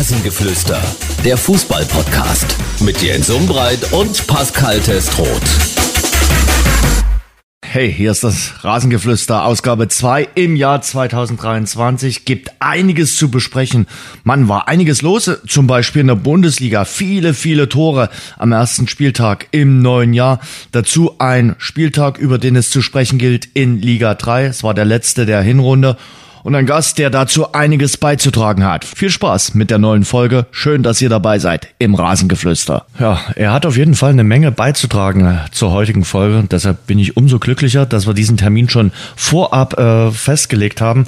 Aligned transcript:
Rasengeflüster, 0.00 0.80
der 1.26 1.36
Fußball-Podcast 1.36 2.56
mit 2.80 3.02
Jens 3.02 3.28
Umbreit 3.28 3.92
und 3.92 4.26
Pascal 4.26 4.80
Testroth. 4.80 5.42
Hey, 7.60 7.92
hier 7.92 8.10
ist 8.10 8.24
das 8.24 8.64
Rasengeflüster, 8.64 9.44
Ausgabe 9.44 9.88
2 9.88 10.26
im 10.36 10.56
Jahr 10.56 10.80
2023. 10.80 12.24
Gibt 12.24 12.50
einiges 12.60 13.16
zu 13.16 13.30
besprechen. 13.30 13.86
Mann, 14.24 14.48
war 14.48 14.68
einiges 14.68 15.02
los, 15.02 15.30
zum 15.46 15.66
Beispiel 15.66 16.00
in 16.00 16.06
der 16.06 16.14
Bundesliga. 16.14 16.86
Viele, 16.86 17.34
viele 17.34 17.68
Tore 17.68 18.08
am 18.38 18.52
ersten 18.52 18.88
Spieltag 18.88 19.48
im 19.50 19.82
neuen 19.82 20.14
Jahr. 20.14 20.40
Dazu 20.72 21.16
ein 21.18 21.56
Spieltag, 21.58 22.16
über 22.16 22.38
den 22.38 22.56
es 22.56 22.70
zu 22.70 22.80
sprechen 22.80 23.18
gilt 23.18 23.44
in 23.52 23.78
Liga 23.82 24.14
3. 24.14 24.46
Es 24.46 24.62
war 24.62 24.72
der 24.72 24.86
letzte 24.86 25.26
der 25.26 25.42
Hinrunde 25.42 25.98
und 26.42 26.54
ein 26.54 26.66
Gast, 26.66 26.98
der 26.98 27.10
dazu 27.10 27.52
einiges 27.52 27.96
beizutragen 27.96 28.64
hat. 28.64 28.84
Viel 28.84 29.10
Spaß 29.10 29.54
mit 29.54 29.70
der 29.70 29.78
neuen 29.78 30.04
Folge. 30.04 30.46
Schön, 30.50 30.82
dass 30.82 31.00
ihr 31.00 31.08
dabei 31.08 31.38
seid 31.38 31.68
im 31.78 31.94
Rasengeflüster. 31.94 32.86
Ja, 32.98 33.20
er 33.34 33.52
hat 33.52 33.66
auf 33.66 33.76
jeden 33.76 33.94
Fall 33.94 34.10
eine 34.10 34.24
Menge 34.24 34.52
beizutragen 34.52 35.26
äh, 35.26 35.50
zur 35.52 35.72
heutigen 35.72 36.04
Folge. 36.04 36.38
Und 36.38 36.52
deshalb 36.52 36.86
bin 36.86 36.98
ich 36.98 37.16
umso 37.16 37.38
glücklicher, 37.38 37.86
dass 37.86 38.06
wir 38.06 38.14
diesen 38.14 38.36
Termin 38.36 38.68
schon 38.68 38.92
vorab 39.16 39.78
äh, 39.78 40.10
festgelegt 40.10 40.80
haben. 40.80 41.06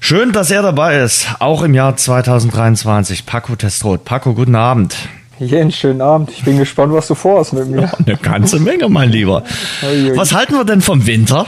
Schön, 0.00 0.32
dass 0.32 0.50
er 0.50 0.62
dabei 0.62 1.00
ist, 1.00 1.26
auch 1.40 1.62
im 1.62 1.74
Jahr 1.74 1.96
2023. 1.96 3.26
Paco 3.26 3.56
Testrot. 3.56 4.04
Paco, 4.04 4.34
guten 4.34 4.54
Abend. 4.54 4.94
Jens, 5.38 5.76
schönen 5.76 6.00
Abend. 6.00 6.30
Ich 6.30 6.44
bin 6.44 6.58
gespannt, 6.58 6.92
was 6.92 7.08
du 7.08 7.14
vorhast 7.14 7.52
mit 7.52 7.68
mir. 7.68 7.82
Ja, 7.82 7.92
eine 8.06 8.16
ganze 8.16 8.58
Menge, 8.58 8.88
mein 8.88 9.10
Lieber. 9.10 9.42
Was 10.14 10.32
halten 10.32 10.54
wir 10.54 10.64
denn 10.64 10.80
vom 10.80 11.06
Winter? 11.06 11.46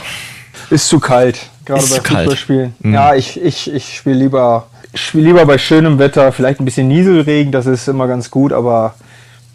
Ist 0.69 0.89
zu 0.89 0.99
kalt, 0.99 1.49
gerade 1.65 1.83
Ist 1.83 1.91
bei 1.91 1.99
kalt. 1.99 2.19
Fußballspielen. 2.19 2.75
Mhm. 2.79 2.93
Ja, 2.93 3.15
ich, 3.15 3.41
ich, 3.41 3.73
ich 3.73 3.95
spiele 3.95 4.17
lieber, 4.17 4.67
ich 4.93 5.01
spiel 5.01 5.23
lieber 5.23 5.45
bei 5.45 5.57
schönem 5.57 5.99
Wetter, 5.99 6.31
vielleicht 6.31 6.59
ein 6.59 6.65
bisschen 6.65 6.87
Nieselregen, 6.87 7.51
das 7.51 7.65
ist 7.65 7.87
immer 7.87 8.07
ganz 8.07 8.31
gut, 8.31 8.53
aber 8.53 8.95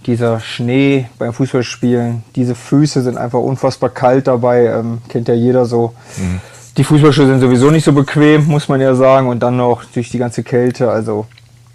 dieser 0.06 0.40
Schnee 0.40 1.06
beim 1.18 1.32
Fußballspielen, 1.32 2.22
diese 2.36 2.54
Füße 2.54 3.02
sind 3.02 3.16
einfach 3.16 3.38
unfassbar 3.38 3.90
kalt 3.90 4.26
dabei, 4.26 4.66
ähm, 4.66 4.98
kennt 5.08 5.28
ja 5.28 5.34
jeder 5.34 5.64
so. 5.64 5.94
Mhm. 6.16 6.40
Die 6.76 6.84
Fußballschuhe 6.84 7.26
sind 7.26 7.40
sowieso 7.40 7.70
nicht 7.70 7.84
so 7.84 7.92
bequem, 7.92 8.46
muss 8.46 8.68
man 8.68 8.80
ja 8.80 8.94
sagen, 8.94 9.28
und 9.28 9.40
dann 9.42 9.56
noch 9.56 9.84
durch 9.84 10.10
die 10.10 10.18
ganze 10.18 10.42
Kälte, 10.42 10.90
also 10.90 11.26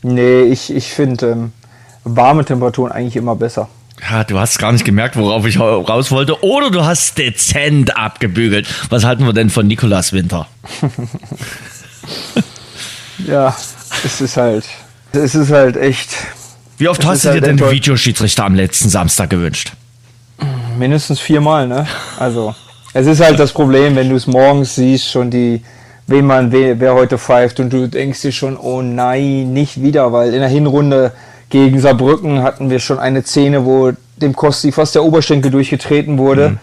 nee, 0.01 0.41
ich, 0.41 0.73
ich 0.73 0.93
finde 0.93 1.31
ähm, 1.31 1.51
warme 2.03 2.45
Temperaturen 2.45 2.91
eigentlich 2.91 3.15
immer 3.15 3.35
besser. 3.35 3.69
Ja, 4.07 4.23
du 4.23 4.39
hast 4.39 4.59
gar 4.59 4.71
nicht 4.71 4.85
gemerkt, 4.85 5.15
worauf 5.17 5.45
ich 5.45 5.59
raus 5.59 6.11
wollte. 6.11 6.43
Oder 6.43 6.71
du 6.71 6.85
hast 6.85 7.17
dezent 7.17 7.97
abgebügelt. 7.97 8.67
Was 8.89 9.03
halten 9.03 9.25
wir 9.25 9.33
denn 9.33 9.49
von 9.49 9.67
Nikolas 9.67 10.13
Winter? 10.13 10.47
Ja, 13.27 13.55
es 14.05 14.21
ist 14.21 14.37
halt, 14.37 14.63
es 15.11 15.35
ist 15.35 15.51
halt 15.51 15.75
echt 15.75 16.09
Wie 16.77 16.87
oft 16.87 17.05
hast 17.05 17.25
du 17.25 17.27
dir 17.27 17.33
halt 17.33 17.45
denn 17.45 17.57
den 17.57 17.69
Videoschiedsrichter 17.69 18.45
am 18.45 18.55
letzten 18.55 18.89
Samstag 18.89 19.29
gewünscht? 19.29 19.73
mindestens 20.77 21.19
viermal, 21.19 21.67
ne? 21.67 21.85
Also, 22.17 22.55
es 22.93 23.05
ist 23.05 23.19
halt 23.19 23.37
das 23.37 23.51
Problem, 23.51 23.95
wenn 23.95 24.09
du 24.09 24.15
es 24.15 24.25
morgens 24.25 24.75
siehst, 24.75 25.11
schon 25.11 25.29
die, 25.29 25.61
wen 26.07 26.25
man, 26.25 26.51
wer, 26.51 26.79
wer 26.79 26.93
heute 26.93 27.17
pfeift 27.17 27.59
und 27.59 27.71
du 27.71 27.87
denkst 27.87 28.21
dir 28.21 28.31
schon, 28.31 28.57
oh 28.57 28.81
nein, 28.81 29.53
nicht 29.53 29.81
wieder, 29.81 30.11
weil 30.13 30.33
in 30.33 30.39
der 30.39 30.49
Hinrunde 30.49 31.11
gegen 31.49 31.79
Saarbrücken 31.79 32.43
hatten 32.43 32.69
wir 32.69 32.79
schon 32.79 32.99
eine 32.99 33.23
Szene, 33.23 33.65
wo 33.65 33.91
dem 34.17 34.35
Kosti 34.35 34.71
fast 34.71 34.95
der 34.95 35.03
Oberschenkel 35.03 35.51
durchgetreten 35.51 36.17
wurde 36.17 36.57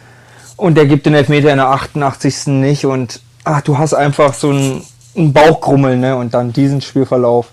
und 0.56 0.76
der 0.76 0.86
gibt 0.86 1.06
den 1.06 1.14
Elfmeter 1.14 1.50
in 1.50 1.58
der 1.58 1.68
88. 1.68 2.46
nicht 2.48 2.86
und 2.86 3.20
ach, 3.44 3.62
du 3.62 3.78
hast 3.78 3.94
einfach 3.94 4.34
so 4.34 4.50
einen, 4.50 4.82
einen 5.16 5.32
Bauchgrummeln, 5.32 6.00
ne? 6.00 6.16
Und 6.16 6.34
dann 6.34 6.52
diesen 6.52 6.80
Spielverlauf. 6.80 7.48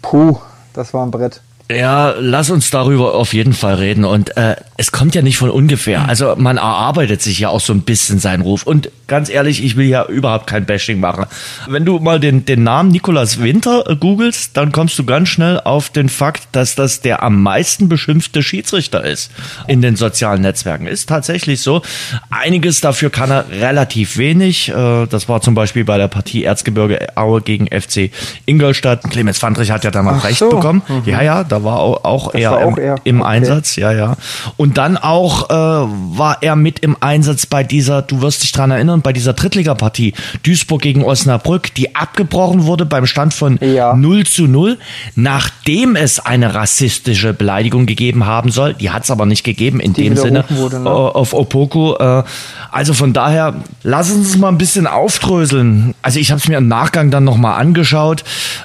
Puh, 0.00 0.38
das 0.72 0.94
war 0.94 1.04
ein 1.04 1.10
Brett. 1.10 1.40
Ja, 1.70 2.14
lass 2.18 2.50
uns 2.50 2.70
darüber 2.70 3.14
auf 3.14 3.32
jeden 3.32 3.52
Fall 3.52 3.74
reden. 3.74 4.04
Und 4.04 4.36
äh, 4.36 4.56
es 4.82 4.90
kommt 4.90 5.14
ja 5.14 5.22
nicht 5.22 5.38
von 5.38 5.48
ungefähr. 5.48 6.08
Also 6.08 6.34
man 6.36 6.56
erarbeitet 6.56 7.22
sich 7.22 7.38
ja 7.38 7.50
auch 7.50 7.60
so 7.60 7.72
ein 7.72 7.82
bisschen 7.82 8.18
seinen 8.18 8.40
Ruf. 8.42 8.64
Und 8.64 8.90
ganz 9.06 9.28
ehrlich, 9.28 9.62
ich 9.62 9.76
will 9.76 9.86
ja 9.86 10.04
überhaupt 10.06 10.48
kein 10.48 10.64
Bashing 10.66 10.98
machen. 10.98 11.26
Wenn 11.68 11.84
du 11.84 12.00
mal 12.00 12.18
den, 12.18 12.44
den 12.46 12.64
Namen 12.64 12.90
Nikolas 12.90 13.40
Winter 13.40 13.84
googelst, 14.00 14.56
dann 14.56 14.72
kommst 14.72 14.98
du 14.98 15.04
ganz 15.04 15.28
schnell 15.28 15.60
auf 15.60 15.90
den 15.90 16.08
Fakt, 16.08 16.48
dass 16.50 16.74
das 16.74 17.00
der 17.00 17.22
am 17.22 17.40
meisten 17.40 17.88
beschimpfte 17.88 18.42
Schiedsrichter 18.42 19.04
ist 19.04 19.30
in 19.68 19.82
den 19.82 19.94
sozialen 19.94 20.42
Netzwerken. 20.42 20.88
Ist 20.88 21.08
tatsächlich 21.08 21.60
so. 21.60 21.82
Einiges 22.30 22.80
dafür 22.80 23.10
kann 23.10 23.30
er 23.30 23.50
relativ 23.50 24.16
wenig. 24.16 24.68
Äh, 24.68 25.06
das 25.06 25.28
war 25.28 25.42
zum 25.42 25.54
Beispiel 25.54 25.84
bei 25.84 25.96
der 25.96 26.08
Partie 26.08 26.42
Erzgebirge 26.42 27.16
Aue 27.16 27.40
gegen 27.40 27.68
FC 27.68 28.10
Ingolstadt. 28.46 29.04
Clemens 29.10 29.38
Fandrich 29.38 29.70
hat 29.70 29.84
ja 29.84 29.92
damals 29.92 30.18
Ach 30.22 30.24
recht 30.24 30.38
so. 30.40 30.50
bekommen. 30.50 30.82
Ja, 31.06 31.22
ja, 31.22 31.44
da 31.44 31.62
war 31.62 31.78
auch, 31.78 32.02
auch 32.02 32.34
er 32.34 32.56
auch 32.56 32.76
im, 32.76 32.96
im 33.04 33.20
Okay. 33.20 33.30
Einsatz, 33.30 33.76
ja, 33.76 33.92
ja. 33.92 34.16
Und 34.56 34.71
dann 34.78 34.96
auch 34.96 35.50
äh, 35.50 35.52
war 35.54 36.38
er 36.42 36.56
mit 36.56 36.78
im 36.80 36.96
Einsatz 37.00 37.46
bei 37.46 37.64
dieser, 37.64 38.02
du 38.02 38.22
wirst 38.22 38.42
dich 38.42 38.52
dran 38.52 38.70
erinnern, 38.70 39.02
bei 39.02 39.12
dieser 39.12 39.32
Drittligapartie 39.32 40.14
Duisburg 40.42 40.82
gegen 40.82 41.04
Osnabrück, 41.04 41.74
die 41.74 41.94
abgebrochen 41.96 42.64
wurde 42.64 42.86
beim 42.86 43.06
Stand 43.06 43.34
von 43.34 43.58
Ja. 43.60 43.94
0 43.94 44.24
zu 44.26 44.46
0, 44.46 44.78
nachdem 45.14 45.96
es 45.96 46.20
eine 46.20 46.54
rassistische 46.54 47.32
Beleidigung 47.34 47.86
gegeben 47.86 48.26
haben 48.26 48.50
soll. 48.50 48.74
Die 48.74 48.90
hat 48.90 49.04
es 49.04 49.10
aber 49.10 49.26
nicht 49.26 49.44
gegeben 49.44 49.80
in 49.80 49.92
Die 49.92 50.02
dem 50.04 50.16
Sinne 50.16 50.44
wurde, 50.50 50.80
ne? 50.80 50.88
äh, 50.88 50.92
auf 50.92 51.32
Opoku. 51.34 51.94
Äh, 51.94 52.22
also 52.70 52.94
von 52.94 53.12
daher, 53.12 53.54
lass 53.82 54.10
uns 54.10 54.36
mal 54.36 54.48
ein 54.48 54.58
bisschen 54.58 54.86
aufdröseln. 54.86 55.94
Also 56.02 56.18
ich 56.18 56.30
habe 56.30 56.40
es 56.40 56.48
mir 56.48 56.58
im 56.58 56.68
Nachgang 56.68 57.10
dann 57.10 57.24
nochmal 57.24 57.60
angeschaut. 57.60 58.24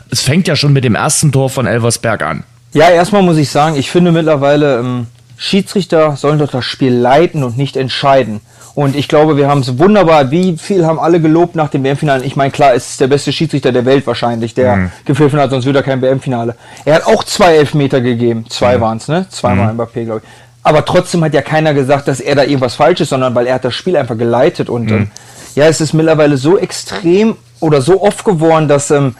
Es 0.09 0.22
fängt 0.22 0.47
ja 0.47 0.56
schon 0.56 0.73
mit 0.73 0.84
dem 0.84 0.96
ersten 0.96 1.31
Tor 1.31 1.50
von 1.50 1.66
Elversberg 1.67 2.22
an. 2.23 2.44
Ja, 2.73 2.90
erstmal 2.90 3.22
muss 3.23 3.38
ich 3.38 3.50
sagen, 3.50 3.75
ich 3.78 3.90
finde 3.90 4.12
mittlerweile, 4.12 4.79
ähm, 4.79 5.07
Schiedsrichter 5.37 6.17
sollen 6.17 6.39
doch 6.39 6.51
das 6.51 6.65
Spiel 6.65 6.93
leiten 6.93 7.43
und 7.43 7.57
nicht 7.57 7.77
entscheiden. 7.77 8.41
Und 8.73 8.95
ich 8.95 9.07
glaube, 9.07 9.37
wir 9.37 9.47
haben 9.47 9.61
es 9.61 9.79
wunderbar, 9.79 10.29
wie 10.29 10.55
viel 10.57 10.85
haben 10.85 10.99
alle 10.99 11.19
gelobt 11.19 11.55
nach 11.55 11.69
dem 11.69 11.83
WM-Finale. 11.83 12.23
Ich 12.25 12.35
meine, 12.35 12.51
klar, 12.51 12.75
es 12.75 12.91
ist 12.91 13.01
der 13.01 13.07
beste 13.07 13.31
Schiedsrichter 13.31 13.71
der 13.71 13.85
Welt 13.85 14.05
wahrscheinlich, 14.05 14.53
der 14.53 14.91
gepfiffen 15.05 15.39
hat, 15.39 15.49
sonst 15.49 15.65
wird 15.65 15.75
er 15.75 15.81
kein 15.83 15.99
WM-Finale. 15.99 16.55
Er 16.85 16.95
hat 16.95 17.07
auch 17.07 17.23
zwei 17.23 17.55
Elfmeter 17.55 18.01
gegeben. 18.01 18.45
Zwei 18.49 18.79
waren's, 18.79 19.07
ne? 19.07 19.25
Zweimal 19.29 19.73
Mbappé, 19.73 20.05
glaube 20.05 20.21
ich. 20.23 20.29
Aber 20.61 20.83
trotzdem 20.85 21.23
hat 21.23 21.33
ja 21.33 21.41
keiner 21.41 21.73
gesagt, 21.73 22.07
dass 22.07 22.19
er 22.19 22.35
da 22.35 22.43
irgendwas 22.43 22.75
falsch 22.75 23.01
ist, 23.01 23.09
sondern 23.09 23.33
weil 23.33 23.47
er 23.47 23.55
hat 23.55 23.65
das 23.65 23.73
Spiel 23.73 23.95
einfach 23.95 24.17
geleitet. 24.17 24.69
Und 24.69 24.91
ähm, 24.91 25.11
ja, 25.55 25.65
es 25.65 25.81
ist 25.81 25.93
mittlerweile 25.93 26.37
so 26.37 26.57
extrem 26.57 27.37
oder 27.59 27.81
so 27.81 28.03
oft 28.03 28.25
geworden, 28.25 28.67
dass 28.67 28.91
ähm, 28.91 29.15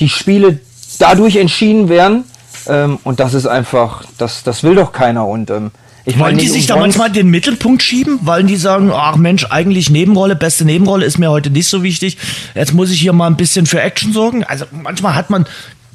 die 0.00 0.08
Spiele 0.08 0.58
dadurch 0.98 1.36
entschieden 1.36 1.88
werden. 1.88 2.24
Ähm, 2.68 2.98
und 3.04 3.20
das 3.20 3.34
ist 3.34 3.46
einfach, 3.46 4.04
das, 4.18 4.42
das 4.42 4.62
will 4.62 4.74
doch 4.74 4.92
keiner. 4.92 5.26
Und 5.26 5.50
ähm, 5.50 5.70
ich 6.04 6.18
Wollen 6.18 6.38
die 6.38 6.48
sich 6.48 6.66
da 6.66 6.76
manchmal 6.76 7.10
den 7.10 7.28
Mittelpunkt 7.30 7.82
schieben? 7.82 8.20
Wollen 8.22 8.46
die 8.46 8.56
sagen, 8.56 8.92
ach 8.94 9.16
Mensch, 9.16 9.46
eigentlich 9.50 9.90
Nebenrolle, 9.90 10.36
beste 10.36 10.64
Nebenrolle 10.64 11.04
ist 11.04 11.18
mir 11.18 11.30
heute 11.30 11.50
nicht 11.50 11.68
so 11.68 11.82
wichtig. 11.82 12.16
Jetzt 12.54 12.74
muss 12.74 12.90
ich 12.92 13.00
hier 13.00 13.12
mal 13.12 13.26
ein 13.26 13.36
bisschen 13.36 13.66
für 13.66 13.80
Action 13.80 14.12
sorgen. 14.12 14.44
Also 14.44 14.66
manchmal 14.70 15.16
hat 15.16 15.30
man, 15.30 15.46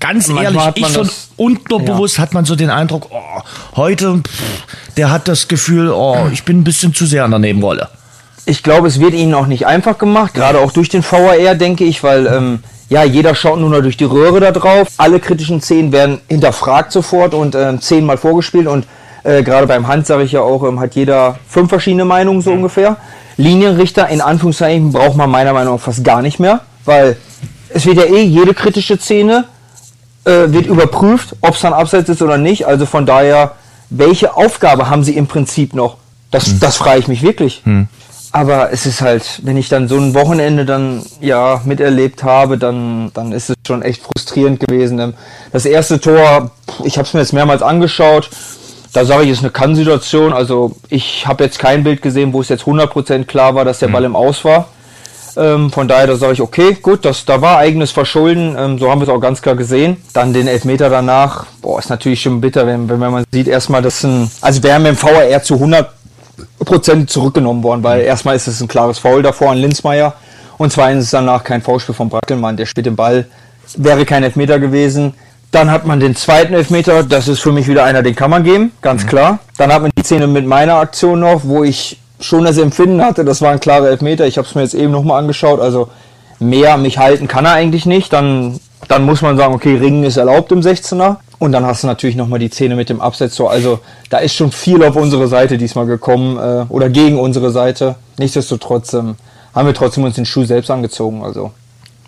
ganz 0.02 0.28
Manchmal 0.28 0.46
ehrlich, 0.56 0.72
ich 0.76 0.82
man 0.82 0.92
schon 0.94 1.08
das- 1.08 1.30
unterbewusst 1.38 2.20
hat 2.20 2.34
man 2.34 2.44
so 2.44 2.56
den 2.58 2.70
Eindruck, 2.70 3.08
oh, 3.12 3.42
heute, 3.78 4.18
pff, 4.18 4.66
der 4.98 5.12
hat 5.12 5.30
das 5.30 5.48
Gefühl, 5.48 5.90
oh, 5.90 6.28
ich 6.34 6.44
bin 6.44 6.60
ein 6.60 6.64
bisschen 6.66 6.94
zu 6.94 7.06
sehr 7.06 7.24
an 7.24 7.32
der 7.32 7.40
Nebenrolle. 7.40 7.88
Ich 8.46 8.64
glaube, 8.64 8.88
es 8.90 9.00
wird 9.00 9.14
ihnen 9.14 9.34
auch 9.36 9.48
nicht 9.48 9.66
einfach 9.68 9.98
gemacht, 9.98 10.34
gerade 10.34 10.60
auch 10.60 10.72
durch 10.74 10.90
den 10.90 11.04
VAR, 11.04 11.56
denke 11.56 11.86
ich, 11.86 12.04
weil 12.04 12.26
ähm, 12.28 12.64
ja, 12.92 13.06
jeder 13.06 13.36
schaut 13.36 13.58
nur 13.58 13.70
noch 13.70 13.80
durch 13.80 13.96
die 13.96 14.04
Röhre 14.04 14.42
da 14.42 14.52
drauf. 14.52 14.90
Alle 14.98 15.22
kritischen 15.22 15.62
Szenen 15.62 15.94
werden 15.94 16.20
hinterfragt 16.28 16.92
sofort 16.92 17.34
und 17.34 17.56
ähm, 17.56 17.80
zehnmal 17.80 18.18
vorgespielt 18.18 18.68
und 18.68 18.86
äh, 19.24 19.44
gerade 19.44 19.66
beim 19.66 19.88
Hand 19.88 20.08
sage 20.08 20.24
ich 20.24 20.34
ja 20.34 20.42
auch, 20.42 20.68
ähm, 20.68 20.82
hat 20.82 20.94
jeder 20.96 21.40
fünf 21.48 21.70
verschiedene 21.70 22.04
Meinungen 22.04 22.42
so 22.42 22.52
ungefähr. 22.52 22.98
Linienrichter 23.38 24.10
in 24.10 24.20
Anführungszeichen 24.20 24.92
braucht 24.92 25.16
man 25.16 25.30
meiner 25.30 25.54
Meinung 25.54 25.76
nach 25.76 25.82
fast 25.82 26.04
gar 26.04 26.22
nicht 26.22 26.38
mehr, 26.42 26.60
weil 26.84 27.16
es 27.70 27.86
wird 27.86 27.96
ja 27.96 28.04
eh 28.04 28.24
jede 28.24 28.54
kritische 28.54 29.00
Szene 29.00 29.46
äh, 30.26 30.52
wird 30.52 30.66
überprüft, 30.66 31.38
ob 31.40 31.56
es 31.56 31.62
dann 31.62 31.72
abseits 31.72 32.10
ist 32.10 32.22
oder 32.22 32.38
nicht. 32.38 32.68
Also 32.68 32.86
von 32.86 33.06
daher, 33.06 33.54
welche 33.90 34.36
Aufgabe 34.36 34.90
haben 34.90 35.06
sie 35.06 35.16
im 35.16 35.28
Prinzip 35.28 35.74
noch? 35.74 35.96
Das, 36.30 36.60
das 36.60 36.76
frage 36.76 37.00
ich 37.00 37.08
mich 37.08 37.22
wirklich. 37.22 37.62
Aber 38.34 38.72
es 38.72 38.86
ist 38.86 39.02
halt, 39.02 39.42
wenn 39.44 39.58
ich 39.58 39.68
dann 39.68 39.88
so 39.90 39.98
ein 39.98 40.14
Wochenende 40.14 40.66
dann 40.66 41.04
ja 41.20 41.62
miterlebt 41.66 42.24
habe, 42.24 42.58
dann, 42.58 43.12
dann 43.14 43.34
ist 43.34 43.50
es 43.50 43.56
schon 43.68 43.82
echt 43.82 44.02
frustrierend 44.04 44.60
gewesen. 44.60 45.00
Ähm, 45.00 45.14
Das 45.52 45.66
erste 45.66 46.00
Tor, 46.00 46.52
ich 46.86 46.98
habe 46.98 47.08
es 47.08 47.14
mir 47.14 47.20
jetzt 47.20 47.34
mehrmals 47.34 47.62
angeschaut. 47.62 48.30
Da 48.94 49.06
sage 49.06 49.24
ich, 49.24 49.32
es 49.32 49.38
ist 49.40 49.44
eine 49.44 49.52
Kann-Situation. 49.52 50.32
Also 50.32 50.76
ich 50.90 51.28
habe 51.28 51.44
jetzt 51.44 51.60
kein 51.60 51.84
Bild 51.84 52.02
gesehen, 52.02 52.32
wo 52.32 52.42
es 52.42 52.50
jetzt 52.50 52.64
100% 52.64 53.26
klar 53.26 53.56
war, 53.56 53.66
dass 53.66 53.80
der 53.80 53.88
Ball 53.90 54.06
im 54.06 54.16
Aus 54.16 54.46
war. 54.46 54.68
Ähm, 55.38 55.72
von 55.72 55.88
daher, 55.88 56.08
da 56.08 56.16
sage 56.16 56.34
ich, 56.34 56.42
okay, 56.42 56.78
gut, 56.82 57.06
das, 57.06 57.24
da 57.24 57.42
war 57.42 57.58
eigenes 57.58 57.92
Verschulden, 57.92 58.56
ähm, 58.58 58.78
so 58.78 58.92
haben 58.92 59.00
wir 59.00 59.08
es 59.08 59.14
auch 59.14 59.22
ganz 59.22 59.42
klar 59.42 59.56
gesehen. 59.56 59.98
Dann 60.14 60.34
den 60.34 60.48
Elfmeter 60.48 60.90
danach, 60.90 61.46
boah, 61.62 61.80
ist 61.80 61.90
natürlich 61.90 62.22
schon 62.22 62.42
bitter, 62.42 62.68
wenn, 62.68 62.90
wenn 62.90 63.00
man 63.00 63.24
sieht, 63.32 63.48
erstmal, 63.48 63.82
das 63.82 64.04
ein, 64.04 64.30
also 64.42 64.62
wir 64.62 64.74
haben 64.74 64.86
im 64.86 65.02
VAR 65.02 65.42
zu 65.44 65.56
100% 65.56 65.86
zurückgenommen 67.08 67.64
worden, 67.64 67.84
weil 67.84 68.02
erstmal 68.02 68.36
ist 68.36 68.48
es 68.48 68.62
ein 68.62 68.68
klares 68.68 69.00
Foul 69.00 69.22
davor 69.22 69.52
an 69.52 69.58
Linsmeier 69.58 70.14
und 70.58 70.72
zweitens 70.72 71.06
ist 71.06 71.14
danach 71.14 71.44
kein 71.44 71.62
Foulspiel 71.62 71.96
von 71.96 72.10
Brackelmann, 72.10 72.58
der 72.58 72.66
spielt 72.66 72.86
den 72.86 72.96
Ball, 72.96 73.26
wäre 73.78 74.06
kein 74.06 74.24
Elfmeter 74.24 74.60
gewesen. 74.60 75.14
Dann 75.52 75.70
hat 75.70 75.86
man 75.86 76.00
den 76.00 76.16
zweiten 76.16 76.54
Elfmeter, 76.54 77.04
das 77.04 77.28
ist 77.28 77.42
für 77.42 77.52
mich 77.52 77.68
wieder 77.68 77.84
einer, 77.84 78.04
den 78.04 78.16
kann 78.16 78.30
man 78.32 78.44
geben, 78.44 78.72
ganz 78.82 79.04
mhm. 79.04 79.08
klar. 79.08 79.40
Dann 79.58 79.74
hat 79.74 79.82
man 79.82 79.92
die 79.98 80.04
Szene 80.04 80.28
mit 80.28 80.46
meiner 80.46 80.76
Aktion 80.76 81.20
noch, 81.20 81.42
wo 81.44 81.64
ich 81.64 82.00
schon 82.22 82.46
das 82.46 82.58
Empfinden 82.58 83.04
hatte, 83.04 83.26
das 83.26 83.42
war 83.42 83.52
ein 83.52 83.60
klarer 83.60 83.90
Elfmeter. 83.90 84.28
Ich 84.28 84.38
habe 84.38 84.48
es 84.48 84.56
mir 84.56 84.62
jetzt 84.62 84.76
eben 84.76 84.92
nochmal 84.92 85.20
angeschaut, 85.20 85.60
also 85.60 85.90
mehr 86.40 86.78
mich 86.78 86.98
halten 86.98 87.28
kann 87.28 87.46
er 87.46 87.54
eigentlich 87.54 87.86
nicht. 87.86 88.14
Dann, 88.14 88.60
dann 88.88 89.04
muss 89.04 89.22
man 89.22 89.38
sagen, 89.38 89.54
okay, 89.54 89.76
Ringen 89.76 90.04
ist 90.04 90.18
erlaubt 90.18 90.52
im 90.52 90.62
16er. 90.62 91.18
Und 91.42 91.54
dann 91.54 91.66
hast 91.66 91.82
du 91.82 91.88
natürlich 91.88 92.16
nochmal 92.16 92.38
die 92.38 92.50
Szene 92.50 92.76
mit 92.76 92.90
dem 92.90 93.02
Absetzer. 93.02 93.50
Also 93.50 93.80
da 94.12 94.20
ist 94.20 94.36
schon 94.36 94.52
viel 94.52 94.84
auf 94.84 94.96
unsere 94.96 95.28
Seite 95.28 95.58
diesmal 95.58 95.88
gekommen 95.88 96.38
äh, 96.38 96.72
oder 96.72 96.88
gegen 96.88 97.18
unsere 97.18 97.50
Seite. 97.50 97.96
Nichtsdestotrotz 98.20 98.94
ähm, 98.94 99.16
haben 99.56 99.66
wir 99.66 99.74
trotzdem 99.74 100.04
uns 100.04 100.14
den 100.14 100.28
Schuh 100.28 100.46
selbst 100.46 100.70
angezogen. 100.70 101.24
Also. 101.24 101.52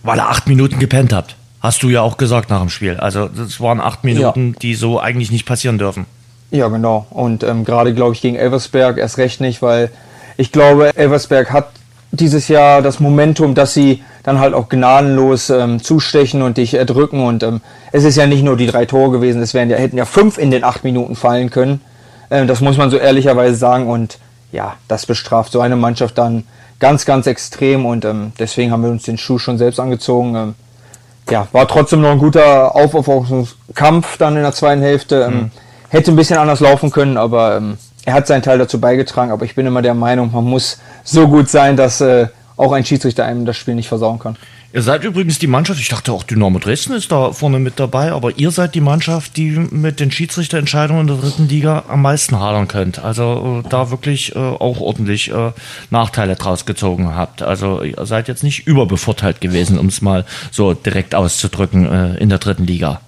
Weil 0.03 0.19
ihr 0.19 0.29
acht 0.29 0.47
Minuten 0.47 0.77
gepennt 0.77 1.13
habt. 1.13 1.35
Hast 1.61 1.81
du 1.81 1.89
ja 1.89 2.03
auch 2.03 2.17
gesagt 2.17 2.51
nach 2.51 2.59
dem 2.59 2.69
Spiel. 2.69 2.97
Also 2.97 3.27
das 3.27 3.59
waren 3.59 3.81
acht 3.81 4.03
Minuten, 4.03 4.51
ja. 4.51 4.59
die 4.61 4.75
so 4.75 4.99
eigentlich 4.99 5.31
nicht 5.31 5.47
passieren 5.47 5.79
dürfen. 5.79 6.05
Ja, 6.51 6.67
genau. 6.67 7.07
Und 7.09 7.41
ähm, 7.41 7.65
gerade, 7.65 7.95
glaube 7.95 8.13
ich, 8.13 8.21
gegen 8.21 8.35
Elversberg 8.35 8.99
erst 8.99 9.17
recht 9.17 9.41
nicht, 9.41 9.63
weil 9.63 9.89
ich 10.37 10.51
glaube, 10.51 10.95
Elversberg 10.95 11.51
hat 11.51 11.71
dieses 12.13 12.47
Jahr 12.47 12.83
das 12.83 12.99
Momentum, 12.99 13.55
dass 13.55 13.73
sie 13.73 14.03
dann 14.21 14.39
halt 14.39 14.53
auch 14.53 14.69
gnadenlos 14.69 15.49
ähm, 15.49 15.81
zustechen 15.81 16.43
und 16.43 16.57
dich 16.57 16.75
erdrücken. 16.75 17.25
Und 17.25 17.41
ähm, 17.41 17.61
es 17.91 18.03
ist 18.03 18.15
ja 18.15 18.27
nicht 18.27 18.43
nur 18.43 18.55
die 18.55 18.67
drei 18.67 18.85
Tore 18.85 19.11
gewesen, 19.11 19.41
es 19.41 19.53
wären 19.53 19.69
ja, 19.69 19.77
hätten 19.77 19.97
ja 19.97 20.05
fünf 20.05 20.37
in 20.37 20.51
den 20.51 20.63
acht 20.63 20.83
Minuten 20.83 21.15
fallen 21.15 21.49
können. 21.49 21.81
Ähm, 22.29 22.47
das 22.47 22.61
muss 22.61 22.77
man 22.77 22.91
so 22.91 22.97
ehrlicherweise 22.97 23.55
sagen. 23.55 23.89
Und 23.89 24.19
ja, 24.51 24.75
das 24.87 25.07
bestraft 25.07 25.51
so 25.51 25.59
eine 25.59 25.75
Mannschaft 25.75 26.17
dann 26.19 26.43
ganz, 26.79 27.05
ganz 27.05 27.25
extrem. 27.25 27.85
Und 27.85 28.05
ähm, 28.05 28.31
deswegen 28.37 28.71
haben 28.71 28.83
wir 28.83 28.91
uns 28.91 29.03
den 29.03 29.17
Schuh 29.17 29.39
schon 29.39 29.57
selbst 29.57 29.79
angezogen. 29.79 30.35
Ähm, 30.35 30.55
ja, 31.31 31.47
war 31.51 31.67
trotzdem 31.67 32.01
noch 32.01 32.11
ein 32.11 32.19
guter 32.19 32.75
Aufopferungskampf 32.75 34.17
dann 34.17 34.35
in 34.35 34.43
der 34.43 34.53
zweiten 34.53 34.83
Hälfte. 34.83 35.23
Ähm, 35.27 35.33
mhm. 35.33 35.51
Hätte 35.89 36.11
ein 36.11 36.15
bisschen 36.15 36.37
anders 36.37 36.59
laufen 36.59 36.91
können, 36.91 37.17
aber 37.17 37.57
ähm, 37.57 37.77
er 38.05 38.13
hat 38.13 38.27
seinen 38.27 38.41
Teil 38.41 38.57
dazu 38.57 38.79
beigetragen, 38.79 39.31
aber 39.31 39.45
ich 39.45 39.55
bin 39.55 39.65
immer 39.65 39.81
der 39.81 39.93
Meinung, 39.93 40.31
man 40.31 40.43
muss 40.43 40.79
so 41.03 41.27
gut 41.27 41.49
sein, 41.49 41.77
dass 41.77 42.01
äh, 42.01 42.27
auch 42.57 42.71
ein 42.71 42.85
Schiedsrichter 42.85 43.25
einem 43.25 43.45
das 43.45 43.57
Spiel 43.57 43.75
nicht 43.75 43.87
versauen 43.87 44.19
kann. 44.19 44.37
Ihr 44.75 44.81
seid 44.81 45.03
übrigens 45.03 45.37
die 45.37 45.45
Mannschaft, 45.45 45.79
ich 45.79 45.89
dachte 45.89 46.11
auch 46.11 46.23
Dynamo 46.23 46.57
Dresden 46.57 46.93
ist 46.93 47.11
da 47.11 47.31
vorne 47.31 47.59
mit 47.59 47.79
dabei, 47.79 48.11
aber 48.11 48.39
ihr 48.39 48.49
seid 48.49 48.73
die 48.73 48.81
Mannschaft, 48.81 49.37
die 49.37 49.51
mit 49.51 49.99
den 49.99 50.09
Schiedsrichterentscheidungen 50.09 51.01
in 51.01 51.07
der 51.07 51.17
dritten 51.17 51.47
Liga 51.47 51.83
am 51.87 52.01
meisten 52.01 52.39
hadern 52.39 52.67
könnt. 52.67 52.97
Also 52.97 53.61
äh, 53.63 53.69
da 53.69 53.91
wirklich 53.91 54.35
äh, 54.35 54.39
auch 54.39 54.81
ordentlich 54.81 55.31
äh, 55.31 55.51
Nachteile 55.91 56.35
draus 56.35 56.65
gezogen 56.65 57.15
habt. 57.15 57.43
Also 57.43 57.83
ihr 57.83 58.03
seid 58.07 58.27
jetzt 58.27 58.43
nicht 58.43 58.65
überbevorteilt 58.65 59.41
gewesen, 59.41 59.77
um 59.77 59.85
es 59.85 60.01
mal 60.01 60.25
so 60.49 60.73
direkt 60.73 61.13
auszudrücken 61.13 61.85
äh, 61.85 62.17
in 62.17 62.29
der 62.29 62.39
dritten 62.39 62.65
Liga. 62.65 62.99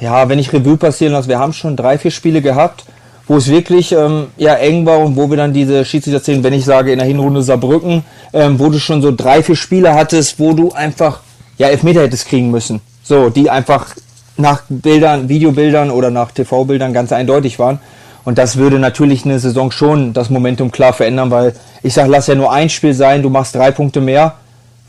Ja, 0.00 0.28
wenn 0.28 0.38
ich 0.38 0.52
Revue 0.52 0.76
passieren 0.76 1.14
lasse, 1.14 1.28
wir 1.28 1.38
haben 1.38 1.54
schon 1.54 1.74
drei, 1.74 1.96
vier 1.96 2.10
Spiele 2.10 2.42
gehabt 2.42 2.84
wo 3.28 3.36
es 3.36 3.48
wirklich 3.48 3.92
ähm, 3.92 4.26
ja, 4.36 4.54
eng 4.54 4.84
war 4.84 4.98
und 4.98 5.16
wo 5.16 5.30
wir 5.30 5.36
dann 5.36 5.52
diese 5.52 5.84
Schiedsrichter 5.84 6.42
wenn 6.42 6.52
ich 6.52 6.64
sage 6.64 6.92
in 6.92 6.98
der 6.98 7.06
Hinrunde 7.06 7.42
Saarbrücken, 7.42 8.04
ähm, 8.32 8.58
wo 8.58 8.68
du 8.68 8.78
schon 8.78 9.02
so 9.02 9.12
drei, 9.14 9.42
vier 9.42 9.56
Spiele 9.56 9.94
hattest, 9.94 10.38
wo 10.38 10.52
du 10.52 10.72
einfach 10.72 11.20
ja 11.58 11.68
Elfmeter 11.68 12.02
hättest 12.02 12.26
kriegen 12.26 12.50
müssen. 12.50 12.80
So, 13.02 13.30
die 13.30 13.50
einfach 13.50 13.94
nach 14.36 14.62
Bildern, 14.68 15.28
Videobildern 15.28 15.90
oder 15.90 16.10
nach 16.10 16.32
TV-Bildern 16.32 16.92
ganz 16.92 17.12
eindeutig 17.12 17.58
waren. 17.58 17.78
Und 18.24 18.38
das 18.38 18.56
würde 18.56 18.78
natürlich 18.78 19.24
eine 19.24 19.38
Saison 19.38 19.70
schon 19.70 20.12
das 20.12 20.30
Momentum 20.30 20.70
klar 20.70 20.92
verändern, 20.92 21.30
weil 21.30 21.54
ich 21.82 21.94
sage, 21.94 22.10
lass 22.10 22.28
ja 22.28 22.34
nur 22.34 22.52
ein 22.52 22.68
Spiel 22.68 22.94
sein, 22.94 23.22
du 23.22 23.30
machst 23.30 23.54
drei 23.54 23.70
Punkte 23.72 24.00
mehr, 24.00 24.34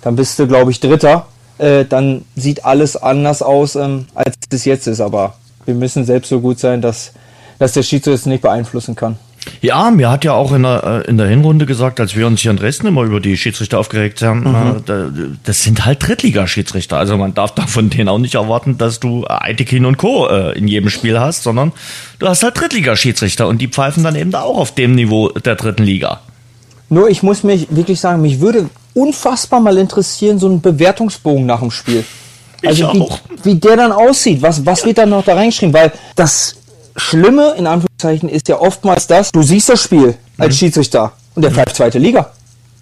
dann 0.01 0.15
bist 0.15 0.37
du, 0.37 0.47
glaube 0.47 0.71
ich, 0.71 0.79
Dritter. 0.79 1.25
Äh, 1.57 1.85
dann 1.85 2.25
sieht 2.35 2.65
alles 2.65 2.95
anders 2.95 3.41
aus, 3.41 3.75
ähm, 3.75 4.05
als 4.13 4.35
es 4.51 4.65
jetzt 4.65 4.87
ist. 4.87 5.01
Aber 5.01 5.35
wir 5.65 5.75
müssen 5.75 6.05
selbst 6.05 6.29
so 6.29 6.39
gut 6.39 6.59
sein, 6.59 6.81
dass 6.81 7.13
dass 7.59 7.73
der 7.73 7.83
Schiedsrichter 7.83 8.13
es 8.13 8.25
nicht 8.25 8.41
beeinflussen 8.41 8.95
kann. 8.95 9.17
Ja, 9.61 9.91
mir 9.91 10.09
hat 10.09 10.23
ja 10.23 10.33
auch 10.33 10.51
in 10.51 10.63
der, 10.63 11.03
äh, 11.05 11.09
in 11.09 11.17
der 11.17 11.27
Hinrunde 11.27 11.65
gesagt, 11.65 11.99
als 11.99 12.15
wir 12.15 12.27
uns 12.27 12.41
hier 12.41 12.51
in 12.51 12.57
Dresden 12.57 12.87
immer 12.87 13.03
über 13.03 13.19
die 13.19 13.37
Schiedsrichter 13.37 13.79
aufgeregt 13.79 14.21
haben, 14.21 14.41
mhm. 14.41 14.83
Äh, 14.87 15.37
das 15.43 15.63
sind 15.63 15.85
halt 15.85 16.05
Drittligaschiedsrichter. 16.05 16.97
Also 16.97 17.17
man 17.17 17.33
darf 17.33 17.53
da 17.53 17.67
von 17.67 17.89
denen 17.89 18.09
auch 18.09 18.17
nicht 18.17 18.35
erwarten, 18.35 18.77
dass 18.77 18.99
du 18.99 19.25
Aitekin 19.27 19.85
und 19.85 19.97
Co. 19.97 20.27
Äh, 20.27 20.57
in 20.57 20.67
jedem 20.67 20.89
Spiel 20.89 21.19
hast, 21.19 21.43
sondern 21.43 21.71
du 22.19 22.27
hast 22.27 22.43
halt 22.43 22.59
Drittligaschiedsrichter 22.59 23.47
und 23.47 23.59
die 23.59 23.67
pfeifen 23.67 24.03
dann 24.03 24.15
eben 24.15 24.31
da 24.31 24.41
auch 24.41 24.57
auf 24.57 24.75
dem 24.75 24.95
Niveau 24.95 25.29
der 25.29 25.55
dritten 25.55 25.83
Liga. 25.83 26.21
Nur 26.89 27.09
ich 27.09 27.23
muss 27.23 27.43
mich 27.43 27.67
wirklich 27.69 27.99
sagen, 27.99 28.21
mich 28.21 28.39
würde 28.39 28.69
unfassbar 28.93 29.59
mal 29.59 29.77
interessieren, 29.77 30.39
so 30.39 30.47
ein 30.47 30.61
Bewertungsbogen 30.61 31.45
nach 31.45 31.59
dem 31.59 31.71
Spiel. 31.71 32.03
Also 32.65 32.93
wie, 32.93 33.05
wie, 33.43 33.55
der 33.55 33.75
dann 33.75 33.91
aussieht, 33.91 34.41
was, 34.41 34.65
was 34.65 34.85
wird 34.85 34.97
dann 34.97 35.09
noch 35.09 35.25
da 35.25 35.33
reingeschrieben, 35.33 35.73
weil 35.73 35.91
das 36.15 36.55
Schlimme, 36.95 37.55
in 37.57 37.67
Anführungszeichen, 37.67 38.29
ist 38.29 38.47
ja 38.47 38.59
oftmals 38.59 39.07
das, 39.07 39.31
du 39.31 39.41
siehst 39.41 39.69
das 39.69 39.81
Spiel 39.81 40.15
als 40.37 40.55
mhm. 40.55 40.57
Schiedsrichter 40.57 41.11
und 41.35 41.41
der 41.41 41.51
pfeift 41.51 41.75
zweite 41.75 41.99
Liga. 41.99 42.31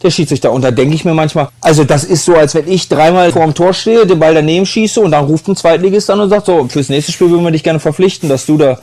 Der 0.03 0.09
Schiedsrichter. 0.09 0.51
Und 0.51 0.63
da 0.63 0.71
denke 0.71 0.95
ich 0.95 1.05
mir 1.05 1.13
manchmal, 1.13 1.49
also 1.61 1.83
das 1.83 2.03
ist 2.03 2.25
so, 2.25 2.35
als 2.35 2.55
wenn 2.55 2.67
ich 2.67 2.89
dreimal 2.89 3.31
vor 3.31 3.43
dem 3.43 3.53
Tor 3.53 3.71
stehe, 3.71 4.07
den 4.07 4.19
Ball 4.19 4.33
daneben 4.33 4.65
schieße 4.65 4.99
und 4.99 5.11
dann 5.11 5.25
ruft 5.25 5.47
ein 5.47 5.55
Zweitligist 5.55 6.09
an 6.09 6.19
und 6.19 6.29
sagt, 6.29 6.47
so, 6.47 6.67
fürs 6.67 6.89
nächste 6.89 7.11
Spiel 7.11 7.29
würden 7.29 7.43
wir 7.43 7.51
dich 7.51 7.63
gerne 7.63 7.79
verpflichten, 7.79 8.27
dass 8.27 8.47
du 8.47 8.57
da. 8.57 8.79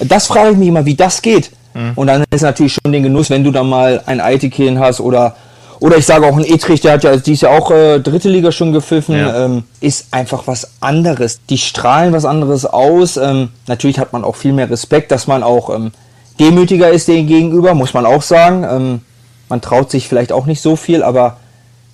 Das 0.00 0.26
frage 0.26 0.50
ich 0.50 0.56
mich 0.58 0.68
immer, 0.68 0.84
wie 0.84 0.94
das 0.94 1.22
geht. 1.22 1.50
Mhm. 1.72 1.92
Und 1.94 2.06
dann 2.08 2.24
ist 2.30 2.42
natürlich 2.42 2.74
schon 2.74 2.92
den 2.92 3.02
Genuss, 3.02 3.30
wenn 3.30 3.44
du 3.44 3.50
da 3.50 3.62
mal 3.62 4.02
ein 4.04 4.20
Eitekin 4.20 4.78
hast 4.78 5.00
oder 5.00 5.36
oder 5.80 5.96
ich 5.96 6.06
sage 6.06 6.26
auch 6.26 6.36
ein 6.36 6.44
Etrich, 6.44 6.80
der 6.80 6.92
hat 6.92 7.04
ja 7.04 7.16
dieses 7.16 7.42
Jahr 7.42 7.52
auch 7.52 7.70
äh, 7.70 8.00
dritte 8.00 8.28
Liga 8.28 8.50
schon 8.50 8.72
gepfiffen, 8.72 9.16
ja. 9.16 9.44
ähm, 9.44 9.64
ist 9.80 10.08
einfach 10.10 10.46
was 10.46 10.70
anderes. 10.80 11.40
Die 11.48 11.58
strahlen 11.58 12.12
was 12.12 12.24
anderes 12.24 12.66
aus. 12.66 13.16
Ähm, 13.16 13.50
natürlich 13.66 13.98
hat 13.98 14.12
man 14.12 14.24
auch 14.24 14.36
viel 14.36 14.52
mehr 14.52 14.70
Respekt, 14.70 15.12
dass 15.12 15.26
man 15.26 15.42
auch 15.42 15.74
ähm, 15.74 15.92
demütiger 16.40 16.90
ist 16.90 17.06
denen 17.06 17.28
gegenüber, 17.28 17.74
muss 17.74 17.94
man 17.94 18.06
auch 18.06 18.22
sagen. 18.22 18.64
Ähm, 18.64 19.00
man 19.48 19.60
traut 19.60 19.90
sich 19.90 20.08
vielleicht 20.08 20.32
auch 20.32 20.46
nicht 20.46 20.60
so 20.60 20.74
viel, 20.74 21.02
aber 21.02 21.36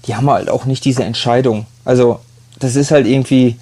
die 0.06 0.16
haben 0.16 0.30
halt 0.30 0.48
auch 0.48 0.64
nicht 0.64 0.84
diese 0.84 1.04
Entscheidung. 1.04 1.66
Also 1.84 2.20
das 2.58 2.76
ist 2.76 2.90
halt 2.90 3.06
irgendwie, 3.06 3.56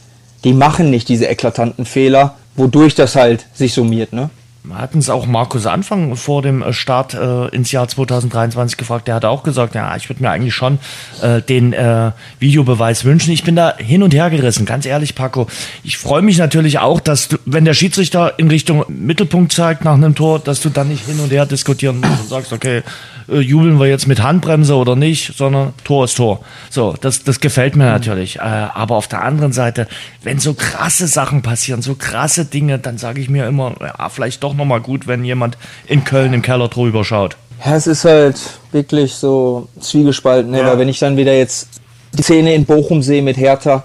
die 0.44 0.52
machen 0.52 0.90
nicht 0.90 1.08
diese 1.08 1.26
eklatanten 1.26 1.84
Fehler, 1.84 2.36
wodurch 2.54 2.94
das 2.94 3.16
halt 3.16 3.46
sich 3.54 3.74
summiert, 3.74 4.12
ne? 4.12 4.30
Hatten 4.70 4.98
es 4.98 5.10
auch 5.10 5.26
Markus 5.26 5.66
Anfang 5.66 6.14
vor 6.16 6.42
dem 6.42 6.62
äh, 6.62 6.72
Start 6.72 7.14
äh, 7.14 7.48
ins 7.48 7.72
Jahr 7.72 7.88
2023 7.88 8.76
gefragt. 8.76 9.08
Der 9.08 9.16
hat 9.16 9.24
auch 9.24 9.42
gesagt, 9.42 9.74
ja, 9.74 9.94
ich 9.96 10.08
würde 10.08 10.22
mir 10.22 10.30
eigentlich 10.30 10.54
schon 10.54 10.78
äh, 11.20 11.42
den 11.42 11.72
äh, 11.72 12.12
Videobeweis 12.38 13.04
wünschen. 13.04 13.32
Ich 13.32 13.42
bin 13.42 13.56
da 13.56 13.76
hin 13.76 14.02
und 14.02 14.14
her 14.14 14.30
gerissen, 14.30 14.64
ganz 14.64 14.86
ehrlich, 14.86 15.14
Paco. 15.14 15.48
Ich 15.82 15.98
freue 15.98 16.22
mich 16.22 16.38
natürlich 16.38 16.78
auch, 16.78 17.00
dass 17.00 17.28
du, 17.28 17.38
wenn 17.44 17.64
der 17.64 17.74
Schiedsrichter 17.74 18.38
in 18.38 18.48
Richtung 18.48 18.84
Mittelpunkt 18.88 19.52
zeigt 19.52 19.84
nach 19.84 19.94
einem 19.94 20.14
Tor, 20.14 20.38
dass 20.38 20.60
du 20.60 20.68
dann 20.68 20.88
nicht 20.88 21.06
hin 21.06 21.18
und 21.20 21.32
her 21.32 21.46
diskutieren 21.46 22.00
musst 22.00 22.22
und 22.22 22.28
sagst, 22.28 22.52
okay, 22.52 22.82
äh, 23.32 23.40
jubeln 23.40 23.78
wir 23.80 23.86
jetzt 23.86 24.06
mit 24.06 24.22
Handbremse 24.22 24.74
oder 24.74 24.96
nicht, 24.96 25.36
sondern 25.36 25.72
Tor 25.84 26.04
ist 26.04 26.16
Tor. 26.16 26.40
So, 26.70 26.94
das, 27.00 27.24
das 27.24 27.40
gefällt 27.40 27.76
mir 27.76 27.84
natürlich. 27.84 28.36
Äh, 28.36 28.40
aber 28.40 28.96
auf 28.96 29.08
der 29.08 29.22
anderen 29.22 29.52
Seite, 29.52 29.86
wenn 30.22 30.38
so 30.38 30.54
krasse 30.54 31.06
Sachen 31.06 31.42
passieren, 31.42 31.82
so 31.82 31.94
krasse 31.94 32.44
Dinge, 32.44 32.78
dann 32.78 32.98
sage 32.98 33.20
ich 33.20 33.28
mir 33.28 33.46
immer, 33.46 33.74
ja, 33.80 34.08
vielleicht 34.08 34.42
doch 34.42 34.54
nochmal 34.54 34.80
gut, 34.80 35.06
wenn 35.06 35.24
jemand 35.24 35.58
in 35.86 36.04
Köln 36.04 36.32
im 36.32 36.42
Keller 36.42 36.68
drüber 36.68 37.04
schaut. 37.04 37.36
Ja, 37.64 37.76
es 37.76 37.86
ist 37.86 38.04
halt 38.04 38.40
wirklich 38.72 39.14
so 39.14 39.68
zwiegespalten, 39.80 40.50
ne? 40.50 40.60
ja. 40.60 40.66
weil 40.66 40.78
wenn 40.78 40.88
ich 40.88 40.98
dann 40.98 41.16
wieder 41.16 41.34
jetzt 41.36 41.68
die 42.12 42.22
Szene 42.22 42.54
in 42.54 42.64
Bochum 42.64 43.02
sehe 43.02 43.22
mit 43.22 43.36
Hertha, 43.36 43.84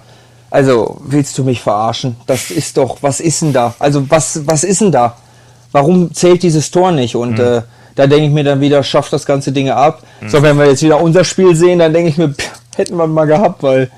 also 0.49 0.99
willst 1.03 1.37
du 1.37 1.43
mich 1.43 1.61
verarschen? 1.61 2.15
Das 2.25 2.51
ist 2.51 2.77
doch, 2.77 2.97
was 3.01 3.19
ist 3.19 3.41
denn 3.41 3.53
da? 3.53 3.75
Also 3.79 4.09
was, 4.09 4.47
was 4.47 4.63
ist 4.63 4.81
denn 4.81 4.91
da? 4.91 5.17
Warum 5.71 6.13
zählt 6.13 6.43
dieses 6.43 6.71
Tor 6.71 6.91
nicht? 6.91 7.15
Und 7.15 7.37
mhm. 7.37 7.43
äh, 7.43 7.61
da 7.97 8.07
denke 8.07 8.27
ich 8.27 8.31
mir 8.31 8.43
dann 8.43 8.61
wieder, 8.61 8.83
schafft 8.83 9.11
das 9.11 9.25
ganze 9.25 9.51
Dinge 9.51 9.75
ab. 9.75 10.03
Mhm. 10.21 10.29
So, 10.29 10.41
wenn 10.41 10.57
wir 10.57 10.67
jetzt 10.67 10.83
wieder 10.83 11.01
unser 11.01 11.25
Spiel 11.25 11.55
sehen, 11.55 11.79
dann 11.79 11.91
denke 11.91 12.09
ich 12.09 12.17
mir, 12.17 12.29
pff, 12.29 12.51
hätten 12.77 12.95
wir 12.95 13.07
mal 13.07 13.25
gehabt, 13.25 13.63
weil 13.63 13.89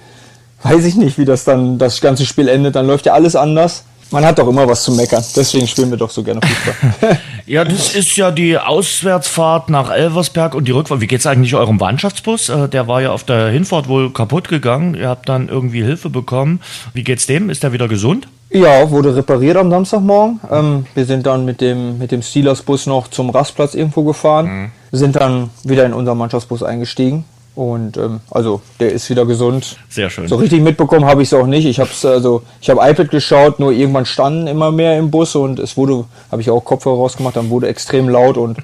weiß 0.64 0.86
ich 0.86 0.96
nicht, 0.96 1.18
wie 1.18 1.26
das 1.26 1.44
dann 1.44 1.78
das 1.78 2.02
ganze 2.02 2.26
Spiel 2.26 2.48
endet. 2.48 2.76
Dann 2.76 2.88
läuft 2.88 3.06
ja 3.06 3.14
alles 3.14 3.36
anders. 3.36 3.84
Man 4.12 4.26
hat 4.26 4.40
doch 4.40 4.48
immer 4.48 4.68
was 4.68 4.84
zu 4.84 4.92
meckern. 4.94 5.24
Deswegen 5.36 5.68
spielen 5.68 5.92
wir 5.92 5.98
doch 5.98 6.10
so 6.10 6.24
gerne 6.24 6.42
Fußball. 6.42 7.20
ja, 7.46 7.64
das 7.64 7.94
ist 7.94 8.18
ja 8.18 8.32
die 8.32 8.58
Auswärtsfahrt 8.58 9.70
nach 9.70 9.92
Elversberg 9.92 10.56
und 10.56 10.68
die 10.68 10.72
Rückfahrt. 10.72 11.02
Wie 11.02 11.08
geht's 11.08 11.28
eigentlich 11.28 11.54
eurem 11.54 11.78
Mannschaftsbus? 11.78 12.50
Äh, 12.50 12.70
der 12.70 12.88
war 12.88 13.02
ja 13.02 13.12
auf 13.12 13.24
der 13.24 13.50
Hinfahrt 13.50 13.88
wohl 13.88 14.12
kaputt 14.12 14.48
gegangen. 14.48 14.96
Ihr 14.96 15.10
habt 15.10 15.30
dann 15.30 15.48
irgendwie 15.48 15.84
Hilfe 15.84 16.10
bekommen. 16.10 16.60
Wie 16.94 17.04
geht's 17.04 17.28
dem? 17.28 17.52
Ist 17.52 17.62
der 17.62 17.72
wieder 17.72 17.88
gesund? 17.88 18.28
Ja, 18.52 18.90
wurde 18.90 19.16
repariert 19.16 19.58
am 19.58 19.70
Samstagmorgen. 19.70 20.40
Ähm, 20.52 20.86
wir 20.96 21.06
sind 21.06 21.26
dann 21.26 21.46
mit 21.46 21.62
dem, 21.62 22.00
mit 22.00 22.12
dem 22.12 22.22
Steelers-Bus 22.22 22.88
noch 22.88 23.08
zum 23.10 23.30
Rastplatz 23.30 23.76
irgendwo 23.76 24.04
gefahren. 24.04 24.46
Mhm. 24.46 24.72
Sind 24.92 25.16
dann 25.16 25.52
wieder 25.64 25.86
in 25.86 25.94
unseren 25.94 26.18
Mannschaftsbus 26.18 26.64
eingestiegen. 26.64 27.26
Und 27.60 27.98
ähm, 27.98 28.22
also 28.32 28.62
der 28.80 28.94
ist 28.94 29.10
wieder 29.10 29.26
gesund. 29.26 29.76
Sehr 29.90 30.10
schön. 30.10 30.28
So 30.28 30.38
richtig 30.38 30.62
mitbekommen 30.62 31.06
habe 31.06 31.22
ich 31.22 31.28
es 31.28 31.34
auch 31.34 31.46
nicht. 31.46 31.66
Ich 31.66 31.80
habe 31.80 31.90
also 32.04 32.44
ich 32.62 32.70
habe 32.70 32.90
iPad 32.90 33.12
geschaut, 33.12 33.60
nur 33.60 33.72
irgendwann 33.72 34.06
standen 34.06 34.48
immer 34.48 34.72
mehr 34.72 34.98
im 34.98 35.12
Bus 35.12 35.36
und 35.36 35.60
es 35.60 35.76
wurde, 35.76 36.06
habe 36.32 36.42
ich 36.42 36.50
auch 36.50 36.64
Kopfhörer 36.64 36.96
rausgemacht, 36.96 37.36
dann 37.36 37.50
wurde 37.50 37.68
extrem 37.68 38.08
laut 38.08 38.38
und 38.38 38.60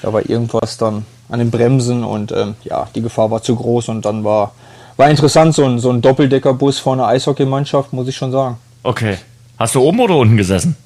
da 0.00 0.10
war 0.12 0.28
irgendwas 0.28 0.78
dann 0.78 1.04
an 1.28 1.38
den 1.38 1.50
Bremsen 1.50 2.02
und 2.02 2.32
ähm, 2.32 2.54
ja, 2.62 2.88
die 2.94 3.02
Gefahr 3.02 3.30
war 3.30 3.42
zu 3.42 3.56
groß 3.56 3.90
und 3.90 4.06
dann 4.06 4.24
war 4.24 4.52
war 4.96 5.10
interessant 5.10 5.54
so 5.54 5.64
ein 5.64 5.78
so 5.78 5.90
ein 5.90 6.00
Doppeldeckerbus 6.00 6.78
vor 6.78 6.94
einer 6.94 7.08
Eishockeymannschaft, 7.08 7.92
muss 7.92 8.08
ich 8.08 8.16
schon 8.16 8.32
sagen. 8.32 8.56
Okay. 8.84 9.16
Hast 9.58 9.74
du 9.74 9.80
oben 9.80 9.98
oder 9.98 10.16
unten 10.16 10.36
gesessen? 10.36 10.76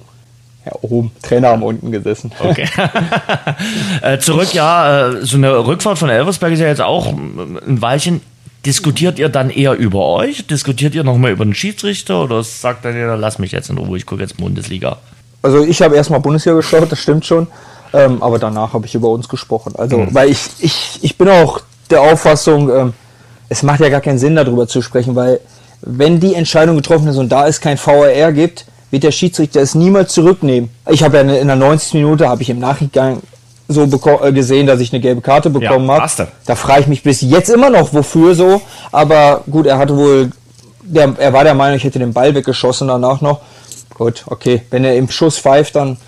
Ja, 0.65 0.73
oben. 0.83 1.11
Trainer 1.23 1.49
haben 1.49 1.63
unten 1.63 1.93
gesessen. 1.93 2.33
Okay. 2.39 2.69
äh, 4.03 4.19
zurück, 4.19 4.55
ja, 4.55 5.09
äh, 5.09 5.27
so 5.27 5.37
eine 5.37 5.67
Rückfahrt 5.67 5.99
von 5.99 6.09
Elversberg 6.09 6.53
ist 6.53 6.61
ja 6.61 6.69
jetzt 6.69 6.81
auch 6.81 7.09
ein 7.09 7.83
Weilchen. 7.83 8.23
Diskutiert 8.65 9.19
ihr 9.19 9.29
dann 9.29 9.51
eher 9.51 9.75
über 9.75 10.05
euch? 10.07 10.47
Diskutiert 10.47 10.95
ihr 10.95 11.05
nochmal 11.05 11.31
über 11.31 11.45
den 11.45 11.55
Schiedsrichter 11.55 12.25
oder 12.25 12.43
sagt 12.43 12.85
dann 12.85 12.95
jeder, 12.95 13.17
lass 13.17 13.39
mich 13.39 13.53
jetzt 13.53 13.71
in 13.71 13.79
Ruhe, 13.79 13.97
ich 13.97 14.07
gucke 14.07 14.21
jetzt 14.23 14.37
Bundesliga? 14.37 14.99
Also 15.43 15.63
ich 15.65 15.81
habe 15.81 15.97
erstmal 15.97 16.21
Bundesliga 16.21 16.57
geschaut, 16.57 16.91
das 16.91 16.99
stimmt 16.99 17.25
schon. 17.25 17.47
Ähm, 17.95 18.23
aber 18.23 18.39
danach 18.39 18.75
habe 18.75 18.87
ich 18.87 18.95
über 18.95 19.09
uns 19.09 19.29
gesprochen. 19.29 19.75
Also, 19.77 19.99
mhm. 19.99 20.15
weil 20.15 20.29
ich, 20.31 20.41
ich, 20.59 20.99
ich 21.03 21.17
bin 21.17 21.29
auch 21.29 21.61
der 21.91 22.03
Auffassung, 22.03 22.69
ähm, 22.71 22.93
es 23.49 23.63
macht 23.63 23.81
ja 23.81 23.89
gar 23.89 24.01
keinen 24.01 24.19
Sinn, 24.19 24.37
darüber 24.37 24.67
zu 24.67 24.83
sprechen, 24.83 25.15
weil 25.17 25.41
wenn 25.81 26.21
die 26.21 26.35
Entscheidung 26.35 26.77
getroffen 26.77 27.09
ist 27.09 27.17
und 27.17 27.31
da 27.31 27.47
es 27.47 27.61
kein 27.61 27.79
VAR 27.79 28.33
gibt, 28.33 28.67
wird 28.91 29.05
der 29.05 29.13
Schiedsrichter 29.13 29.61
es 29.61 29.75
niemals 29.75 30.13
zurücknehmen. 30.13 30.71
Ich 30.91 31.03
habe 31.03 31.19
ja 31.19 31.23
in 31.23 31.47
der 31.47 31.57
90. 31.57 31.95
Minute, 31.95 32.29
habe 32.29 32.43
ich 32.43 32.51
im 32.51 32.59
Nachgang 32.59 33.21
so 33.69 33.83
äh, 33.83 34.33
gesehen, 34.33 34.67
dass 34.67 34.81
ich 34.81 34.93
eine 34.93 35.01
gelbe 35.01 35.21
Karte 35.21 35.51
bekommen 35.51 35.87
ja, 35.87 36.01
habe. 36.01 36.29
Da 36.47 36.55
frage 36.55 36.83
ich 36.83 36.87
mich 36.87 37.03
bis 37.03 37.21
jetzt 37.21 37.51
immer 37.51 37.69
noch, 37.69 37.93
wofür 37.93 38.35
so. 38.35 38.63
Aber 38.91 39.43
gut, 39.51 39.67
er 39.67 39.79
hatte 39.79 39.97
wohl, 39.97 40.31
der, 40.83 41.15
er 41.19 41.33
war 41.35 41.45
der 41.45 41.55
Meinung, 41.55 41.77
ich 41.77 41.85
hätte 41.85 41.99
den 41.99 42.15
Ball 42.15 42.35
weggeschossen 42.35 42.89
danach 42.89 43.21
noch. 43.21 43.41
Gut, 43.95 44.25
okay, 44.27 44.63
wenn 44.71 44.85
er 44.85 44.97
im 44.97 45.11
Schuss 45.11 45.39
pfeift, 45.39 45.77
dann 45.77 45.99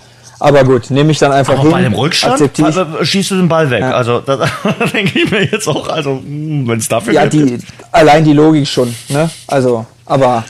aber 0.41 0.63
gut, 0.63 0.89
nehme 0.89 1.11
ich 1.11 1.19
dann 1.19 1.31
einfach 1.31 1.53
Aber 1.53 1.61
hin. 1.61 1.71
bei 1.71 1.81
dem 1.83 1.93
Rückstand 1.93 2.41
also, 2.63 2.85
schießt 3.03 3.29
du 3.29 3.35
den 3.35 3.47
Ball 3.47 3.69
weg. 3.69 3.81
Ja. 3.81 3.91
Also 3.91 4.21
da, 4.21 4.37
denke 4.93 5.19
ich 5.19 5.29
mir 5.29 5.45
jetzt 5.45 5.67
auch, 5.67 5.87
also 5.87 6.13
hm, 6.13 6.67
wenn 6.67 6.79
es 6.79 6.87
dafür 6.87 7.13
Ja, 7.13 7.27
die, 7.27 7.59
allein 7.91 8.23
die 8.23 8.33
Logik 8.33 8.67
schon. 8.67 8.93
Ne? 9.09 9.29
Also, 9.45 9.85
aber 10.03 10.43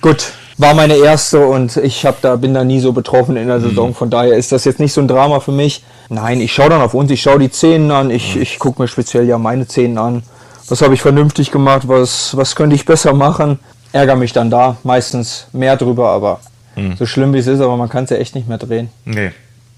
gut, 0.00 0.32
war 0.56 0.72
meine 0.72 0.96
erste 0.96 1.46
und 1.46 1.76
ich 1.76 2.06
hab 2.06 2.22
da, 2.22 2.36
bin 2.36 2.54
da 2.54 2.64
nie 2.64 2.80
so 2.80 2.92
betroffen 2.92 3.36
in 3.36 3.48
der 3.48 3.58
mhm. 3.58 3.68
Saison. 3.68 3.94
Von 3.94 4.08
daher 4.08 4.38
ist 4.38 4.52
das 4.52 4.64
jetzt 4.64 4.80
nicht 4.80 4.94
so 4.94 5.02
ein 5.02 5.08
Drama 5.08 5.40
für 5.40 5.52
mich. 5.52 5.84
Nein, 6.08 6.40
ich 6.40 6.54
schaue 6.54 6.70
dann 6.70 6.80
auf 6.80 6.94
uns, 6.94 7.10
ich 7.10 7.20
schaue 7.20 7.38
die 7.38 7.50
Zähne 7.50 7.94
an, 7.94 8.10
ich, 8.10 8.36
mhm. 8.36 8.42
ich 8.42 8.58
gucke 8.58 8.80
mir 8.80 8.88
speziell 8.88 9.28
ja 9.28 9.36
meine 9.36 9.68
Zähne 9.68 10.00
an. 10.00 10.22
Was 10.68 10.80
habe 10.80 10.94
ich 10.94 11.02
vernünftig 11.02 11.50
gemacht, 11.50 11.82
was, 11.88 12.34
was 12.38 12.56
könnte 12.56 12.74
ich 12.74 12.86
besser 12.86 13.12
machen? 13.12 13.58
Ärgere 13.92 14.16
mich 14.16 14.32
dann 14.32 14.48
da 14.48 14.78
meistens 14.82 15.46
mehr 15.52 15.76
drüber, 15.76 16.08
aber 16.08 16.40
Mhm. 16.76 16.96
So 16.96 17.06
schlimm 17.06 17.32
wie 17.32 17.38
es 17.38 17.46
ist, 17.46 17.60
aber 17.60 17.76
man 17.76 17.88
kann 17.88 18.04
es 18.04 18.10
ja 18.10 18.16
echt 18.16 18.34
nicht 18.34 18.48
mehr 18.48 18.58
drehen. 18.58 18.90
Nee. 19.04 19.32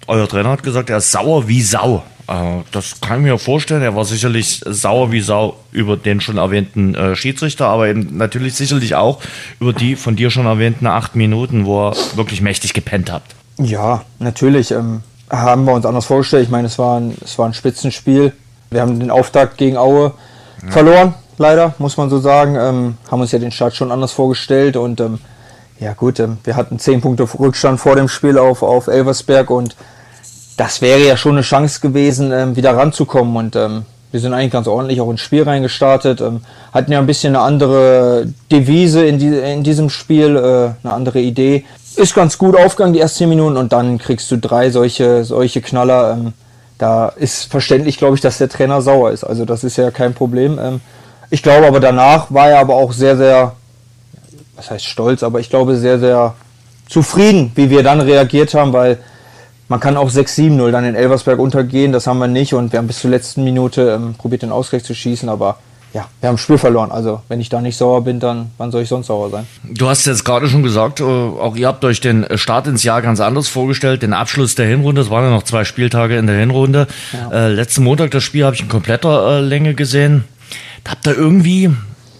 Euer 0.07 0.29
Trainer 0.29 0.51
hat 0.51 0.63
gesagt, 0.63 0.91
er 0.91 0.99
ist 0.99 1.13
sauer 1.13 1.49
wie 1.49 1.63
Sau. 1.63 2.03
Äh, 2.29 2.63
das 2.73 3.01
kann 3.01 3.19
ich 3.19 3.25
mir 3.25 3.39
vorstellen. 3.39 3.83
Er 3.83 3.95
war 3.97 4.05
sicherlich 4.05 4.63
sauer 4.67 5.13
wie 5.13 5.21
Sau 5.21 5.57
über 5.73 5.97
den 5.97 6.21
schon 6.21 6.39
erwähnten 6.39 6.95
äh, 6.95 7.15
Schiedsrichter, 7.15 7.67
aber 7.69 7.89
eben 7.89 8.17
natürlich 8.17 8.55
sicherlich 8.55 8.95
auch 8.95 9.21
über 9.61 9.73
die 9.73 9.97
von 9.97 10.17
dir 10.17 10.31
schon 10.31 10.47
erwähnten 10.47 10.87
acht 10.87 11.17
Minuten, 11.17 11.67
wo 11.67 11.89
er 11.89 11.97
wirklich 12.15 12.41
mächtig 12.41 12.75
gepennt 12.75 13.13
habt. 13.13 13.35
Ja, 13.59 14.05
natürlich. 14.19 14.71
Ähm, 14.71 15.03
haben 15.31 15.65
wir 15.65 15.75
uns 15.75 15.85
anders 15.85 16.07
vorgestellt. 16.07 16.45
Ich 16.45 16.51
meine, 16.51 16.67
es 16.67 16.79
war 16.79 17.01
ein, 17.01 17.15
es 17.23 17.39
war 17.39 17.47
ein 17.47 17.55
Spitzenspiel. 17.55 18.33
Wir 18.71 18.81
haben 18.81 19.01
den 19.01 19.11
Auftakt 19.11 19.59
gegen 19.59 19.77
Aue 19.77 20.13
ja. 20.63 20.71
verloren, 20.71 21.15
leider, 21.39 21.75
muss 21.79 21.97
man 21.97 22.11
so 22.11 22.19
sagen. 22.19 22.57
Ähm, 22.57 22.97
haben 23.11 23.21
uns 23.21 23.33
ja 23.33 23.39
den 23.39 23.51
Start 23.51 23.75
schon 23.75 23.93
anders 23.93 24.13
vorgestellt 24.13 24.77
und 24.77 25.01
ähm, 25.01 25.19
ja 25.81 25.93
gut, 25.93 26.19
ähm, 26.21 26.39
wir 26.45 26.57
hatten 26.57 26.79
zehn 26.79 27.01
Punkte 27.01 27.29
Rückstand 27.39 27.81
vor 27.81 27.97
dem 27.97 28.09
Spiel 28.09 28.39
auf, 28.39 28.63
auf 28.63 28.89
Elversberg 28.89 29.51
und 29.51 29.77
das 30.57 30.83
wäre 30.83 31.01
ja 31.01 31.17
schon 31.17 31.33
eine 31.33 31.43
Chance 31.43 31.81
gewesen, 31.81 32.33
ähm, 32.33 32.57
wieder 32.57 32.77
ranzukommen. 32.77 33.37
Und 33.37 33.55
ähm, 33.55 33.85
wir 34.11 34.21
sind 34.21 34.35
eigentlich 34.35 34.53
ganz 34.53 34.67
ordentlich 34.67 35.01
auch 35.01 35.11
ins 35.11 35.21
Spiel 35.21 35.45
reingestartet, 35.45 36.21
hatten 36.73 36.93
ja 36.93 36.99
ein 36.99 37.07
bisschen 37.07 37.37
eine 37.37 37.45
andere 37.45 38.27
Devise 38.51 39.07
in, 39.07 39.19
die, 39.19 39.29
in 39.29 39.63
diesem 39.63 39.89
Spiel, 39.89 40.37
äh, 40.37 40.85
eine 40.85 40.95
andere 40.95 41.21
Idee. 41.21 41.65
Ist 41.95 42.15
ganz 42.15 42.39
gut 42.39 42.57
aufgegangen, 42.57 42.95
die 42.95 43.01
ersten 43.01 43.19
zehn 43.19 43.29
Minuten, 43.29 43.57
und 43.57 43.73
dann 43.73 43.99
kriegst 43.99 44.31
du 44.31 44.37
drei 44.37 44.71
solche, 44.71 45.25
solche 45.25 45.61
Knaller. 45.61 46.33
da 46.79 47.09
ist 47.09 47.45
verständlich, 47.45 47.99
glaube 47.99 48.15
ich, 48.17 48.21
dass 48.21 48.39
der 48.39 48.49
Trainer 48.49 48.83
sauer 48.83 49.11
ist. 49.11 49.25
Also 49.25 49.45
das 49.45 49.63
ist 49.63 49.77
ja 49.77 49.91
kein 49.91 50.15
Problem. 50.15 50.81
ich 51.31 51.43
glaube 51.43 51.67
aber 51.67 51.81
danach 51.81 52.33
war 52.33 52.51
er 52.51 52.61
aber 52.61 52.75
auch 52.75 52.93
sehr, 52.93 53.17
sehr 53.17 53.53
was 54.59 54.71
heißt 54.71 54.85
stolz, 54.85 55.23
aber 55.23 55.41
ich 55.41 55.49
glaube 55.49 55.77
sehr, 55.77 55.99
sehr 55.99 56.35
zufrieden, 56.89 57.53
wie 57.55 57.71
wir 57.71 57.83
dann 57.83 58.01
reagiert 58.01 58.53
haben, 58.55 58.73
weil 58.73 58.99
man 59.69 59.81
kann 59.81 59.97
auch 59.97 60.11
6-7-0 60.11 60.71
dann 60.71 60.85
in 60.85 60.95
Elversberg 60.95 61.39
untergehen, 61.39 61.93
das 61.93 62.07
haben 62.07 62.19
wir 62.19 62.27
nicht 62.27 62.55
und 62.55 62.73
wir 62.73 62.79
haben 62.79 62.87
bis 62.87 63.01
zur 63.01 63.11
letzten 63.11 63.45
Minute 63.45 63.93
ähm, 63.95 64.15
probiert, 64.15 64.43
den 64.43 64.53
Ausgleich 64.53 64.85
zu 64.85 64.95
schießen, 64.95 65.29
aber 65.29 65.59
ja, 65.95 66.07
wir 66.21 66.29
haben 66.29 66.35
das 66.37 66.43
Spiel 66.43 66.59
verloren. 66.59 66.91
Also, 66.91 67.23
wenn 67.29 67.41
ich 67.41 67.49
da 67.49 67.63
nicht 67.63 67.77
sauer 67.77 68.05
bin, 68.05 68.21
dann 68.21 68.51
wann 68.59 68.71
soll 68.71 68.83
ich 68.83 68.91
sonst 68.91 69.07
sauer 69.07 69.31
sein? 69.31 69.47
Du 69.65 69.89
hast 69.89 70.05
jetzt 70.05 70.23
gerade 70.23 70.47
schon 70.49 70.63
gesagt, 70.63 71.01
äh, 71.01 71.05
auch 71.05 71.57
ihr 71.57 71.67
habt 71.67 71.83
euch 71.85 72.01
den 72.01 72.27
Start 72.37 72.67
ins 72.67 72.83
Jahr 72.83 73.01
ganz 73.01 73.21
anders 73.21 73.49
vorgestellt, 73.49 74.03
den 74.03 74.13
Abschluss 74.13 74.55
der 74.55 74.67
Hinrunde. 74.67 75.01
Es 75.01 75.09
waren 75.09 75.25
ja 75.25 75.31
noch 75.31 75.45
zwei 75.45 75.65
Spieltage 75.65 76.19
in 76.19 76.27
der 76.27 76.37
Hinrunde. 76.37 76.89
Ja. 77.13 77.47
Äh, 77.47 77.53
letzten 77.53 77.85
Montag 77.85 78.11
das 78.11 78.23
Spiel 78.23 78.45
habe 78.45 78.55
ich 78.55 78.63
in 78.63 78.69
kompletter 78.69 79.39
äh, 79.39 79.41
Länge 79.41 79.73
gesehen. 79.73 80.25
Da 80.85 80.91
habt 80.91 81.07
ihr 81.07 81.17
irgendwie, 81.17 81.71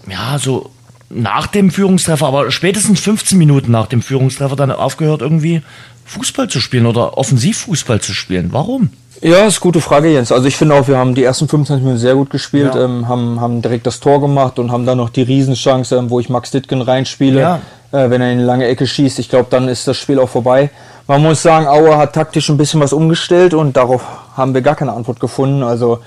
ja, 0.09 0.39
so 0.39 0.71
nach 1.09 1.47
dem 1.47 1.71
Führungstreffer, 1.71 2.27
aber 2.27 2.51
spätestens 2.51 2.99
15 2.99 3.37
Minuten 3.37 3.71
nach 3.71 3.87
dem 3.87 4.01
Führungstreffer 4.01 4.55
dann 4.55 4.71
aufgehört, 4.71 5.21
irgendwie 5.21 5.61
Fußball 6.05 6.47
zu 6.47 6.59
spielen 6.59 6.85
oder 6.85 7.17
Offensivfußball 7.17 8.01
zu 8.01 8.13
spielen. 8.13 8.49
Warum? 8.51 8.89
Ja, 9.21 9.45
ist 9.45 9.57
eine 9.57 9.61
gute 9.61 9.81
Frage, 9.81 10.09
Jens. 10.09 10.31
Also 10.31 10.47
ich 10.47 10.55
finde 10.55 10.75
auch, 10.75 10.87
wir 10.87 10.97
haben 10.97 11.13
die 11.13 11.23
ersten 11.23 11.47
25 11.47 11.83
Minuten 11.83 11.99
sehr 11.99 12.15
gut 12.15 12.29
gespielt, 12.29 12.73
ja. 12.73 12.85
ähm, 12.85 13.07
haben, 13.07 13.41
haben 13.41 13.61
direkt 13.61 13.85
das 13.85 13.99
Tor 13.99 14.21
gemacht 14.21 14.59
und 14.59 14.71
haben 14.71 14.85
dann 14.85 14.97
noch 14.97 15.09
die 15.09 15.23
Riesenchance, 15.23 15.95
ähm, 15.95 16.09
wo 16.09 16.19
ich 16.19 16.29
Max 16.29 16.51
Dittgen 16.51 16.81
reinspiele, 16.81 17.39
ja. 17.39 17.55
äh, 17.91 18.09
wenn 18.09 18.21
er 18.21 18.31
in 18.31 18.39
eine 18.39 18.45
lange 18.45 18.65
Ecke 18.67 18.87
schießt. 18.87 19.19
Ich 19.19 19.29
glaube, 19.29 19.47
dann 19.49 19.67
ist 19.67 19.87
das 19.87 19.97
Spiel 19.97 20.19
auch 20.19 20.29
vorbei. 20.29 20.69
Man 21.07 21.21
muss 21.21 21.41
sagen, 21.41 21.67
Auer 21.67 21.97
hat 21.97 22.13
taktisch 22.13 22.49
ein 22.49 22.57
bisschen 22.57 22.79
was 22.79 22.93
umgestellt 22.93 23.53
und 23.53 23.75
darauf 23.75 24.03
haben 24.37 24.53
wir 24.53 24.61
gar 24.61 24.75
keine 24.75 24.93
Antwort 24.93 25.19
gefunden. 25.19 25.63
Also 25.63 25.99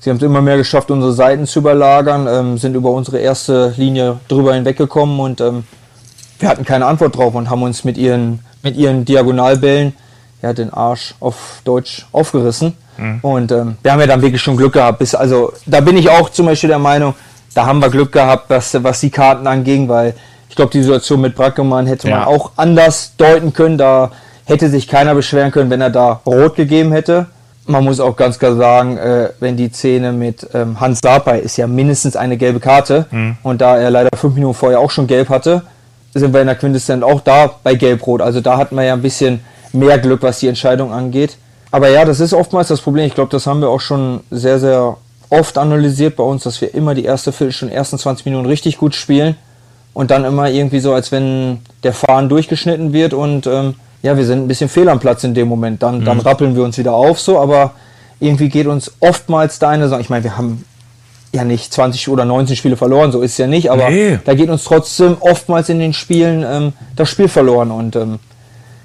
Sie 0.00 0.10
haben 0.10 0.18
es 0.18 0.22
immer 0.22 0.40
mehr 0.40 0.56
geschafft, 0.56 0.90
unsere 0.90 1.12
Seiten 1.12 1.46
zu 1.46 1.58
überlagern, 1.58 2.28
ähm, 2.28 2.58
sind 2.58 2.74
über 2.74 2.90
unsere 2.90 3.18
erste 3.18 3.74
Linie 3.76 4.20
drüber 4.28 4.54
hinweggekommen 4.54 5.18
und 5.18 5.40
ähm, 5.40 5.64
wir 6.38 6.48
hatten 6.48 6.64
keine 6.64 6.86
Antwort 6.86 7.16
drauf 7.16 7.34
und 7.34 7.50
haben 7.50 7.62
uns 7.62 7.82
mit 7.84 7.98
ihren, 7.98 8.40
mit 8.62 8.76
ihren 8.76 9.04
Diagonalbällen 9.04 9.94
ja, 10.40 10.52
den 10.52 10.72
Arsch 10.72 11.14
auf 11.18 11.62
Deutsch 11.64 12.06
aufgerissen. 12.12 12.74
Mhm. 12.96 13.18
Und 13.22 13.50
ähm, 13.50 13.76
wir 13.82 13.92
haben 13.92 14.00
ja 14.00 14.06
dann 14.06 14.22
wirklich 14.22 14.40
schon 14.40 14.56
Glück 14.56 14.74
gehabt. 14.74 15.00
Bis, 15.00 15.16
also 15.16 15.52
da 15.66 15.80
bin 15.80 15.96
ich 15.96 16.08
auch 16.08 16.30
zum 16.30 16.46
Beispiel 16.46 16.68
der 16.68 16.78
Meinung, 16.78 17.14
da 17.54 17.66
haben 17.66 17.80
wir 17.80 17.90
Glück 17.90 18.12
gehabt, 18.12 18.50
was, 18.50 18.80
was 18.84 19.00
die 19.00 19.10
Karten 19.10 19.48
anging, 19.48 19.88
weil 19.88 20.14
ich 20.48 20.54
glaube, 20.54 20.70
die 20.70 20.82
Situation 20.82 21.20
mit 21.20 21.34
Brackemann 21.34 21.86
hätte 21.86 22.08
ja. 22.08 22.18
man 22.18 22.28
auch 22.28 22.52
anders 22.54 23.14
deuten 23.16 23.52
können. 23.52 23.78
Da 23.78 24.12
hätte 24.44 24.68
sich 24.68 24.86
keiner 24.86 25.16
beschweren 25.16 25.50
können, 25.50 25.70
wenn 25.70 25.80
er 25.80 25.90
da 25.90 26.20
rot 26.24 26.54
gegeben 26.54 26.92
hätte 26.92 27.26
man 27.68 27.84
muss 27.84 28.00
auch 28.00 28.16
ganz 28.16 28.38
klar 28.38 28.56
sagen, 28.56 28.96
äh, 28.96 29.30
wenn 29.40 29.56
die 29.56 29.70
Szene 29.70 30.12
mit 30.12 30.48
ähm, 30.54 30.80
Hans 30.80 31.00
Sapai 31.02 31.38
ist 31.38 31.56
ja 31.58 31.66
mindestens 31.66 32.16
eine 32.16 32.36
gelbe 32.36 32.60
Karte 32.60 33.06
mhm. 33.10 33.36
und 33.42 33.60
da 33.60 33.76
er 33.78 33.90
leider 33.90 34.16
fünf 34.16 34.34
Minuten 34.34 34.54
vorher 34.54 34.80
auch 34.80 34.90
schon 34.90 35.06
gelb 35.06 35.28
hatte, 35.28 35.62
sind 36.14 36.32
wir 36.32 36.40
in 36.40 36.46
der 36.46 36.56
Quintessenz 36.56 37.04
auch 37.04 37.20
da 37.20 37.50
bei 37.62 37.74
Gelb-Rot. 37.74 38.22
Also 38.22 38.40
da 38.40 38.56
hat 38.56 38.72
man 38.72 38.84
ja 38.86 38.94
ein 38.94 39.02
bisschen 39.02 39.40
mehr 39.72 39.98
Glück, 39.98 40.22
was 40.22 40.40
die 40.40 40.48
Entscheidung 40.48 40.92
angeht. 40.92 41.36
Aber 41.70 41.90
ja, 41.90 42.06
das 42.06 42.20
ist 42.20 42.32
oftmals 42.32 42.68
das 42.68 42.80
Problem. 42.80 43.06
Ich 43.06 43.14
glaube, 43.14 43.30
das 43.30 43.46
haben 43.46 43.60
wir 43.60 43.68
auch 43.68 43.80
schon 43.80 44.20
sehr, 44.30 44.58
sehr 44.58 44.96
oft 45.28 45.58
analysiert 45.58 46.16
bei 46.16 46.24
uns, 46.24 46.44
dass 46.44 46.60
wir 46.62 46.74
immer 46.74 46.94
die 46.94 47.04
erste 47.04 47.32
Viertelstunde, 47.32 47.74
ersten 47.74 47.98
20 47.98 48.24
Minuten 48.24 48.46
richtig 48.46 48.78
gut 48.78 48.94
spielen 48.94 49.36
und 49.92 50.10
dann 50.10 50.24
immer 50.24 50.48
irgendwie 50.48 50.80
so, 50.80 50.94
als 50.94 51.12
wenn 51.12 51.60
der 51.82 51.92
Fahren 51.92 52.30
durchgeschnitten 52.30 52.94
wird 52.94 53.12
und 53.12 53.46
ähm, 53.46 53.74
ja, 54.02 54.16
wir 54.16 54.24
sind 54.24 54.44
ein 54.44 54.48
bisschen 54.48 54.68
fehl 54.68 54.88
am 54.88 55.00
Platz 55.00 55.24
in 55.24 55.34
dem 55.34 55.48
Moment. 55.48 55.82
Dann, 55.82 56.00
mhm. 56.00 56.04
dann 56.04 56.20
rappeln 56.20 56.54
wir 56.54 56.64
uns 56.64 56.78
wieder 56.78 56.94
auf 56.94 57.20
so, 57.20 57.38
aber 57.38 57.72
irgendwie 58.20 58.48
geht 58.48 58.66
uns 58.66 58.92
oftmals 59.00 59.58
deine 59.58 59.88
Sache. 59.88 60.00
Ich 60.00 60.10
meine, 60.10 60.24
wir 60.24 60.36
haben 60.36 60.64
ja 61.32 61.44
nicht 61.44 61.72
20 61.72 62.08
oder 62.08 62.24
19 62.24 62.56
Spiele 62.56 62.76
verloren, 62.76 63.12
so 63.12 63.20
ist 63.20 63.32
es 63.32 63.38
ja 63.38 63.46
nicht, 63.46 63.70
aber 63.70 63.90
nee. 63.90 64.18
da 64.24 64.34
geht 64.34 64.48
uns 64.48 64.64
trotzdem 64.64 65.16
oftmals 65.20 65.68
in 65.68 65.78
den 65.78 65.92
Spielen 65.92 66.44
ähm, 66.48 66.72
das 66.96 67.10
Spiel 67.10 67.28
verloren 67.28 67.70
und 67.70 67.96
ähm, 67.96 68.18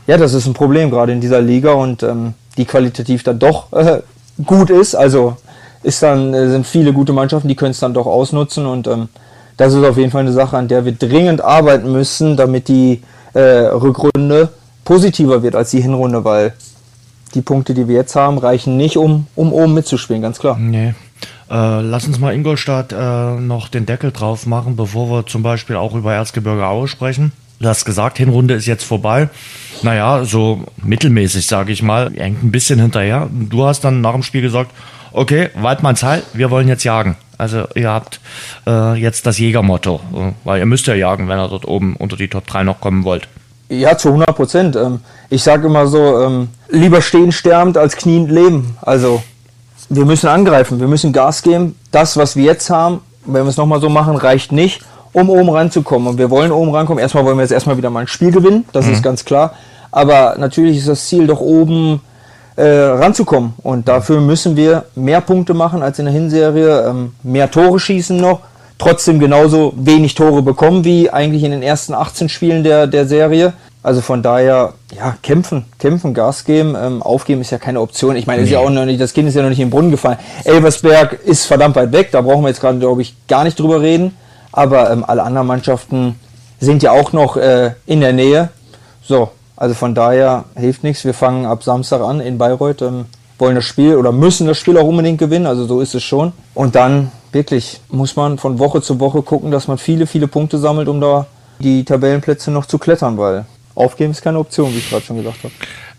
ja, 0.08 0.18
das 0.18 0.34
ist 0.34 0.46
ein 0.46 0.54
Problem 0.54 0.90
gerade 0.90 1.14
in 1.14 1.22
dieser 1.22 1.42
Liga 1.42 1.72
und 1.72 2.04
ähm, 2.04 2.34
die 2.58 2.66
qualitativ 2.66 3.24
dann 3.24 3.40
doch 3.40 3.72
äh, 3.72 4.02
gut 4.46 4.70
ist. 4.70 4.96
Also 4.96 5.38
ist 5.84 6.04
dann 6.04 6.34
äh, 6.34 6.50
sind 6.50 6.68
viele 6.68 6.92
gute 6.92 7.14
Mannschaften, 7.14 7.48
die 7.48 7.56
können 7.56 7.72
es 7.72 7.80
dann 7.80 7.94
doch 7.94 8.08
ausnutzen 8.08 8.66
und 8.66 8.88
ähm, 8.88 9.08
das 9.56 9.74
ist 9.74 9.84
auf 9.86 9.98
jeden 9.98 10.12
Fall 10.12 10.22
eine 10.22 10.34
Sache, 10.34 10.58
an 10.58 10.68
der 10.68 10.84
wir 10.84 10.94
dringend 10.94 11.42
arbeiten 11.42 11.92
müssen, 11.92 12.36
damit 12.36 12.68
die 12.68 13.02
äh, 13.34 13.40
Rückrunde 13.40 14.50
positiver 14.84 15.44
wird 15.44 15.56
als 15.56 15.72
die 15.72 15.82
Hinrunde, 15.82 16.24
weil 16.24 16.54
die 17.34 17.42
Punkte, 17.42 17.74
die 17.74 17.88
wir 17.88 17.96
jetzt 17.96 18.16
haben, 18.16 18.38
reichen 18.38 18.78
nicht, 18.78 18.98
um, 18.98 19.28
um 19.36 19.54
oben 19.54 19.74
mitzuspielen, 19.74 20.22
ganz 20.22 20.40
klar. 20.40 20.58
Nee. 20.58 20.94
Äh, 21.50 21.82
lass 21.82 22.08
uns 22.08 22.20
mal 22.20 22.34
Ingolstadt 22.34 22.92
äh, 22.92 23.36
noch 23.40 23.70
den 23.70 23.86
Deckel 23.86 24.12
drauf 24.12 24.46
machen, 24.46 24.76
bevor 24.76 25.10
wir 25.10 25.26
zum 25.26 25.44
Beispiel 25.44 25.76
auch 25.76 25.96
über 25.96 26.14
Erzgebirge 26.14 26.66
Aue 26.66 26.88
sprechen. 26.88 27.32
Du 27.60 27.70
hast 27.70 27.86
gesagt, 27.86 28.18
Hinrunde 28.18 28.56
ist 28.56 28.66
jetzt 28.66 28.84
vorbei. 28.84 29.30
Naja, 29.84 30.26
so 30.26 30.66
mittelmäßig, 30.84 31.46
sage 31.46 31.72
ich 31.72 31.82
mal. 31.82 32.12
Hängt 32.14 32.44
ein 32.44 32.52
bisschen 32.52 32.80
hinterher. 32.80 33.30
Du 33.32 33.66
hast 33.66 33.82
dann 33.84 34.02
nach 34.02 34.14
dem 34.14 34.24
Spiel 34.24 34.42
gesagt, 34.42 34.72
okay, 35.14 35.50
Waldmanns 35.56 36.04
Heil, 36.04 36.24
wir 36.34 36.52
wollen 36.52 36.68
jetzt 36.68 36.84
jagen. 36.84 37.16
Also 37.38 37.66
ihr 37.76 37.90
habt 37.90 38.20
äh, 38.68 38.96
jetzt 38.96 39.26
das 39.26 39.40
Jägermotto, 39.40 40.02
weil 40.44 40.60
ihr 40.60 40.66
müsst 40.66 40.88
ja 40.88 40.94
jagen, 40.94 41.28
wenn 41.28 41.40
ihr 41.40 41.48
dort 41.48 41.66
oben 41.66 41.96
unter 41.96 42.16
die 42.16 42.28
Top 42.28 42.48
3 42.48 42.64
noch 42.64 42.80
kommen 42.80 43.04
wollt. 43.04 43.28
Ja, 43.80 43.98
zu 43.98 44.10
100 44.10 44.36
Prozent. 44.36 44.76
Ähm, 44.76 45.00
ich 45.30 45.44
sage 45.44 45.68
immer 45.68 45.88
so, 45.88 46.22
ähm, 46.22 46.50
lieber 46.70 47.02
stehen 47.02 47.32
sterbend 47.32 47.78
als 47.78 47.96
knien 47.96 48.28
leben. 48.28 48.78
Also 48.82 49.24
wir 49.90 50.06
müssen 50.06 50.28
angreifen, 50.28 50.80
wir 50.80 50.88
müssen 50.88 51.14
Gas 51.14 51.42
geben. 51.44 51.76
Das, 51.92 52.18
was 52.18 52.36
wir 52.36 52.44
jetzt 52.44 52.70
haben, 52.70 53.02
wenn 53.26 53.44
wir 53.44 53.50
es 53.50 53.58
nochmal 53.58 53.82
so 53.82 53.90
machen, 53.90 54.16
reicht 54.16 54.52
nicht, 54.52 54.82
um 55.12 55.30
oben 55.30 55.50
ranzukommen. 55.50 56.08
Und 56.08 56.18
wir 56.18 56.30
wollen 56.30 56.52
oben 56.52 56.74
rankommen. 56.74 57.02
Erstmal 57.02 57.26
wollen 57.26 57.38
wir 57.38 57.44
jetzt 57.44 57.52
erstmal 57.52 57.78
wieder 57.78 57.90
mal 57.90 58.02
ein 58.02 58.08
Spiel 58.08 58.32
gewinnen, 58.32 58.66
das 58.74 58.86
mhm. 58.86 58.94
ist 58.94 59.04
ganz 59.04 59.26
klar. 59.26 59.54
Aber 59.92 60.36
natürlich 60.38 60.78
ist 60.78 60.88
das 60.88 61.08
Ziel 61.08 61.28
doch 61.28 61.40
oben 61.40 62.02
äh, 62.56 62.66
ranzukommen. 62.66 63.54
Und 63.62 63.88
dafür 63.88 64.22
müssen 64.22 64.56
wir 64.56 64.86
mehr 64.96 65.22
Punkte 65.22 65.54
machen 65.54 65.84
als 65.84 66.00
in 66.00 66.06
der 66.06 66.14
Hinserie, 66.14 66.88
ähm, 66.88 67.14
mehr 67.24 67.50
Tore 67.50 67.80
schießen 67.80 68.18
noch, 68.18 68.40
trotzdem 68.78 69.20
genauso 69.20 69.74
wenig 69.76 70.16
Tore 70.16 70.42
bekommen 70.42 70.84
wie 70.84 71.10
eigentlich 71.10 71.44
in 71.44 71.52
den 71.52 71.62
ersten 71.62 71.94
18 71.94 72.30
Spielen 72.30 72.64
der, 72.64 72.88
der 72.88 73.08
Serie. 73.08 73.54
Also 73.84 74.00
von 74.00 74.24
daher, 74.24 74.74
ja, 74.96 75.18
kämpfen, 75.22 75.66
kämpfen, 75.78 76.14
Gas 76.14 76.46
geben, 76.46 76.76
ähm, 76.82 77.04
aufgeben 77.04 77.42
ist 77.42 77.52
ja 77.52 77.58
keine 77.58 77.82
Option. 77.82 78.16
Ich 78.16 78.26
meine, 78.26 78.42
nee. 78.42 78.46
ist 78.46 78.52
ja 78.52 78.60
auch 78.60 78.70
noch 78.70 78.86
nicht, 78.86 79.02
das 79.02 79.14
Kind 79.14 79.28
ist 79.28 79.36
ja 79.36 79.42
noch 79.42 79.50
nicht 79.50 79.60
in 79.60 79.68
den 79.68 79.72
Brunnen 79.72 79.92
gefallen. 79.92 80.18
Elversberg 80.46 81.20
ist 81.26 81.46
verdammt 81.46 81.76
weit 81.76 81.92
weg, 81.92 82.10
da 82.12 82.22
brauchen 82.22 82.44
wir 82.44 82.48
jetzt 82.48 82.62
gerade, 82.62 82.80
glaube 82.80 83.02
ich, 83.02 83.14
gar 83.28 83.44
nicht 83.44 83.60
drüber 83.60 83.82
reden. 83.82 84.16
Aber 84.54 84.90
ähm, 84.90 85.04
alle 85.06 85.24
anderen 85.24 85.48
Mannschaften 85.48 86.16
sind 86.60 86.82
ja 86.82 86.92
auch 86.92 87.12
noch 87.12 87.36
äh, 87.36 87.72
in 87.86 88.00
der 88.00 88.14
Nähe. 88.14 88.50
So, 89.02 89.32
also 89.58 89.76
von 89.76 89.94
daher 89.94 90.46
hilft 90.56 90.84
nichts. 90.84 91.04
Wir 91.04 91.14
fangen 91.14 91.46
ab 91.46 91.64
Samstag 91.64 92.02
an 92.02 92.22
in 92.22 92.38
Bayreuth, 92.38 92.82
ähm, 92.82 93.06
wollen 93.38 93.56
das 93.56 93.66
Spiel 93.66 93.98
oder 93.98 94.14
müssen 94.14 94.48
das 94.48 94.58
Spiel 94.58 94.78
auch 94.78 94.88
unbedingt 94.88 95.18
gewinnen. 95.18 95.48
Also 95.48 95.66
so 95.66 95.82
ist 95.82 95.94
es 95.94 96.04
schon. 96.04 96.32
Und 96.54 96.76
dann 96.76 97.12
wirklich 97.34 97.82
muss 97.90 98.16
man 98.16 98.38
von 98.38 98.60
Woche 98.60 98.82
zu 98.82 99.00
Woche 99.02 99.24
gucken, 99.24 99.52
dass 99.52 99.68
man 99.68 99.78
viele, 99.78 100.08
viele 100.08 100.28
Punkte 100.28 100.58
sammelt, 100.58 100.88
um 100.88 101.02
da 101.02 101.26
die 101.60 101.84
Tabellenplätze 101.84 102.52
noch 102.52 102.66
zu 102.66 102.78
klettern, 102.78 103.18
weil 103.18 103.46
Aufgeben 103.76 104.12
ist 104.12 104.22
keine 104.22 104.40
Option, 104.40 104.74
wie 104.74 104.78
ich 104.78 104.90
gerade 104.90 105.06
schon 105.06 105.18
gesagt 105.18 105.44
habe. 105.44 105.54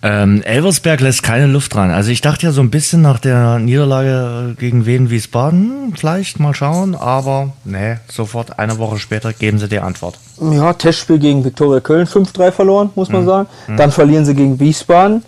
Ähm, 0.07 0.43
Elversberg 0.43 1.01
lässt 1.01 1.23
keine 1.23 1.47
Luft 1.47 1.73
dran. 1.73 1.91
Also 1.91 2.11
ich 2.11 2.21
dachte 2.21 2.45
ja 2.45 2.53
so 2.53 2.61
ein 2.61 2.69
bisschen 2.69 3.01
nach 3.01 3.19
der 3.19 3.59
Niederlage 3.59 4.55
gegen 4.59 4.85
Wien 4.85 5.09
Wiesbaden, 5.09 5.95
vielleicht 5.97 6.39
mal 6.39 6.55
schauen, 6.55 6.95
aber 6.95 7.55
nee, 7.65 7.97
sofort 8.13 8.59
eine 8.59 8.77
Woche 8.77 8.99
später 8.99 9.33
geben 9.33 9.59
sie 9.59 9.67
die 9.67 9.79
Antwort. 9.79 10.19
Ja, 10.43 10.75
Testspiel 10.75 11.19
gegen 11.19 11.43
Viktoria 11.43 11.81
Köln 11.81 12.07
5-3 12.07 12.53
verloren, 12.53 12.91
muss 12.97 13.09
man 13.09 13.23
mhm. 13.23 13.27
sagen. 13.27 13.49
Mhm. 13.67 13.77
Dann 13.79 13.93
verlieren 13.93 14.27
sie 14.27 14.35
gegen 14.35 14.61
Wiesbaden. 14.61 15.23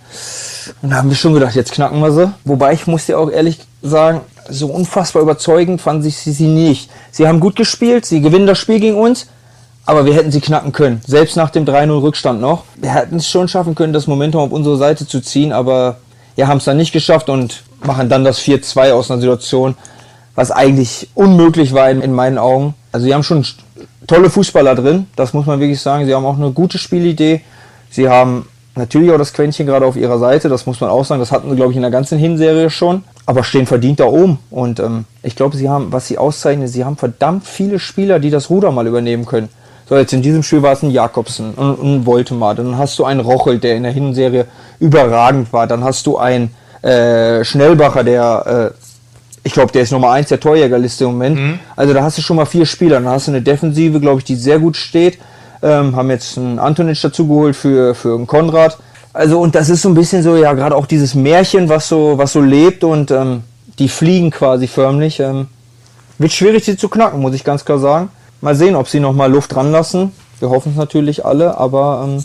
Und 0.83 0.91
da 0.91 0.97
haben 0.97 1.09
wir 1.09 1.17
schon 1.17 1.33
gedacht, 1.33 1.55
jetzt 1.55 1.73
knacken 1.73 2.01
wir 2.01 2.13
sie. 2.13 2.31
Wobei 2.45 2.75
ich 2.75 2.87
muss 2.87 3.07
dir 3.07 3.19
auch 3.19 3.31
ehrlich 3.31 3.61
sagen, 3.81 4.21
so 4.51 4.67
unfassbar 4.67 5.23
überzeugend 5.23 5.81
fand 5.81 6.05
ich 6.05 6.17
sie 6.19 6.49
nicht. 6.49 6.91
Sie 7.11 7.27
haben 7.27 7.41
gut 7.41 7.57
gespielt, 7.57 8.05
sie 8.05 8.21
gewinnen 8.21 8.47
das 8.47 8.59
Spiel 8.59 8.81
gegen 8.81 8.97
uns, 8.97 9.27
aber 9.87 10.05
wir 10.05 10.15
hätten 10.15 10.33
sie 10.33 10.41
knacken 10.41 10.73
können. 10.73 11.01
Selbst 11.07 11.37
nach 11.37 11.51
dem 11.51 11.65
3-0 11.65 12.03
Rückstand 12.03 12.41
noch. 12.41 12.65
Wir 12.77 12.91
hätten 12.91 13.17
es 13.17 13.29
schon 13.29 13.47
schaffen 13.47 13.77
können, 13.77 13.93
das 13.93 14.09
Momentum 14.09 14.43
auf 14.43 14.53
unsere 14.53 14.77
Seite 14.77 15.07
zu 15.07 15.21
ziehen, 15.21 15.53
aber 15.53 15.99
ja, 16.35 16.49
haben 16.49 16.59
es 16.59 16.65
dann 16.65 16.77
nicht 16.77 16.93
geschafft 16.93 17.29
und 17.31 17.63
machen 17.85 18.09
dann 18.09 18.25
das 18.25 18.41
4-2 18.41 18.93
aus 18.93 19.11
einer 19.11 19.21
Situation, 19.21 19.77
was 20.35 20.51
eigentlich 20.51 21.09
unmöglich 21.15 21.73
war 21.73 21.89
in, 21.89 22.03
in 22.03 22.13
meinen 22.13 22.37
Augen. 22.37 22.75
Also 22.93 23.07
sie 23.07 23.15
haben 23.15 23.23
schon 23.23 23.47
tolle 24.07 24.29
Fußballer 24.29 24.75
drin, 24.75 25.07
das 25.17 25.33
muss 25.33 25.47
man 25.47 25.61
wirklich 25.61 25.81
sagen. 25.81 26.05
Sie 26.05 26.15
haben 26.15 26.27
auch 26.27 26.37
eine 26.37 26.51
gute 26.51 26.79
Spielidee. 26.79 27.43
Sie 27.89 28.09
haben 28.09 28.47
natürlich 28.75 29.11
auch 29.13 29.19
das 29.19 29.33
Quäntchen 29.33 29.67
gerade 29.67 29.87
auf 29.87 29.97
ihrer 29.97 30.19
Seite, 30.19 30.49
das 30.49 30.67
muss 30.67 30.81
man 30.81 30.91
auch 30.91 31.05
sagen. 31.05 31.21
Das 31.21 31.33
hatten 31.33 31.49
sie, 31.49 31.57
glaube 31.57 31.71
ich, 31.71 31.77
in 31.77 31.83
der 31.83 31.91
ganzen 31.91 32.19
Hinserie 32.19 32.71
schon. 32.71 33.05
Aber 33.25 33.45
stehen 33.45 33.67
verdient 33.67 34.01
da 34.01 34.05
oben. 34.05 34.39
Und 34.51 34.81
ähm, 34.81 35.05
ich 35.23 35.37
glaube, 35.37 35.57
sie 35.57 35.69
haben, 35.69 35.93
was 35.93 36.09
sie 36.09 36.19
auszeichnen, 36.19 36.69
sie 36.69 36.85
haben 36.85 36.97
verdammt 36.97 37.47
viele 37.47 37.79
Spieler, 37.79 38.19
die 38.19 38.31
das 38.31 38.51
Ruder 38.51 38.73
mal 38.73 38.87
übernehmen 38.87 39.25
können. 39.25 39.49
So, 39.89 39.97
jetzt 39.97 40.13
in 40.13 40.21
diesem 40.23 40.43
Spiel 40.43 40.63
war 40.63 40.73
es 40.73 40.83
ein 40.83 40.91
Jakobsen 40.91 41.55
und 41.55 41.81
ein 41.81 42.07
Voltemar. 42.07 42.57
Dann 42.57 42.77
hast 42.77 42.99
du 42.99 43.05
einen 43.05 43.21
Rochel, 43.21 43.59
der 43.59 43.77
in 43.77 43.85
der 43.85 43.93
Hinserie 43.93 44.47
überragend 44.81 45.53
war. 45.53 45.69
Dann 45.69 45.85
hast 45.85 46.07
du 46.07 46.19
einen 46.19 46.51
äh, 46.83 47.45
Schnellbacher, 47.45 48.03
der, 48.03 48.73
äh, 48.75 48.79
ich 49.45 49.53
glaube, 49.53 49.71
der 49.71 49.83
ist 49.83 49.93
Nummer 49.93 50.11
eins 50.11 50.29
der 50.29 50.41
Torjägerliste 50.41 51.05
im 51.05 51.11
Moment. 51.13 51.39
Mhm. 51.39 51.59
Also 51.77 51.95
da 51.95 52.03
hast 52.03 52.19
du 52.19 52.23
schon 52.23 52.37
mal 52.37 52.47
vier 52.47 52.67
Spieler. 52.67 53.01
Dann 53.01 53.09
hast 53.09 53.29
du 53.29 53.31
eine 53.31 53.43
Defensive, 53.43 54.01
glaube 54.01 54.19
ich, 54.19 54.25
die 54.25 54.35
sehr 54.35 54.59
gut 54.59 54.77
steht. 54.77 55.19
Ähm, 55.63 55.95
haben 55.95 56.11
jetzt 56.11 56.37
einen 56.37 56.59
Antonic 56.59 57.01
dazugeholt 57.01 57.55
für, 57.55 57.95
für 57.95 58.17
einen 58.17 58.27
Konrad. 58.27 58.79
Also, 59.13 59.41
und 59.41 59.55
das 59.55 59.71
ist 59.71 59.83
so 59.83 59.89
ein 59.89 59.95
bisschen 59.95 60.23
so, 60.23 60.37
ja, 60.37 60.53
gerade 60.53 60.75
auch 60.75 60.87
dieses 60.87 61.15
Märchen, 61.15 61.69
was 61.69 61.89
so, 61.89 62.19
was 62.19 62.33
so 62.33 62.41
lebt 62.41 62.83
und 62.83 63.11
ähm, 63.13 63.45
die 63.79 63.89
fliegen 63.89 64.33
quasi 64.33 64.67
förmlich. 64.67 65.21
Ähm, 65.21 65.47
wird 66.19 66.33
schwierig, 66.33 66.65
sie 66.65 66.77
zu 66.77 66.89
knacken, 66.89 67.21
muss 67.21 67.35
ich 67.35 67.45
ganz 67.45 67.65
klar 67.65 67.79
sagen. 67.79 68.11
Mal 68.47 68.55
sehen, 68.55 68.77
ob 68.77 68.87
sie 68.87 69.01
noch 69.01 69.13
mal 69.13 69.29
Luft 69.29 69.57
ranlassen. 69.57 70.13
Wir 70.39 70.51
hoffen 70.51 70.71
es 70.71 70.79
natürlich 70.79 71.25
alle, 71.25 71.59
aber 71.59 72.07
ähm, 72.07 72.25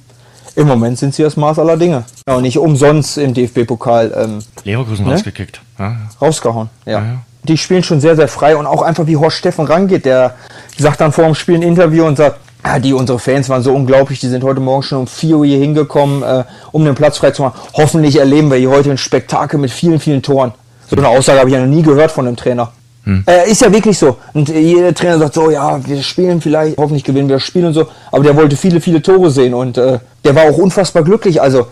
im 0.55 0.67
Moment 0.67 0.99
sind 0.99 1.15
sie 1.15 1.23
das 1.23 1.35
Maß 1.35 1.57
aller 1.57 1.77
Dinge. 1.77 2.03
Ja, 2.27 2.35
und 2.35 2.43
nicht 2.43 2.59
umsonst 2.59 3.17
im 3.17 3.33
DFB-Pokal. 3.33 4.13
Ähm, 4.15 4.39
Leverkusen 4.63 5.07
ne? 5.07 5.13
rausgekickt. 5.13 5.61
Ja. 5.79 5.97
Rausgehauen, 6.21 6.69
ja. 6.85 6.91
Ja. 6.91 7.03
Die 7.45 7.57
spielen 7.57 7.81
schon 7.81 8.01
sehr, 8.01 8.15
sehr 8.15 8.27
frei 8.27 8.55
und 8.55 8.67
auch 8.67 8.83
einfach 8.83 9.07
wie 9.07 9.17
Horst 9.17 9.37
Steffen 9.37 9.65
rangeht. 9.65 10.05
Der 10.05 10.35
sagt 10.77 11.01
dann 11.01 11.11
vor 11.11 11.25
dem 11.25 11.33
Spiel 11.33 11.55
ein 11.55 11.63
Interview 11.63 12.05
und 12.05 12.17
sagt, 12.17 12.37
ja, 12.63 12.77
die 12.77 12.93
unsere 12.93 13.17
Fans 13.17 13.49
waren 13.49 13.63
so 13.63 13.73
unglaublich, 13.73 14.19
die 14.19 14.27
sind 14.27 14.43
heute 14.43 14.59
Morgen 14.59 14.83
schon 14.83 14.99
um 14.99 15.07
4 15.07 15.37
Uhr 15.37 15.45
hier 15.47 15.57
hingekommen, 15.57 16.21
äh, 16.21 16.43
um 16.71 16.85
den 16.85 16.93
Platz 16.93 17.17
frei 17.17 17.31
zu 17.31 17.41
machen. 17.41 17.59
Hoffentlich 17.73 18.19
erleben 18.19 18.51
wir 18.51 18.57
hier 18.59 18.69
heute 18.69 18.91
ein 18.91 18.99
Spektakel 18.99 19.59
mit 19.59 19.71
vielen, 19.71 19.99
vielen 19.99 20.21
Toren. 20.21 20.53
So 20.87 20.95
eine 20.95 21.07
Aussage 21.07 21.39
habe 21.39 21.49
ich 21.49 21.55
ja 21.55 21.61
noch 21.61 21.75
nie 21.75 21.81
gehört 21.81 22.11
von 22.11 22.25
dem 22.25 22.35
Trainer. 22.35 22.71
Hm. 23.03 23.23
Äh, 23.27 23.49
ist 23.49 23.61
ja 23.61 23.71
wirklich 23.71 23.97
so. 23.97 24.17
Und 24.33 24.49
jeder 24.49 24.93
Trainer 24.93 25.17
sagt 25.17 25.33
so, 25.33 25.49
ja, 25.49 25.79
wir 25.85 26.01
spielen 26.03 26.39
vielleicht, 26.39 26.77
hoffentlich 26.77 27.03
gewinnen 27.03 27.27
wir 27.27 27.37
das 27.37 27.43
Spiel 27.43 27.65
und 27.65 27.73
so. 27.73 27.87
Aber 28.11 28.23
der 28.23 28.35
wollte 28.35 28.55
viele, 28.55 28.79
viele 28.79 29.01
Tore 29.01 29.31
sehen 29.31 29.53
und 29.53 29.77
äh, 29.77 29.99
der 30.23 30.35
war 30.35 30.43
auch 30.43 30.57
unfassbar 30.57 31.03
glücklich. 31.03 31.41
Also 31.41 31.67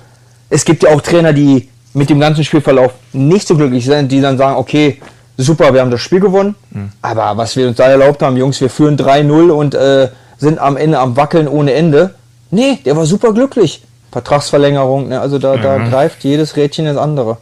es 0.49 0.65
gibt 0.65 0.83
ja 0.83 0.89
auch 0.89 1.01
Trainer, 1.01 1.33
die 1.33 1.69
mit 1.93 2.09
dem 2.09 2.19
ganzen 2.19 2.43
Spielverlauf 2.43 2.93
nicht 3.13 3.47
so 3.47 3.55
glücklich 3.55 3.85
sind, 3.85 4.11
die 4.11 4.21
dann 4.21 4.37
sagen, 4.37 4.57
okay, 4.57 4.99
super, 5.37 5.73
wir 5.73 5.81
haben 5.81 5.91
das 5.91 6.01
Spiel 6.01 6.19
gewonnen. 6.19 6.55
Hm. 6.71 6.89
Aber 7.01 7.37
was 7.37 7.55
wir 7.55 7.67
uns 7.67 7.77
da 7.77 7.85
erlaubt 7.85 8.21
haben, 8.21 8.37
Jungs, 8.37 8.59
wir 8.61 8.69
führen 8.69 8.97
3-0 8.97 9.49
und 9.49 9.75
äh, 9.75 10.09
sind 10.37 10.59
am 10.59 10.77
Ende 10.77 10.99
am 10.99 11.15
Wackeln 11.15 11.47
ohne 11.47 11.73
Ende. 11.73 12.15
Nee, 12.51 12.79
der 12.85 12.95
war 12.97 13.05
super 13.05 13.33
glücklich. 13.33 13.83
Vertragsverlängerung, 14.11 15.09
ne? 15.09 15.21
also 15.21 15.37
da, 15.37 15.55
mhm. 15.55 15.61
da 15.61 15.77
greift 15.77 16.23
jedes 16.23 16.55
Rädchen 16.55 16.87
ins 16.87 16.97
andere. 16.97 17.37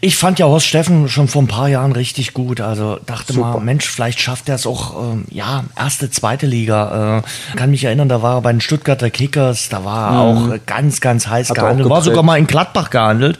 Ich 0.00 0.16
fand 0.16 0.38
ja 0.38 0.46
Horst 0.46 0.66
Steffen 0.66 1.08
schon 1.08 1.28
vor 1.28 1.42
ein 1.42 1.48
paar 1.48 1.68
Jahren 1.68 1.92
richtig 1.92 2.34
gut. 2.34 2.60
Also 2.60 2.98
dachte 3.06 3.32
Super. 3.32 3.54
mal, 3.54 3.60
Mensch, 3.60 3.86
vielleicht 3.86 4.20
schafft 4.20 4.48
er 4.48 4.56
es 4.56 4.66
auch, 4.66 5.12
ähm, 5.12 5.24
ja, 5.30 5.64
erste, 5.76 6.10
zweite 6.10 6.46
Liga. 6.46 7.18
Äh, 7.18 7.56
kann 7.56 7.70
mich 7.70 7.84
erinnern, 7.84 8.08
da 8.08 8.22
war 8.22 8.38
er 8.38 8.42
bei 8.42 8.52
den 8.52 8.60
Stuttgarter 8.60 9.10
Kickers, 9.10 9.68
da 9.68 9.84
war 9.84 10.10
er 10.10 10.32
mhm. 10.34 10.52
auch 10.52 10.58
ganz, 10.66 11.00
ganz 11.00 11.26
heiß 11.26 11.50
Hat 11.50 11.56
gehandelt. 11.56 11.88
War 11.88 12.02
sogar 12.02 12.22
mal 12.22 12.36
in 12.38 12.46
Gladbach 12.46 12.90
gehandelt. 12.90 13.38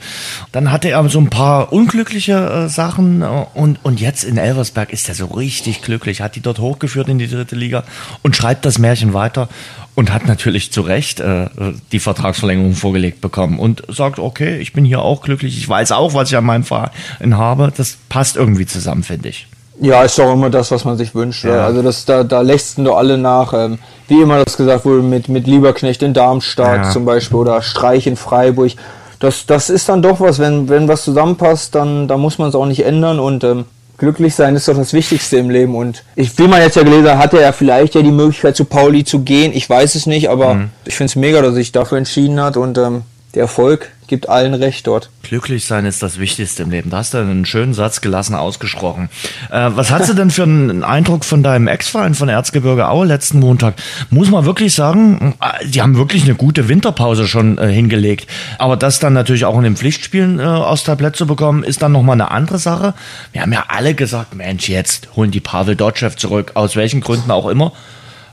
Dann 0.53 0.71
hatte 0.71 0.90
er 0.90 1.09
so 1.09 1.21
ein 1.21 1.31
paar 1.31 1.73
unglückliche 1.73 2.64
äh, 2.64 2.68
Sachen 2.68 3.23
äh, 3.23 3.27
und, 3.55 3.79
und 3.83 4.01
jetzt 4.01 4.25
in 4.25 4.37
Elversberg 4.37 4.92
ist 4.92 5.09
er 5.09 5.14
so 5.14 5.27
richtig 5.27 5.83
glücklich. 5.83 6.21
Hat 6.21 6.37
die 6.37 6.40
dort 6.40 6.59
hochgeführt 6.59 7.09
in 7.09 7.18
die 7.18 7.29
dritte 7.29 7.57
Liga 7.57 7.85
und 8.23 8.37
schreibt 8.37 8.64
das 8.64 8.79
Märchen 8.79 9.14
weiter 9.14 9.49
und 9.94 10.12
hat 10.12 10.26
natürlich 10.26 10.72
zu 10.72 10.81
Recht 10.81 11.20
äh, 11.20 11.48
die 11.92 12.00
vorgelegt 12.00 13.20
bekommen 13.20 13.59
und 13.59 13.83
sagt, 13.88 14.18
okay, 14.18 14.59
ich 14.59 14.72
bin 14.72 14.85
hier 14.85 15.02
auch 15.02 15.22
glücklich, 15.22 15.59
ich 15.59 15.68
weiß 15.68 15.92
auch, 15.92 16.14
was 16.14 16.31
ich 16.31 16.37
an 16.37 16.44
meinem 16.44 16.64
Verein 16.64 17.37
habe. 17.37 17.72
Das 17.76 17.98
passt 18.09 18.37
irgendwie 18.37 18.66
zusammen, 18.66 19.02
finde 19.02 19.28
ich. 19.28 19.46
Ja, 19.81 20.02
ist 20.02 20.18
doch 20.18 20.33
immer 20.33 20.50
das, 20.50 20.70
was 20.70 20.85
man 20.85 20.96
sich 20.96 21.14
wünscht. 21.14 21.44
Ja. 21.44 21.64
Also 21.64 21.83
das, 21.83 22.05
da, 22.05 22.24
da 22.24 22.40
lächzen 22.40 22.85
doch 22.85 22.96
alle 22.96 23.18
nach, 23.18 23.52
ähm, 23.52 23.78
wie 24.09 24.20
immer 24.20 24.44
das 24.44 24.57
gesagt 24.57 24.85
wurde, 24.85 25.02
mit, 25.02 25.28
mit 25.28 25.46
Lieberknecht 25.46 26.02
in 26.02 26.14
Darmstadt 26.14 26.85
ja. 26.85 26.90
zum 26.90 27.05
Beispiel 27.05 27.38
oder 27.38 27.61
Streich 27.62 28.07
in 28.07 28.16
Freiburg. 28.16 28.72
Das, 29.18 29.46
das 29.46 29.70
ist 29.70 29.88
dann 29.88 30.02
doch 30.02 30.20
was, 30.20 30.38
wenn, 30.38 30.68
wenn 30.68 30.88
was 30.88 31.05
zusammenpasst, 31.05 31.74
dann, 31.74 32.07
dann 32.09 32.20
muss 32.20 32.38
man 32.38 32.48
es 32.48 32.55
auch 32.55 32.66
nicht 32.66 32.85
ändern 32.85 33.18
und 33.18 33.44
ähm, 33.44 33.64
glücklich 33.98 34.35
sein 34.35 34.57
ist 34.57 34.68
doch 34.68 34.76
das 34.76 34.92
Wichtigste 34.92 35.37
im 35.37 35.50
Leben. 35.50 35.74
Und 35.74 36.05
ich, 36.16 36.37
wie 36.38 36.48
man 36.48 36.61
jetzt 36.61 36.76
ja 36.76 36.83
gelesen 36.83 37.11
hat, 37.11 37.18
hatte 37.18 37.40
er 37.40 37.52
vielleicht 37.52 37.94
ja 37.94 38.02
die 38.02 38.11
Möglichkeit 38.11 38.57
zu 38.57 38.64
Pauli 38.64 39.05
zu 39.05 39.20
gehen. 39.20 39.52
Ich 39.55 39.68
weiß 39.68 39.94
es 39.94 40.07
nicht, 40.07 40.28
aber 40.28 40.55
mhm. 40.55 40.70
ich 40.85 40.96
finde 40.96 41.11
es 41.11 41.16
mega, 41.16 41.40
dass 41.40 41.50
er 41.50 41.55
sich 41.55 41.72
dafür 41.72 41.98
entschieden 41.98 42.40
hat 42.40 42.57
und 42.57 42.78
ähm, 42.78 43.02
der 43.35 43.42
Erfolg 43.42 43.90
gibt 44.12 44.29
allen 44.29 44.53
recht 44.53 44.87
dort. 44.87 45.09
Glücklich 45.22 45.64
sein 45.64 45.87
ist 45.87 46.03
das 46.03 46.18
Wichtigste 46.18 46.64
im 46.64 46.70
Leben. 46.70 46.90
Da 46.90 46.98
hast 46.98 47.14
du 47.14 47.18
einen 47.18 47.46
schönen 47.46 47.72
Satz 47.72 48.03
gelassen 48.03 48.35
ausgesprochen. 48.35 49.09
Äh, 49.51 49.70
was 49.70 49.90
hast 49.90 50.11
du 50.11 50.12
denn 50.12 50.31
für 50.31 50.42
einen 50.42 50.85
Eindruck 50.85 51.25
von 51.25 51.42
deinem 51.42 51.66
Ex-Verein 51.66 52.12
von 52.12 52.29
Erzgebirge 52.29 52.90
Aue 52.90 53.07
letzten 53.07 53.40
Montag? 53.40 53.72
Muss 54.11 54.31
man 54.31 54.44
wirklich 54.44 54.75
sagen, 54.75 55.33
äh, 55.40 55.66
die 55.66 55.81
haben 55.81 55.96
wirklich 55.96 56.25
eine 56.25 56.35
gute 56.35 56.68
Winterpause 56.68 57.27
schon 57.27 57.57
äh, 57.57 57.68
hingelegt. 57.72 58.27
Aber 58.59 58.77
das 58.77 58.98
dann 58.98 59.14
natürlich 59.14 59.46
auch 59.46 59.57
in 59.57 59.64
den 59.64 59.77
Pflichtspielen 59.77 60.40
äh, 60.40 60.42
aus 60.42 60.85
Tablett 60.85 61.16
zu 61.16 61.27
bekommen, 61.27 61.64
ist 61.64 61.81
dann 61.81 61.92
nochmal 61.92 62.16
eine 62.16 62.31
andere 62.31 62.59
Sache. 62.59 62.92
Wir 63.33 63.40
haben 63.40 63.53
ja 63.55 63.64
alle 63.68 63.94
gesagt, 63.94 64.35
Mensch, 64.35 64.68
jetzt 64.68 65.09
holen 65.16 65.31
die 65.31 65.40
Pavel 65.40 65.75
Dotschew 65.75 66.11
zurück, 66.11 66.51
aus 66.53 66.77
welchen 66.77 67.01
Gründen 67.01 67.31
auch 67.31 67.48
immer. 67.48 67.72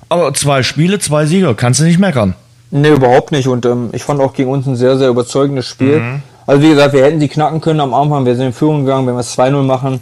Aber 0.10 0.34
zwei 0.34 0.62
Spiele, 0.62 1.00
zwei 1.00 1.26
Sieger, 1.26 1.56
kannst 1.56 1.80
du 1.80 1.86
nicht 1.86 2.00
meckern. 2.00 2.36
Nee, 2.72 2.90
überhaupt 2.90 3.32
nicht. 3.32 3.48
Und 3.48 3.66
ähm, 3.66 3.90
ich 3.94 4.04
fand 4.04 4.22
auch 4.22 4.34
gegen 4.34 4.50
uns 4.50 4.68
ein 4.68 4.76
sehr, 4.76 4.98
sehr 4.98 5.10
überzeugendes 5.10 5.66
Spiel. 5.66 6.00
Mhm. 6.00 6.22
Also 6.46 6.62
wie 6.64 6.70
gesagt, 6.70 6.94
wir 6.94 7.04
hätten 7.04 7.20
sie 7.20 7.28
knacken 7.28 7.62
können 7.62 7.80
am 7.80 7.94
Anfang. 7.94 8.26
Wir 8.26 8.36
sind 8.36 8.48
in 8.48 8.54
Führung 8.54 8.86
gegangen, 8.86 9.08
wenn 9.08 9.16
wir 9.16 9.22
es 9.22 9.38
2-0 9.38 9.64
machen. 9.64 10.00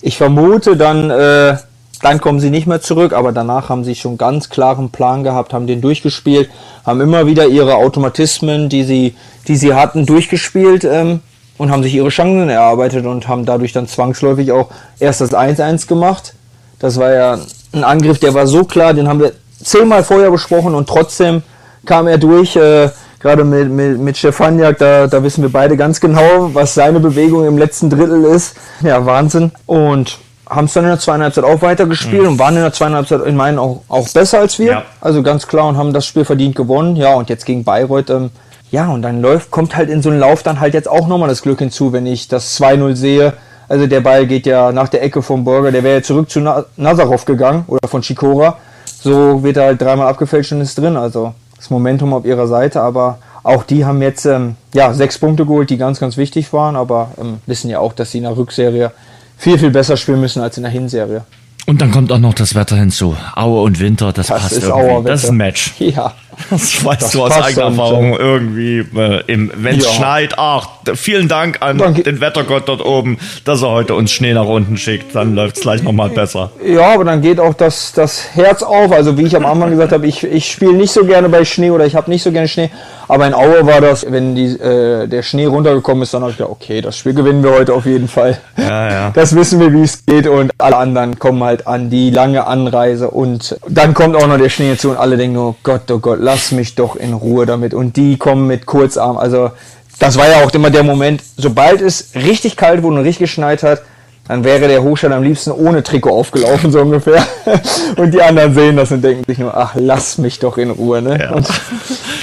Ich 0.00 0.16
vermute 0.16 0.76
dann, 0.76 1.10
äh, 1.10 1.56
dann 2.02 2.20
kommen 2.20 2.40
sie 2.40 2.50
nicht 2.50 2.66
mehr 2.66 2.80
zurück, 2.80 3.12
aber 3.12 3.32
danach 3.32 3.68
haben 3.68 3.84
sie 3.84 3.94
schon 3.94 4.18
ganz 4.18 4.50
klaren 4.50 4.90
Plan 4.90 5.24
gehabt, 5.24 5.54
haben 5.54 5.66
den 5.66 5.80
durchgespielt, 5.80 6.50
haben 6.84 7.00
immer 7.00 7.26
wieder 7.26 7.46
ihre 7.46 7.76
Automatismen, 7.76 8.68
die 8.68 8.84
sie, 8.84 9.14
die 9.48 9.56
sie 9.56 9.74
hatten, 9.74 10.04
durchgespielt 10.04 10.84
ähm, 10.84 11.20
und 11.58 11.70
haben 11.70 11.82
sich 11.82 11.94
ihre 11.94 12.08
Chancen 12.08 12.48
erarbeitet 12.48 13.06
und 13.06 13.26
haben 13.28 13.46
dadurch 13.46 13.72
dann 13.72 13.88
zwangsläufig 13.88 14.52
auch 14.52 14.70
erst 14.98 15.20
das 15.20 15.32
1-1 15.32 15.86
gemacht. 15.86 16.34
Das 16.78 16.98
war 16.98 17.12
ja 17.12 17.38
ein 17.72 17.84
Angriff, 17.84 18.18
der 18.18 18.34
war 18.34 18.46
so 18.46 18.64
klar, 18.64 18.92
den 18.94 19.08
haben 19.08 19.20
wir 19.20 19.32
zehnmal 19.62 20.04
vorher 20.04 20.30
besprochen 20.30 20.74
und 20.74 20.88
trotzdem 20.88 21.42
kam 21.84 22.06
er 22.06 22.18
durch. 22.18 22.56
Äh, 22.56 22.90
gerade 23.24 23.42
mit, 23.42 23.70
mit, 23.70 23.98
mit 23.98 24.16
Stefaniak, 24.18 24.76
da, 24.78 25.06
da 25.06 25.22
wissen 25.22 25.42
wir 25.42 25.50
beide 25.50 25.78
ganz 25.78 25.98
genau, 25.98 26.50
was 26.52 26.74
seine 26.74 27.00
Bewegung 27.00 27.46
im 27.46 27.56
letzten 27.56 27.88
Drittel 27.88 28.24
ist. 28.24 28.54
Ja, 28.82 29.04
Wahnsinn. 29.06 29.50
Und 29.64 30.18
haben 30.48 30.66
es 30.66 30.74
dann 30.74 30.84
in 30.84 30.90
der 30.90 30.98
zweiten 30.98 31.22
Halbzeit 31.22 31.44
auch 31.44 31.62
weitergespielt 31.62 32.22
mhm. 32.22 32.28
und 32.28 32.38
waren 32.38 32.54
in 32.54 32.62
der 32.62 32.72
zweiten 32.72 32.94
Halbzeit 32.94 33.22
in 33.22 33.34
meinen 33.34 33.58
auch, 33.58 33.80
auch 33.88 34.06
besser 34.10 34.40
als 34.40 34.58
wir. 34.58 34.66
Ja. 34.66 34.82
Also 35.00 35.22
ganz 35.22 35.46
klar 35.46 35.66
und 35.68 35.78
haben 35.78 35.94
das 35.94 36.04
Spiel 36.04 36.26
verdient 36.26 36.54
gewonnen. 36.54 36.96
Ja, 36.96 37.14
und 37.14 37.30
jetzt 37.30 37.46
gegen 37.46 37.64
Bayreuth, 37.64 38.10
ähm, 38.10 38.30
ja, 38.70 38.88
und 38.88 39.00
dann 39.00 39.22
läuft, 39.22 39.50
kommt 39.50 39.74
halt 39.74 39.88
in 39.88 40.02
so 40.02 40.10
einen 40.10 40.20
Lauf 40.20 40.42
dann 40.42 40.60
halt 40.60 40.74
jetzt 40.74 40.88
auch 40.88 41.08
nochmal 41.08 41.28
das 41.28 41.40
Glück 41.40 41.60
hinzu, 41.60 41.92
wenn 41.92 42.06
ich 42.06 42.28
das 42.28 42.60
2-0 42.60 42.94
sehe. 42.94 43.32
Also 43.68 43.86
der 43.86 44.00
Ball 44.00 44.26
geht 44.26 44.44
ja 44.44 44.72
nach 44.72 44.88
der 44.88 45.02
Ecke 45.02 45.22
vom 45.22 45.44
Burger, 45.44 45.72
der 45.72 45.82
wäre 45.82 45.96
ja 45.96 46.02
zurück 46.02 46.28
zu 46.28 46.40
Nazarov 46.76 47.24
gegangen 47.24 47.64
oder 47.68 47.88
von 47.88 48.02
Chikora. 48.02 48.58
So 48.84 49.42
wird 49.42 49.56
er 49.56 49.64
halt 49.64 49.80
dreimal 49.80 50.08
abgefälscht 50.08 50.52
und 50.52 50.60
ist 50.60 50.76
drin. 50.76 50.98
Also 50.98 51.32
das 51.64 51.70
Momentum 51.70 52.12
auf 52.12 52.26
ihrer 52.26 52.46
Seite, 52.46 52.82
aber 52.82 53.18
auch 53.42 53.64
die 53.64 53.84
haben 53.84 54.02
jetzt 54.02 54.26
ähm, 54.26 54.56
ja, 54.74 54.92
sechs 54.92 55.18
Punkte 55.18 55.46
geholt, 55.46 55.70
die 55.70 55.78
ganz, 55.78 55.98
ganz 55.98 56.16
wichtig 56.18 56.52
waren, 56.52 56.76
aber 56.76 57.12
ähm, 57.18 57.38
wissen 57.46 57.70
ja 57.70 57.78
auch, 57.78 57.94
dass 57.94 58.10
sie 58.10 58.18
in 58.18 58.24
der 58.24 58.36
Rückserie 58.36 58.92
viel, 59.38 59.58
viel 59.58 59.70
besser 59.70 59.96
spielen 59.96 60.20
müssen 60.20 60.42
als 60.42 60.58
in 60.58 60.62
der 60.62 60.72
Hinserie. 60.72 61.24
Und 61.66 61.80
dann 61.80 61.90
kommt 61.90 62.12
auch 62.12 62.18
noch 62.18 62.34
das 62.34 62.54
Wetter 62.54 62.76
hinzu. 62.76 63.16
Aue 63.34 63.62
und 63.62 63.80
Winter, 63.80 64.12
das, 64.12 64.26
das 64.26 64.42
passt 64.42 64.52
ist 64.52 64.64
irgendwie. 64.64 64.90
Auer 64.90 65.04
das 65.04 65.24
ist 65.24 65.30
ein 65.30 65.36
Match. 65.36 65.74
Ja. 65.78 66.12
Das 66.50 66.84
weißt 66.84 67.02
das 67.02 67.10
du 67.12 67.24
aus 67.24 67.32
eigener 67.32 67.66
Erfahrung 67.66 68.16
irgendwie. 68.16 68.78
Äh, 68.78 69.22
Wenn 69.26 69.78
es 69.78 69.84
ja. 69.84 69.90
schneit, 69.92 70.34
ach, 70.38 70.68
vielen 70.94 71.28
Dank 71.28 71.58
an 71.60 71.78
dann 71.78 71.94
den 71.94 72.20
Wettergott 72.20 72.68
dort 72.68 72.84
oben, 72.84 73.18
dass 73.44 73.62
er 73.62 73.70
heute 73.70 73.94
uns 73.94 74.12
Schnee 74.12 74.34
nach 74.34 74.46
unten 74.46 74.76
schickt. 74.76 75.14
Dann 75.14 75.34
läuft 75.34 75.56
es 75.56 75.62
gleich 75.62 75.82
nochmal 75.82 76.10
besser. 76.10 76.50
Ja, 76.64 76.94
aber 76.94 77.04
dann 77.04 77.22
geht 77.22 77.40
auch 77.40 77.54
das, 77.54 77.92
das 77.92 78.34
Herz 78.34 78.62
auf. 78.62 78.92
Also 78.92 79.18
wie 79.18 79.22
ich 79.22 79.36
am 79.36 79.46
Anfang 79.46 79.70
gesagt 79.70 79.92
habe, 79.92 80.06
ich, 80.06 80.24
ich 80.24 80.50
spiele 80.50 80.74
nicht 80.74 80.92
so 80.92 81.04
gerne 81.04 81.28
bei 81.28 81.44
Schnee 81.44 81.70
oder 81.70 81.86
ich 81.86 81.94
habe 81.94 82.10
nicht 82.10 82.22
so 82.22 82.32
gerne 82.32 82.48
Schnee. 82.48 82.70
Aber 83.08 83.26
in 83.26 83.34
Aue 83.34 83.66
war 83.66 83.80
das, 83.80 84.06
wenn 84.10 84.34
die, 84.34 84.46
äh, 84.58 85.06
der 85.06 85.22
Schnee 85.22 85.46
runtergekommen 85.46 86.02
ist, 86.02 86.14
dann 86.14 86.22
habe 86.22 86.30
ich 86.30 86.38
gedacht, 86.38 86.52
okay, 86.52 86.80
das 86.80 86.96
Spiel 86.96 87.14
gewinnen 87.14 87.42
wir 87.42 87.52
heute 87.52 87.74
auf 87.74 87.86
jeden 87.86 88.08
Fall. 88.08 88.38
Ja, 88.56 88.90
ja. 88.90 89.10
Das 89.10 89.34
wissen 89.36 89.60
wir, 89.60 89.72
wie 89.72 89.82
es 89.82 90.04
geht 90.06 90.26
und 90.26 90.52
alle 90.58 90.76
anderen 90.76 91.18
kommen 91.18 91.42
halt 91.44 91.66
an 91.66 91.90
die 91.90 92.10
lange 92.10 92.46
Anreise 92.46 93.10
und 93.10 93.56
dann 93.68 93.94
kommt 93.94 94.16
auch 94.16 94.26
noch 94.26 94.38
der 94.38 94.48
Schnee 94.48 94.68
hinzu 94.68 94.90
und 94.90 94.96
alle 94.96 95.16
denken 95.16 95.34
nur, 95.34 95.56
Gott, 95.62 95.90
oh 95.90 95.98
Gott, 95.98 96.20
lass 96.24 96.50
mich 96.50 96.74
doch 96.74 96.96
in 96.96 97.12
Ruhe 97.12 97.46
damit. 97.46 97.74
Und 97.74 97.96
die 97.96 98.16
kommen 98.16 98.46
mit 98.46 98.66
Kurzarm. 98.66 99.18
Also 99.18 99.50
das 99.98 100.16
war 100.16 100.28
ja 100.28 100.44
auch 100.44 100.50
immer 100.52 100.70
der 100.70 100.82
Moment, 100.82 101.22
sobald 101.36 101.80
es 101.80 102.10
richtig 102.14 102.56
kalt 102.56 102.82
wurde 102.82 102.96
und 102.96 103.02
richtig 103.02 103.30
geschneit 103.30 103.62
hat, 103.62 103.82
dann 104.26 104.42
wäre 104.42 104.68
der 104.68 104.82
Hochstein 104.82 105.12
am 105.12 105.22
liebsten 105.22 105.50
ohne 105.50 105.82
Trikot 105.82 106.10
aufgelaufen, 106.10 106.72
so 106.72 106.80
ungefähr. 106.80 107.26
Und 107.96 108.12
die 108.12 108.22
anderen 108.22 108.54
sehen 108.54 108.74
das 108.74 108.90
und 108.90 109.02
denken 109.02 109.22
sich 109.26 109.36
nur, 109.36 109.54
ach, 109.54 109.72
lass 109.74 110.16
mich 110.16 110.38
doch 110.38 110.56
in 110.56 110.70
Ruhe. 110.70 111.02
Ne? 111.02 111.18
Ja. 111.20 111.32
Und, 111.32 111.46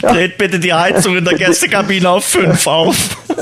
ja. 0.02 0.12
Dreht 0.12 0.36
bitte 0.40 0.60
die 0.60 0.74
Heizung 0.74 1.16
in 1.16 1.24
der 1.24 1.36
Gästekabine 1.38 2.10
auf 2.10 2.26
5 2.26 2.66
auf. 2.66 2.98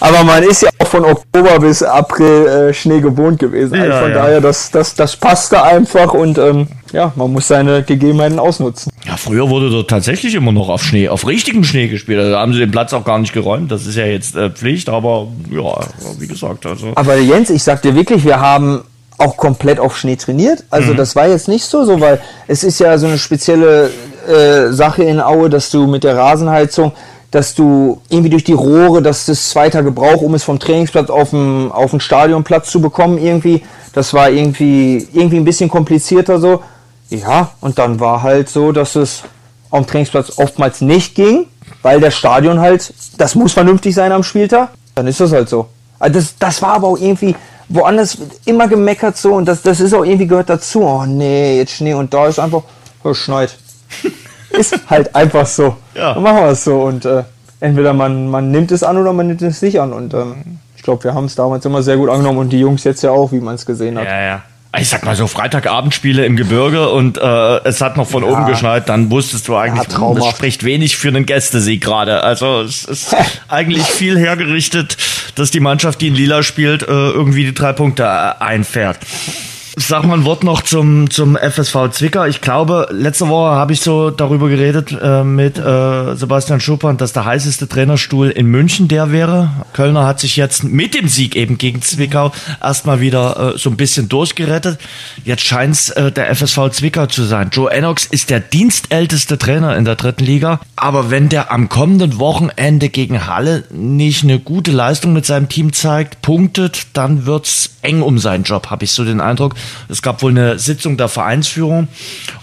Aber 0.00 0.24
man 0.24 0.42
ist 0.42 0.62
ja 0.62 0.70
auch 0.78 0.86
von 0.86 1.04
Oktober 1.04 1.58
bis 1.60 1.82
April 1.82 2.46
äh, 2.46 2.74
Schnee 2.74 3.00
gewohnt 3.00 3.38
gewesen. 3.38 3.74
Also 3.74 3.98
von 3.98 4.10
ja. 4.10 4.14
daher, 4.14 4.40
das, 4.40 4.70
das, 4.70 4.94
das 4.94 5.16
passte 5.16 5.62
einfach 5.62 6.12
und 6.14 6.38
ähm, 6.38 6.68
ja, 6.92 7.12
man 7.16 7.32
muss 7.32 7.48
seine 7.48 7.82
Gegebenheiten 7.82 8.38
ausnutzen. 8.38 8.92
Ja, 9.06 9.16
früher 9.16 9.48
wurde 9.50 9.70
dort 9.70 9.90
tatsächlich 9.90 10.34
immer 10.34 10.52
noch 10.52 10.68
auf 10.68 10.82
Schnee, 10.82 11.08
auf 11.08 11.26
richtigem 11.26 11.64
Schnee 11.64 11.88
gespielt. 11.88 12.18
Also 12.18 12.32
da 12.32 12.40
haben 12.40 12.52
sie 12.52 12.60
den 12.60 12.70
Platz 12.70 12.92
auch 12.92 13.04
gar 13.04 13.18
nicht 13.18 13.32
geräumt. 13.32 13.70
Das 13.70 13.86
ist 13.86 13.96
ja 13.96 14.06
jetzt 14.06 14.36
äh, 14.36 14.50
Pflicht, 14.50 14.88
aber 14.88 15.28
ja, 15.50 15.80
wie 16.18 16.26
gesagt. 16.26 16.66
Also. 16.66 16.92
Aber 16.94 17.16
Jens, 17.16 17.50
ich 17.50 17.62
sag 17.62 17.82
dir 17.82 17.94
wirklich, 17.94 18.24
wir 18.24 18.40
haben 18.40 18.84
auch 19.18 19.36
komplett 19.36 19.80
auf 19.80 19.96
Schnee 19.96 20.16
trainiert. 20.16 20.64
Also 20.70 20.92
mhm. 20.92 20.96
das 20.96 21.16
war 21.16 21.28
jetzt 21.28 21.48
nicht 21.48 21.64
so, 21.64 21.84
so 21.84 22.00
weil 22.00 22.20
es 22.46 22.64
ist 22.64 22.78
ja 22.80 22.96
so 22.98 23.06
eine 23.06 23.18
spezielle 23.18 23.90
äh, 24.28 24.72
Sache 24.72 25.04
in 25.04 25.20
Aue, 25.20 25.50
dass 25.50 25.70
du 25.70 25.86
mit 25.86 26.04
der 26.04 26.16
Rasenheizung 26.16 26.92
dass 27.34 27.56
du 27.56 28.00
irgendwie 28.10 28.30
durch 28.30 28.44
die 28.44 28.52
Rohre, 28.52 29.02
dass 29.02 29.26
das 29.26 29.48
zwei 29.48 29.68
Tage 29.68 29.90
braucht, 29.90 30.22
um 30.22 30.34
es 30.34 30.44
vom 30.44 30.60
Trainingsplatz 30.60 31.10
auf 31.10 31.30
den, 31.30 31.72
auf 31.72 31.92
Stadionplatz 31.98 32.70
zu 32.70 32.80
bekommen 32.80 33.18
irgendwie. 33.18 33.64
Das 33.92 34.14
war 34.14 34.30
irgendwie, 34.30 35.08
irgendwie 35.12 35.38
ein 35.38 35.44
bisschen 35.44 35.68
komplizierter 35.68 36.38
so. 36.38 36.62
Ja, 37.10 37.50
und 37.60 37.80
dann 37.80 37.98
war 37.98 38.22
halt 38.22 38.48
so, 38.48 38.70
dass 38.70 38.94
es 38.94 39.24
dem 39.72 39.84
Trainingsplatz 39.84 40.38
oftmals 40.38 40.80
nicht 40.80 41.16
ging, 41.16 41.46
weil 41.82 41.98
das 41.98 42.14
Stadion 42.14 42.60
halt, 42.60 42.94
das 43.18 43.34
muss 43.34 43.52
vernünftig 43.52 43.96
sein 43.96 44.12
am 44.12 44.22
Spieltag. 44.22 44.70
Dann 44.94 45.08
ist 45.08 45.18
das 45.18 45.32
halt 45.32 45.48
so. 45.48 45.66
Also 45.98 46.20
das, 46.20 46.38
das 46.38 46.62
war 46.62 46.74
aber 46.74 46.86
auch 46.86 46.98
irgendwie 46.98 47.34
woanders 47.68 48.16
immer 48.44 48.68
gemeckert 48.68 49.16
so 49.16 49.34
und 49.34 49.46
das, 49.46 49.60
das 49.62 49.80
ist 49.80 49.92
auch 49.92 50.04
irgendwie 50.04 50.28
gehört 50.28 50.50
dazu. 50.50 50.82
Oh 50.82 51.04
nee, 51.04 51.56
jetzt 51.58 51.72
Schnee 51.72 51.94
und 51.94 52.14
da 52.14 52.28
ist 52.28 52.38
einfach, 52.38 52.62
oh, 53.02 53.12
schneit. 53.12 53.58
ist 54.54 54.78
halt 54.88 55.14
einfach 55.14 55.46
so. 55.46 55.76
Ja. 55.94 56.14
Dann 56.14 56.22
machen 56.22 56.38
wir 56.38 56.50
es 56.50 56.64
so. 56.64 56.82
Und 56.82 57.04
äh, 57.04 57.24
entweder 57.60 57.92
man, 57.92 58.28
man 58.28 58.50
nimmt 58.50 58.72
es 58.72 58.82
an 58.82 58.96
oder 58.96 59.12
man 59.12 59.26
nimmt 59.26 59.42
es 59.42 59.62
nicht 59.62 59.80
an. 59.80 59.92
Und 59.92 60.14
ähm, 60.14 60.58
ich 60.76 60.82
glaube, 60.82 61.04
wir 61.04 61.14
haben 61.14 61.26
es 61.26 61.34
damals 61.34 61.64
immer 61.64 61.82
sehr 61.82 61.96
gut 61.96 62.08
angenommen 62.08 62.38
und 62.38 62.50
die 62.50 62.60
Jungs 62.60 62.84
jetzt 62.84 63.02
ja 63.02 63.10
auch, 63.10 63.32
wie 63.32 63.40
man 63.40 63.54
es 63.54 63.66
gesehen 63.66 63.98
hat. 63.98 64.06
Ja, 64.06 64.20
ja. 64.20 64.42
Ich 64.76 64.88
sag 64.88 65.04
mal 65.04 65.14
so, 65.14 65.28
Freitagabendspiele 65.28 66.26
im 66.26 66.34
Gebirge 66.34 66.88
und 66.90 67.16
äh, 67.16 67.56
es 67.64 67.80
hat 67.80 67.96
noch 67.96 68.08
von 68.08 68.24
ja. 68.24 68.30
oben 68.30 68.46
geschneit, 68.46 68.88
dann 68.88 69.08
wusstest 69.10 69.46
du 69.46 69.54
eigentlich, 69.54 69.86
ja, 69.92 70.14
das 70.14 70.28
spricht 70.30 70.64
wenig 70.64 70.96
für 70.96 71.08
einen 71.08 71.26
Gästesieg 71.26 71.80
gerade. 71.80 72.24
Also 72.24 72.62
es 72.62 72.84
ist 72.84 73.14
eigentlich 73.48 73.84
viel 73.84 74.18
hergerichtet, 74.18 74.96
dass 75.36 75.52
die 75.52 75.60
Mannschaft, 75.60 76.00
die 76.00 76.08
in 76.08 76.14
Lila 76.16 76.42
spielt, 76.42 76.82
äh, 76.82 76.86
irgendwie 76.86 77.44
die 77.44 77.54
drei 77.54 77.72
Punkte 77.72 78.02
äh, 78.02 78.42
einfährt. 78.42 78.98
Sag 79.76 80.04
mal 80.04 80.18
ein 80.18 80.24
Wort 80.24 80.44
noch 80.44 80.62
zum, 80.62 81.10
zum 81.10 81.36
FSV 81.36 81.90
Zwickau. 81.90 82.24
Ich 82.26 82.40
glaube, 82.40 82.86
letzte 82.92 83.28
Woche 83.28 83.50
habe 83.50 83.72
ich 83.72 83.80
so 83.80 84.10
darüber 84.10 84.48
geredet 84.48 84.96
äh, 85.02 85.24
mit 85.24 85.58
äh, 85.58 86.14
Sebastian 86.14 86.60
Schuppern, 86.60 86.96
dass 86.96 87.12
der 87.12 87.24
heißeste 87.24 87.68
Trainerstuhl 87.68 88.30
in 88.30 88.46
München 88.46 88.86
der 88.86 89.10
wäre. 89.10 89.50
Kölner 89.72 90.06
hat 90.06 90.20
sich 90.20 90.36
jetzt 90.36 90.62
mit 90.62 90.94
dem 90.94 91.08
Sieg 91.08 91.34
eben 91.34 91.58
gegen 91.58 91.82
Zwickau 91.82 92.30
erstmal 92.62 93.00
wieder 93.00 93.54
äh, 93.54 93.58
so 93.58 93.68
ein 93.68 93.76
bisschen 93.76 94.08
durchgerettet. 94.08 94.78
Jetzt 95.24 95.44
scheint 95.44 95.74
es 95.74 95.90
äh, 95.90 96.12
der 96.12 96.32
FSV 96.32 96.70
Zwickau 96.70 97.06
zu 97.06 97.24
sein. 97.24 97.50
Joe 97.50 97.68
Enox 97.68 98.06
ist 98.06 98.30
der 98.30 98.38
dienstälteste 98.38 99.38
Trainer 99.38 99.76
in 99.76 99.84
der 99.84 99.96
dritten 99.96 100.24
Liga. 100.24 100.60
Aber 100.76 101.10
wenn 101.10 101.28
der 101.28 101.50
am 101.50 101.68
kommenden 101.68 102.20
Wochenende 102.20 102.90
gegen 102.90 103.26
Halle 103.26 103.64
nicht 103.70 104.22
eine 104.22 104.38
gute 104.38 104.70
Leistung 104.70 105.12
mit 105.12 105.26
seinem 105.26 105.48
Team 105.48 105.72
zeigt, 105.72 106.22
punktet, 106.22 106.86
dann 106.92 107.26
wird's 107.26 107.70
eng 107.82 108.02
um 108.02 108.18
seinen 108.18 108.44
Job, 108.44 108.70
habe 108.70 108.84
ich 108.84 108.92
so 108.92 109.04
den 109.04 109.20
Eindruck. 109.20 109.54
Es 109.88 110.02
gab 110.02 110.22
wohl 110.22 110.30
eine 110.30 110.58
Sitzung 110.58 110.96
der 110.96 111.08
Vereinsführung 111.08 111.88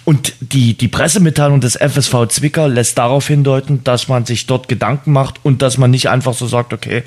und 0.05 0.33
die, 0.39 0.75
die 0.75 0.87
Pressemitteilung 0.87 1.61
des 1.61 1.75
FSV 1.75 2.27
Zwickau 2.29 2.67
lässt 2.67 2.97
darauf 2.97 3.27
hindeuten, 3.27 3.83
dass 3.83 4.07
man 4.07 4.25
sich 4.25 4.47
dort 4.47 4.67
Gedanken 4.67 5.11
macht 5.11 5.39
und 5.43 5.61
dass 5.61 5.77
man 5.77 5.91
nicht 5.91 6.09
einfach 6.09 6.33
so 6.33 6.47
sagt, 6.47 6.73
okay, 6.73 7.03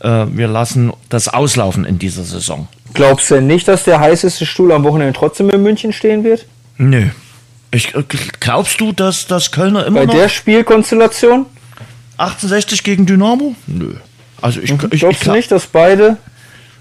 äh, 0.00 0.26
wir 0.30 0.48
lassen 0.48 0.92
das 1.08 1.28
auslaufen 1.28 1.84
in 1.84 1.98
dieser 1.98 2.24
Saison. 2.24 2.68
Glaubst 2.94 3.30
du 3.30 3.34
denn 3.34 3.46
nicht, 3.46 3.68
dass 3.68 3.84
der 3.84 4.00
heißeste 4.00 4.46
Stuhl 4.46 4.72
am 4.72 4.84
Wochenende 4.84 5.12
trotzdem 5.12 5.50
in 5.50 5.62
München 5.62 5.92
stehen 5.92 6.24
wird? 6.24 6.46
Nö. 6.78 7.08
Ich, 7.70 7.94
äh, 7.94 8.02
glaubst 8.40 8.80
du, 8.80 8.92
dass 8.92 9.26
das 9.26 9.50
Kölner 9.52 9.86
immer 9.86 10.00
Bei 10.00 10.06
noch... 10.06 10.14
Bei 10.14 10.20
der 10.20 10.28
Spielkonstellation? 10.28 11.46
1860 12.16 12.82
gegen 12.82 13.06
Dynamo? 13.06 13.54
Nö. 13.66 13.94
Also 14.40 14.60
ich, 14.60 14.70
mhm. 14.70 14.78
ich, 14.90 15.00
Glaubst 15.00 15.18
ich 15.18 15.20
glaub, 15.20 15.34
du 15.34 15.38
nicht, 15.38 15.52
dass 15.52 15.66
beide 15.66 16.16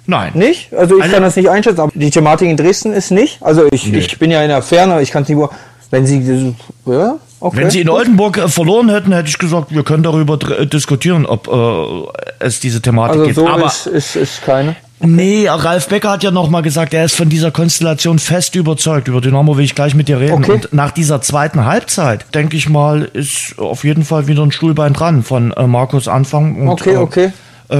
Nein. 0.07 0.31
Nicht? 0.33 0.73
Also 0.73 0.97
ich 0.97 1.03
also, 1.03 1.13
kann 1.13 1.23
das 1.23 1.35
nicht 1.35 1.49
einschätzen, 1.49 1.81
aber 1.81 1.91
die 1.93 2.09
Thematik 2.09 2.49
in 2.49 2.57
Dresden 2.57 2.93
ist 2.93 3.11
nicht. 3.11 3.43
Also 3.43 3.67
ich, 3.71 3.85
nee. 3.87 3.99
ich 3.99 4.17
bin 4.17 4.31
ja 4.31 4.41
in 4.41 4.49
der 4.49 4.61
Ferne, 4.61 5.01
ich 5.01 5.11
kann 5.11 5.23
es 5.23 5.29
nicht 5.29 5.37
nur, 5.37 5.51
wenn 5.91 6.05
sie, 6.05 6.55
ja, 6.85 7.15
okay. 7.41 7.57
Wenn 7.57 7.69
sie 7.69 7.81
in 7.81 7.89
Oldenburg 7.89 8.37
äh, 8.37 8.47
verloren 8.47 8.89
hätten, 8.89 9.11
hätte 9.11 9.29
ich 9.29 9.37
gesagt, 9.37 9.71
wir 9.71 9.83
können 9.83 10.03
darüber 10.03 10.39
äh, 10.57 10.65
diskutieren, 10.65 11.25
ob 11.25 11.47
äh, 11.47 12.45
es 12.45 12.61
diese 12.61 12.81
Thematik 12.81 13.19
also 13.19 13.23
gibt. 13.25 13.35
So 13.35 13.47
aber 13.47 13.67
ist, 13.67 13.87
ist, 13.87 14.15
ist 14.15 14.45
keine. 14.45 14.77
Nee, 14.99 15.47
Ralf 15.47 15.89
Becker 15.89 16.09
hat 16.09 16.23
ja 16.23 16.31
nochmal 16.31 16.63
gesagt, 16.63 16.93
er 16.93 17.05
ist 17.05 17.15
von 17.15 17.29
dieser 17.29 17.51
Konstellation 17.51 18.17
fest 18.17 18.55
überzeugt. 18.55 19.07
Über 19.07 19.21
Dynamo 19.21 19.55
will 19.55 19.63
ich 19.63 19.75
gleich 19.75 19.93
mit 19.93 20.07
dir 20.07 20.19
reden. 20.19 20.43
Okay. 20.43 20.53
Und 20.53 20.73
nach 20.73 20.89
dieser 20.89 21.21
zweiten 21.21 21.65
Halbzeit, 21.65 22.25
denke 22.33 22.57
ich 22.57 22.67
mal, 22.67 23.03
ist 23.13 23.59
auf 23.59 23.83
jeden 23.83 24.03
Fall 24.03 24.27
wieder 24.27 24.41
ein 24.41 24.51
Stuhlbein 24.51 24.93
dran 24.93 25.21
von 25.21 25.51
äh, 25.51 25.67
Markus 25.67 26.07
Anfang. 26.07 26.55
Und, 26.61 26.69
okay, 26.69 26.93
äh, 26.93 26.97
okay. 26.97 27.25
Äh, 27.25 27.31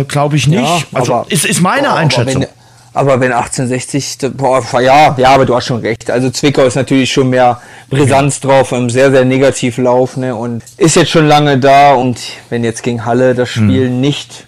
Glaube 0.08 0.36
ich 0.36 0.47
nicht. 0.47 0.62
Ja, 0.62 0.80
also 0.93 1.13
aber, 1.13 1.32
ist, 1.32 1.45
ist 1.45 1.62
meine 1.62 1.88
boah, 1.88 1.95
Einschätzung. 1.95 2.45
Aber 2.93 3.12
wenn, 3.12 3.12
aber 3.12 3.19
wenn 3.21 3.32
1860, 3.32 4.32
boah, 4.36 4.63
ja, 4.82 5.15
ja, 5.17 5.30
aber 5.30 5.45
du 5.45 5.56
hast 5.56 5.65
schon 5.65 5.82
recht. 5.82 6.10
Also 6.12 6.30
Zwickau 6.30 6.63
ist 6.63 6.76
natürlich 6.76 7.12
schon 7.12 7.30
mehr 7.30 7.62
Brisanz 7.89 8.39
drauf, 8.39 8.71
im 8.71 8.89
sehr, 8.89 9.12
sehr 9.12 9.23
negativ 9.23 9.78
Lauf, 9.78 10.17
ne, 10.17 10.36
und 10.36 10.63
ist 10.78 10.95
jetzt 10.95 11.12
schon 11.12 11.28
lange 11.28 11.58
da 11.58 11.93
und 11.93 12.19
wenn 12.50 12.63
jetzt 12.63 12.84
gegen 12.84 13.06
Halle 13.06 13.36
das 13.36 13.56
hm. 13.56 13.63
Spiel 13.63 13.88
hm. 13.88 14.02
nicht 14.02 14.45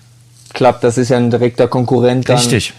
klappt, 0.54 0.84
das 0.84 0.98
ist 0.98 1.10
ja 1.10 1.18
ein 1.18 1.30
direkter 1.30 1.68
Konkurrent, 1.68 2.28
dann 2.28 2.38
Richtig 2.38 2.74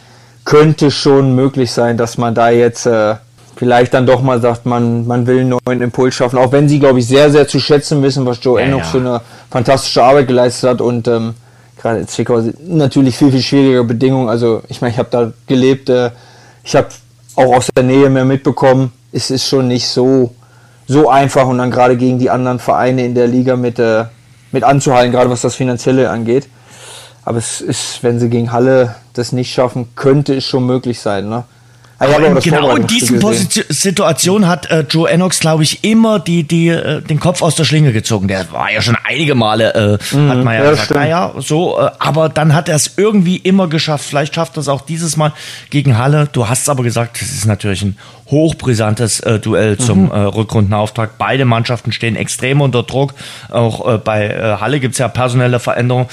könnte 0.45 0.91
schon 0.91 1.35
möglich 1.35 1.71
sein, 1.71 1.97
dass 1.97 2.19
man 2.19 2.35
da 2.35 2.51
jetzt 2.51 2.87
äh, 2.87 3.15
vielleicht 3.57 3.95
dann 3.95 4.07
doch 4.07 4.23
mal 4.23 4.41
sagt, 4.41 4.67
man, 4.67 5.07
man 5.07 5.27
will 5.27 5.41
einen 5.41 5.59
neuen 5.65 5.81
Impuls 5.81 6.15
schaffen. 6.15 6.39
Auch 6.39 6.53
wenn 6.53 6.69
sie, 6.69 6.79
glaube 6.79 6.99
ich, 6.99 7.07
sehr, 7.07 7.31
sehr 7.31 7.47
zu 7.47 7.61
schätzen 7.61 8.03
wissen, 8.03 8.27
was 8.27 8.39
Joe 8.43 8.61
ja, 8.61 8.67
Enoch 8.67 8.81
ja. 8.81 8.85
für 8.85 8.99
eine 8.99 9.21
fantastische 9.51 10.03
Arbeit 10.03 10.29
geleistet 10.29 10.71
hat 10.71 10.81
und 10.81 11.07
ähm, 11.09 11.35
gerade 11.81 12.07
Zwickau 12.07 12.43
natürlich 12.67 13.17
viel, 13.17 13.31
viel 13.31 13.43
schwierigere 13.43 13.85
Bedingungen. 13.85 14.29
Also 14.29 14.63
ich 14.69 14.81
meine, 14.81 14.93
ich 14.93 14.99
habe 14.99 15.09
da 15.11 15.33
gelebt, 15.47 15.89
äh, 15.89 16.11
ich 16.63 16.77
habe 16.77 16.89
auch 17.37 17.57
aus 17.57 17.69
der 17.75 17.85
Nähe 17.85 18.11
mehr 18.11 18.25
mitbekommen. 18.25 18.93
Es 19.13 19.31
ist 19.31 19.47
schon 19.47 19.69
nicht 19.69 19.89
so, 19.89 20.35
so 20.87 21.09
einfach 21.09 21.47
und 21.47 21.59
dann 21.59 21.71
gerade 21.71 21.97
gegen 21.97 22.19
die 22.19 22.31
anderen 22.31 22.59
Vereine 22.59 23.05
in 23.05 23.15
der 23.15 23.27
Liga 23.27 23.57
mit, 23.57 23.79
äh, 23.79 24.05
mit 24.53 24.65
anzuhalten, 24.65 25.13
gerade 25.13 25.31
was 25.31 25.41
das 25.41 25.55
Finanzielle 25.55 26.11
angeht. 26.11 26.49
Aber 27.25 27.39
es 27.39 27.61
ist, 27.61 28.03
wenn 28.03 28.19
sie 28.19 28.29
gegen 28.29 28.53
Halle 28.53 28.97
das 29.13 29.33
nicht 29.33 29.53
schaffen, 29.53 29.89
könnte 29.95 30.35
es 30.35 30.45
schon 30.45 30.67
möglich 30.67 31.01
sein. 31.01 31.29
Ne? 31.29 31.45
Ah, 32.01 32.09
ja, 32.09 32.17
in, 32.17 32.41
genau 32.41 32.75
in 32.77 32.87
diesen 32.87 33.21
Situationen 33.69 34.49
hat 34.49 34.71
äh, 34.71 34.87
Joe 34.89 35.11
Enox, 35.11 35.39
glaube 35.39 35.65
ich, 35.65 35.85
immer 35.85 36.19
die, 36.19 36.45
die, 36.45 36.69
äh, 36.69 37.03
den 37.03 37.21
Kopf 37.21 37.43
aus 37.43 37.57
der 37.57 37.65
Schlinge 37.65 37.93
gezogen. 37.93 38.27
Der 38.27 38.51
war 38.53 38.73
ja 38.73 38.81
schon 38.81 38.97
einige 39.05 39.35
Male, 39.35 39.75
äh, 39.75 40.17
mhm, 40.17 40.31
hat 40.31 40.43
man 40.43 40.55
ja, 40.55 40.65
ja 40.65 40.71
gesagt, 40.71 40.91
naja, 40.93 41.35
so, 41.37 41.79
äh, 41.79 41.91
aber 41.99 42.31
dann 42.31 42.55
hat 42.55 42.71
er 42.71 42.77
es 42.77 42.95
irgendwie 42.97 43.37
immer 43.37 43.69
geschafft. 43.69 44.07
Vielleicht 44.07 44.35
schafft 44.35 44.57
er 44.57 44.63
es 44.63 44.69
auch 44.69 44.81
dieses 44.81 45.19
Mal 45.19 45.35
gegen 45.69 45.99
Halle. 45.99 46.27
Du 46.33 46.49
hast 46.49 46.71
aber 46.71 46.83
gesagt, 46.85 47.21
es 47.21 47.35
ist 47.35 47.45
natürlich 47.45 47.83
ein 47.83 47.99
hochbrisantes 48.31 49.21
äh, 49.21 49.39
Duell 49.39 49.77
zum 49.77 50.05
mhm. 50.05 50.11
äh, 50.13 50.21
Rückrundenauftakt. 50.21 51.19
Beide 51.19 51.45
Mannschaften 51.45 51.93
stehen 51.93 52.17
extrem 52.17 52.63
unter 52.63 52.83
Druck. 52.83 53.13
Auch 53.51 53.87
äh, 53.87 53.99
bei 53.99 54.29
äh, 54.29 54.57
Halle 54.59 54.81
gibt's 54.81 54.97
ja 54.97 55.09
personelle 55.09 55.61
Veränderungen. 55.61 56.07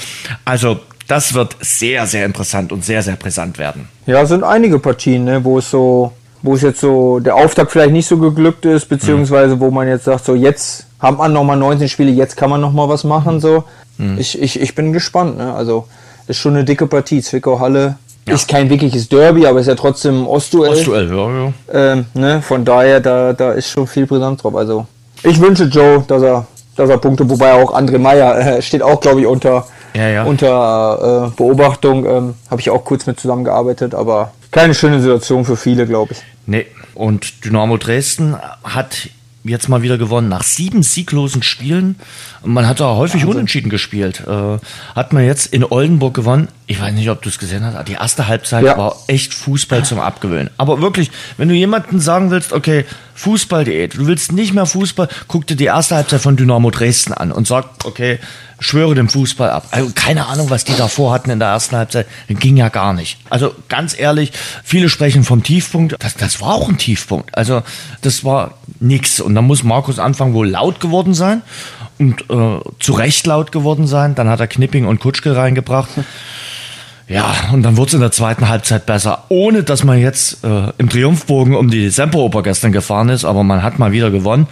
Also 0.44 0.80
das 1.08 1.34
wird 1.34 1.56
sehr, 1.60 2.06
sehr 2.06 2.26
interessant 2.26 2.70
und 2.70 2.84
sehr, 2.84 3.02
sehr 3.02 3.16
brisant 3.16 3.58
werden. 3.58 3.88
Ja, 4.06 4.24
sind 4.26 4.44
einige 4.44 4.78
Partien, 4.78 5.24
ne, 5.24 5.42
wo 5.42 5.58
es 5.58 5.70
so, 5.70 6.12
wo 6.42 6.54
es 6.54 6.62
jetzt 6.62 6.80
so 6.80 7.18
der 7.18 7.34
Auftakt 7.34 7.72
vielleicht 7.72 7.92
nicht 7.92 8.06
so 8.06 8.18
geglückt 8.18 8.66
ist, 8.66 8.88
beziehungsweise 8.88 9.56
mhm. 9.56 9.60
wo 9.60 9.70
man 9.70 9.88
jetzt 9.88 10.04
sagt, 10.04 10.26
so 10.26 10.34
jetzt 10.34 10.86
haben 11.00 11.16
man 11.16 11.32
nochmal 11.32 11.56
19 11.56 11.88
Spiele, 11.88 12.10
jetzt 12.10 12.36
kann 12.36 12.50
man 12.50 12.60
nochmal 12.60 12.88
was 12.88 13.04
machen. 13.04 13.40
So. 13.40 13.64
Mhm. 13.96 14.18
Ich, 14.18 14.40
ich, 14.40 14.60
ich 14.60 14.74
bin 14.74 14.92
gespannt. 14.92 15.38
Ne? 15.38 15.52
Also 15.52 15.86
ist 16.26 16.38
schon 16.38 16.54
eine 16.54 16.64
dicke 16.64 16.86
Partie. 16.86 17.22
Zwickau-Halle 17.22 17.96
ja. 18.26 18.34
ist 18.34 18.46
kein 18.46 18.68
wirkliches 18.68 19.08
Derby, 19.08 19.46
aber 19.46 19.60
ist 19.60 19.66
ja 19.66 19.74
trotzdem 19.74 20.26
Ostduell. 20.26 20.72
Ostduell, 20.72 21.08
ja, 21.08 21.30
ja. 21.30 21.52
Ähm, 21.72 22.04
ne? 22.12 22.42
Von 22.42 22.64
daher, 22.64 23.00
da, 23.00 23.32
da 23.32 23.52
ist 23.52 23.70
schon 23.70 23.86
viel 23.86 24.06
brisant 24.06 24.42
drauf. 24.42 24.54
Also 24.54 24.86
ich 25.22 25.40
wünsche 25.40 25.64
Joe, 25.64 26.04
dass 26.06 26.22
er, 26.22 26.46
dass 26.76 26.90
er 26.90 26.98
Punkte, 26.98 27.28
wobei 27.28 27.52
auch 27.54 27.74
André 27.74 27.98
Meyer 27.98 28.38
äh, 28.38 28.62
steht 28.62 28.82
auch, 28.82 29.00
glaube 29.00 29.20
ich, 29.20 29.26
unter 29.26 29.66
ja, 29.98 30.08
ja. 30.08 30.24
unter 30.24 31.26
äh, 31.26 31.36
Beobachtung. 31.36 32.06
Ähm, 32.06 32.34
Habe 32.50 32.60
ich 32.60 32.70
auch 32.70 32.84
kurz 32.84 33.06
mit 33.06 33.18
zusammengearbeitet, 33.20 33.94
aber 33.94 34.32
keine 34.50 34.74
schöne 34.74 35.00
Situation 35.00 35.44
für 35.44 35.56
viele, 35.56 35.86
glaube 35.86 36.12
ich. 36.12 36.18
Nee, 36.46 36.66
und 36.94 37.44
Dynamo 37.44 37.76
Dresden 37.76 38.36
hat 38.64 39.10
jetzt 39.44 39.68
mal 39.68 39.82
wieder 39.82 39.98
gewonnen 39.98 40.28
nach 40.28 40.42
sieben 40.42 40.82
sieglosen 40.82 41.42
Spielen. 41.42 41.96
Man 42.44 42.66
hat 42.66 42.80
da 42.80 42.94
häufig 42.94 43.22
Wahnsinn. 43.22 43.30
unentschieden 43.30 43.70
gespielt. 43.70 44.22
Äh, 44.26 44.58
hat 44.94 45.12
man 45.12 45.24
jetzt 45.24 45.46
in 45.46 45.64
Oldenburg 45.64 46.14
gewonnen. 46.14 46.48
Ich 46.66 46.80
weiß 46.80 46.92
nicht, 46.92 47.08
ob 47.10 47.22
du 47.22 47.28
es 47.28 47.38
gesehen 47.38 47.64
hast. 47.64 47.88
Die 47.88 47.94
erste 47.94 48.28
Halbzeit 48.28 48.64
ja. 48.64 48.76
war 48.76 48.96
echt 49.06 49.34
Fußball 49.34 49.84
zum 49.84 50.00
Abgewöhnen. 50.00 50.50
Aber 50.56 50.80
wirklich, 50.80 51.10
wenn 51.36 51.48
du 51.48 51.54
jemanden 51.54 52.00
sagen 52.00 52.30
willst, 52.30 52.52
okay, 52.52 52.84
Fußball-Diät, 53.14 53.96
du 53.96 54.06
willst 54.06 54.32
nicht 54.32 54.54
mehr 54.54 54.66
Fußball, 54.66 55.08
guck 55.26 55.46
dir 55.46 55.56
die 55.56 55.64
erste 55.64 55.96
Halbzeit 55.96 56.20
von 56.20 56.36
Dynamo 56.36 56.70
Dresden 56.70 57.12
an 57.12 57.32
und 57.32 57.46
sag, 57.46 57.64
okay, 57.84 58.18
schwöre 58.60 58.94
dem 58.94 59.08
Fußball 59.08 59.50
ab. 59.50 59.68
Also 59.70 59.90
keine 59.94 60.26
Ahnung, 60.26 60.50
was 60.50 60.64
die 60.64 60.76
davor 60.76 61.12
hatten 61.12 61.30
in 61.30 61.38
der 61.38 61.48
ersten 61.48 61.76
Halbzeit. 61.76 62.06
Ging 62.28 62.56
ja 62.56 62.68
gar 62.68 62.92
nicht. 62.92 63.18
Also 63.30 63.54
ganz 63.68 63.98
ehrlich, 63.98 64.32
viele 64.64 64.88
sprechen 64.88 65.24
vom 65.24 65.42
Tiefpunkt. 65.42 65.96
Das, 65.98 66.14
das 66.14 66.40
war 66.40 66.54
auch 66.54 66.68
ein 66.68 66.78
Tiefpunkt. 66.78 67.36
Also 67.36 67.62
das 68.02 68.24
war 68.24 68.54
nix. 68.80 69.20
Und 69.20 69.34
dann 69.34 69.46
muss 69.46 69.62
Markus 69.62 69.98
Anfang 69.98 70.34
wohl 70.34 70.48
laut 70.48 70.80
geworden 70.80 71.14
sein 71.14 71.42
und 71.98 72.22
äh, 72.30 72.60
zu 72.78 72.92
Recht 72.92 73.26
laut 73.26 73.52
geworden 73.52 73.86
sein. 73.86 74.14
Dann 74.14 74.28
hat 74.28 74.40
er 74.40 74.48
Knipping 74.48 74.86
und 74.86 75.00
Kutschke 75.00 75.36
reingebracht. 75.36 75.90
Ja, 77.08 77.34
und 77.54 77.62
dann 77.62 77.78
wurde 77.78 77.88
es 77.88 77.94
in 77.94 78.00
der 78.00 78.10
zweiten 78.12 78.50
Halbzeit 78.50 78.84
besser, 78.84 79.24
ohne 79.30 79.62
dass 79.62 79.82
man 79.82 79.98
jetzt 79.98 80.44
äh, 80.44 80.72
im 80.76 80.90
Triumphbogen 80.90 81.54
um 81.54 81.70
die 81.70 81.88
Semperoper 81.88 82.42
gestern 82.42 82.70
gefahren 82.70 83.08
ist, 83.08 83.24
aber 83.24 83.44
man 83.44 83.62
hat 83.62 83.78
mal 83.78 83.92
wieder 83.92 84.10
gewonnen. 84.10 84.46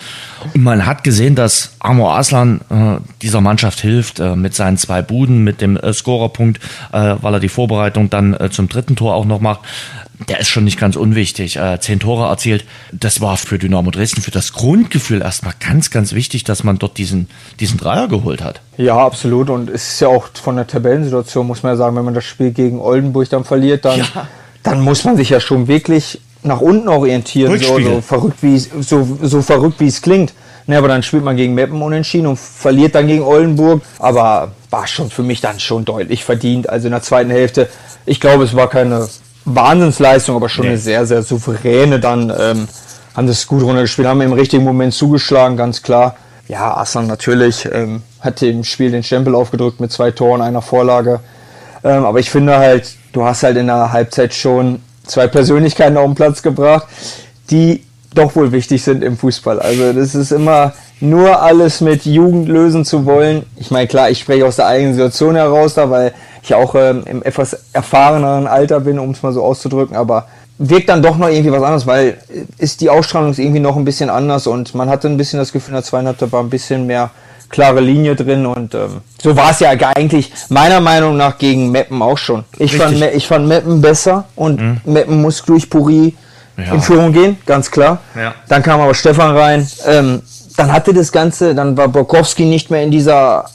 Und 0.55 0.65
man 0.65 0.87
hat 0.87 1.05
gesehen, 1.05 1.35
dass 1.35 1.73
Amor 1.81 2.17
Aslan 2.17 2.63
äh, 2.71 3.01
dieser 3.21 3.43
Mannschaft 3.43 3.81
hilft 3.81 4.21
äh, 4.21 4.37
mit 4.37 4.55
seinen 4.55 4.79
zwei 4.79 5.03
Buden, 5.03 5.45
mit 5.45 5.61
dem 5.61 5.77
äh, 5.77 5.93
Scorerpunkt, 5.93 6.63
äh, 6.93 7.17
weil 7.21 7.35
er 7.35 7.41
die 7.41 7.51
Vorbereitung 7.51 8.09
dann 8.09 8.33
äh, 8.33 8.49
zum 8.51 8.71
dritten 8.71 8.97
Tor 8.97 9.15
auch 9.15 9.27
noch 9.27 9.41
macht 9.41 9.61
der 10.29 10.41
ist 10.41 10.49
schon 10.49 10.65
nicht 10.65 10.79
ganz 10.79 10.97
unwichtig. 10.97 11.57
Äh, 11.57 11.79
zehn 11.81 12.01
Tore 12.01 12.29
erzielt. 12.29 12.65
Das 12.93 13.21
war 13.21 13.37
für 13.37 13.59
Dynamo 13.59 13.91
Dresden, 13.91 14.23
für 14.23 14.31
das 14.31 14.53
Grundgefühl 14.53 15.21
erstmal 15.23 15.55
ganz, 15.61 15.91
ganz 15.91 16.13
wichtig, 16.13 16.45
dass 16.45 16.65
man 16.65 16.79
dort 16.79 16.97
diesen, 16.99 17.29
diesen 17.61 17.79
Dreier 17.79 18.09
geholt 18.09 18.43
hat. 18.43 18.61
Ja, 18.77 18.97
absolut. 18.97 19.51
Und 19.51 19.69
es 19.71 19.89
ist 19.89 20.01
ja 20.01 20.09
auch 20.09 20.29
von 20.33 20.57
der 20.57 20.67
Tabellensituation, 20.67 21.47
muss 21.47 21.63
man 21.63 21.73
ja 21.73 21.77
sagen, 21.77 21.97
wenn 21.97 22.05
man 22.05 22.15
das 22.15 22.25
Spiel 22.25 22.51
gegen 22.53 22.81
Oldenburg 22.81 23.29
dann 23.29 23.45
verliert, 23.45 23.85
dann, 23.85 23.99
ja. 23.99 24.29
dann 24.63 24.81
muss 24.81 25.05
man 25.05 25.17
sich 25.17 25.31
ja 25.31 25.41
schon 25.41 25.69
wirklich 25.69 26.21
nach 26.43 26.61
unten 26.61 26.89
orientieren. 26.89 27.59
So, 27.59 27.79
so, 27.81 28.01
verrückt 28.01 28.39
wie, 28.43 28.59
so, 28.59 29.19
so 29.23 29.43
verrückt 29.43 29.81
wie 29.81 29.89
es 29.89 30.01
klingt. 30.01 30.33
Ne, 30.69 30.77
aber 30.79 30.89
dann 30.89 31.05
spielt 31.05 31.23
man 31.23 31.37
gegen 31.37 31.55
Meppen 31.55 31.81
unentschieden 31.81 32.27
und 32.27 32.39
verliert 32.39 32.97
dann 32.97 33.07
gegen 33.07 33.23
Oldenburg. 33.23 33.83
Aber 33.99 34.53
war 34.71 34.87
schon 34.87 35.11
für 35.11 35.23
mich 35.23 35.41
dann 35.41 35.61
schon 35.61 35.85
deutlich 35.85 36.25
verdient. 36.25 36.69
Also 36.69 36.89
in 36.89 36.93
der 36.93 37.03
zweiten 37.03 37.31
Hälfte, 37.31 37.69
ich 38.05 38.21
glaube, 38.21 38.45
es 38.45 38.57
war 38.57 38.69
keine 38.69 39.07
Wahnsinnsleistung, 39.47 40.37
aber 40.37 40.49
schon 40.49 40.65
nee. 40.65 40.73
eine 40.73 40.79
sehr, 40.79 41.07
sehr 41.07 41.23
souveräne 41.23 41.99
dann. 42.01 42.33
Ähm, 42.39 42.69
haben 43.17 43.27
das 43.27 43.47
gut 43.47 43.63
runtergespielt, 43.63 44.07
haben 44.07 44.21
im 44.21 44.35
richtigen 44.35 44.63
Moment 44.63 44.93
zugeschlagen, 44.93 45.57
ganz 45.57 45.83
klar. 45.83 46.17
Ja, 46.49 46.77
Aslan 46.77 47.07
natürlich 47.07 47.67
ähm, 47.73 48.03
hat 48.21 48.43
dem 48.43 48.63
Spiel 48.63 48.91
den 48.91 49.03
Stempel 49.03 49.35
aufgedrückt 49.35 49.81
mit 49.81 49.91
zwei 49.91 50.11
Toren, 50.11 50.43
einer 50.43 50.61
Vorlage. 50.61 51.21
Ähm, 51.83 52.05
aber 52.05 52.21
ich 52.21 52.31
finde 52.31 52.59
halt, 52.59 52.95
du 53.13 53.25
hast 53.25 53.43
halt 53.43 53.57
in 53.57 53.69
der 53.69 53.93
Halbzeit 53.93 54.35
schon 54.35 54.83
zwei 55.07 55.29
Persönlichkeiten 55.29 55.97
auf 55.97 56.05
den 56.05 56.15
Platz 56.15 56.43
gebracht, 56.43 56.87
die 57.51 57.85
doch 58.15 58.37
wohl 58.37 58.53
wichtig 58.53 58.83
sind 58.83 59.03
im 59.03 59.17
Fußball. 59.17 59.61
Also 59.61 59.93
das 59.93 60.15
ist 60.15 60.31
immer 60.31 60.75
nur 61.01 61.43
alles 61.43 61.81
mit 61.81 62.07
Jugend 62.07 62.49
lösen 62.49 62.85
zu 62.85 63.05
wollen. 63.05 63.45
Ich 63.57 63.71
meine, 63.71 63.87
klar, 63.87 64.11
ich 64.11 64.21
spreche 64.21 64.47
aus 64.47 64.57
der 64.57 64.67
eigenen 64.67 64.95
Situation 64.95 65.37
heraus 65.37 65.75
da, 65.75 65.91
weil 65.91 66.15
ich 66.43 66.55
auch 66.55 66.75
ähm, 66.75 67.03
im 67.07 67.23
etwas 67.23 67.57
erfahreneren 67.73 68.47
Alter 68.47 68.81
bin, 68.81 68.99
um 68.99 69.11
es 69.11 69.23
mal 69.23 69.33
so 69.33 69.45
auszudrücken, 69.45 69.97
aber 69.97 70.27
wirkt 70.59 70.89
dann 70.89 71.03
doch 71.03 71.19
noch 71.19 71.29
irgendwie 71.29 71.53
was 71.53 71.63
anderes, 71.63 71.87
weil 71.87 72.17
äh, 72.33 72.45
ist 72.59 72.81
die 72.81 72.89
Ausstrahlung 72.89 73.31
ist 73.31 73.39
irgendwie 73.39 73.61
noch 73.61 73.77
ein 73.77 73.85
bisschen 73.85 74.09
anders 74.09 74.47
und 74.47 74.75
man 74.75 74.89
hatte 74.89 75.09
ein 75.09 75.17
bisschen 75.17 75.39
das 75.39 75.53
Gefühl, 75.53 75.71
in 75.71 75.75
der 75.75 75.85
zweieinhalb 75.85 76.33
war 76.33 76.43
ein 76.43 76.51
bisschen 76.51 76.87
mehr 76.87 77.11
klare 77.49 77.81
Linie 77.81 78.17
drin 78.17 78.47
und 78.47 78.75
ähm, 78.75 79.01
so 79.21 79.37
war 79.37 79.51
es 79.51 79.61
ja 79.61 79.71
eigentlich 79.71 80.33
meiner 80.49 80.81
Meinung 80.81 81.17
nach 81.17 81.39
gegen 81.39 81.71
Meppen 81.71 82.03
auch 82.03 82.19
schon. 82.19 82.45
Ich 82.59 82.77
fand, 82.77 83.01
ich 83.01 83.27
fand 83.27 83.47
Meppen 83.47 83.81
besser 83.81 84.25
und 84.35 84.61
mhm. 84.61 84.81
Meppen 84.85 85.21
muss 85.21 85.43
durch 85.45 85.69
Puri 85.71 86.17
ja. 86.57 86.75
in 86.75 86.81
Führung 86.81 87.13
gehen, 87.13 87.37
ganz 87.47 87.71
klar. 87.71 88.01
Ja. 88.17 88.35
Dann 88.49 88.63
kam 88.63 88.81
aber 88.81 88.95
Stefan 88.95 89.37
rein. 89.37 89.69
Ähm, 89.87 90.23
dann 90.57 90.73
hatte 90.73 90.93
das 90.95 91.13
Ganze, 91.13 91.55
dann 91.55 91.77
war 91.77 91.89
Borkowski 91.89 92.45
nicht 92.45 92.71
mehr 92.71 92.83
in 92.83 92.91
dieser 92.91 93.47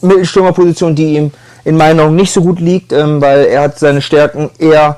Mittelstürmerposition, 0.00 0.94
die 0.94 1.14
ihm 1.16 1.30
in 1.64 1.76
meinen 1.76 2.00
Augen 2.00 2.16
nicht 2.16 2.32
so 2.32 2.42
gut 2.42 2.60
liegt, 2.60 2.92
ähm, 2.92 3.20
weil 3.20 3.44
er 3.46 3.62
hat 3.62 3.78
seine 3.78 4.00
Stärken 4.00 4.50
eher 4.58 4.96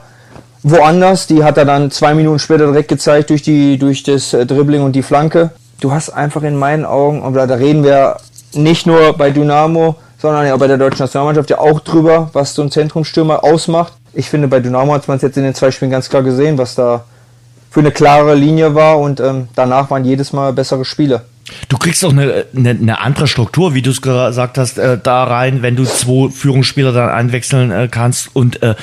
woanders. 0.62 1.26
Die 1.26 1.42
hat 1.42 1.58
er 1.58 1.64
dann 1.64 1.90
zwei 1.90 2.14
Minuten 2.14 2.38
später 2.38 2.66
direkt 2.66 2.88
gezeigt 2.88 3.30
durch, 3.30 3.42
die, 3.42 3.78
durch 3.78 4.02
das 4.02 4.32
äh, 4.32 4.46
Dribbling 4.46 4.82
und 4.82 4.92
die 4.92 5.02
Flanke. 5.02 5.50
Du 5.80 5.92
hast 5.92 6.10
einfach 6.10 6.42
in 6.42 6.56
meinen 6.56 6.84
Augen, 6.84 7.22
und 7.22 7.34
da 7.34 7.44
reden 7.44 7.82
wir 7.82 8.18
nicht 8.52 8.86
nur 8.86 9.14
bei 9.14 9.30
Dynamo, 9.30 9.96
sondern 10.18 10.46
ja 10.46 10.56
bei 10.56 10.66
der 10.66 10.76
deutschen 10.76 11.02
Nationalmannschaft 11.02 11.48
ja 11.50 11.58
auch 11.58 11.80
drüber, 11.80 12.28
was 12.34 12.54
so 12.54 12.62
ein 12.62 12.70
Zentrumstürmer 12.70 13.42
ausmacht. 13.42 13.94
Ich 14.12 14.28
finde, 14.28 14.48
bei 14.48 14.60
Dynamo 14.60 14.92
hat 14.92 15.08
man 15.08 15.16
es 15.16 15.22
jetzt 15.22 15.38
in 15.38 15.44
den 15.44 15.54
zwei 15.54 15.70
Spielen 15.70 15.90
ganz 15.90 16.10
klar 16.10 16.22
gesehen, 16.22 16.58
was 16.58 16.74
da 16.74 17.04
für 17.70 17.80
eine 17.80 17.92
klare 17.92 18.34
Linie 18.34 18.74
war 18.74 18.98
und 18.98 19.20
ähm, 19.20 19.48
danach 19.54 19.90
waren 19.90 20.04
jedes 20.04 20.32
Mal 20.32 20.52
bessere 20.52 20.84
Spiele. 20.84 21.22
Du 21.68 21.78
kriegst 21.78 22.04
auch 22.04 22.12
eine, 22.12 22.46
eine, 22.56 22.70
eine 22.70 23.00
andere 23.00 23.26
Struktur, 23.26 23.74
wie 23.74 23.82
du 23.82 23.90
es 23.90 24.02
gesagt 24.02 24.58
hast, 24.58 24.78
äh, 24.78 24.98
da 25.02 25.24
rein, 25.24 25.62
wenn 25.62 25.76
du 25.76 25.84
zwei 25.84 26.30
Führungsspieler 26.30 26.92
dann 26.92 27.08
einwechseln 27.08 27.70
äh, 27.70 27.88
kannst 27.90 28.34
und 28.34 28.62
äh, 28.62 28.74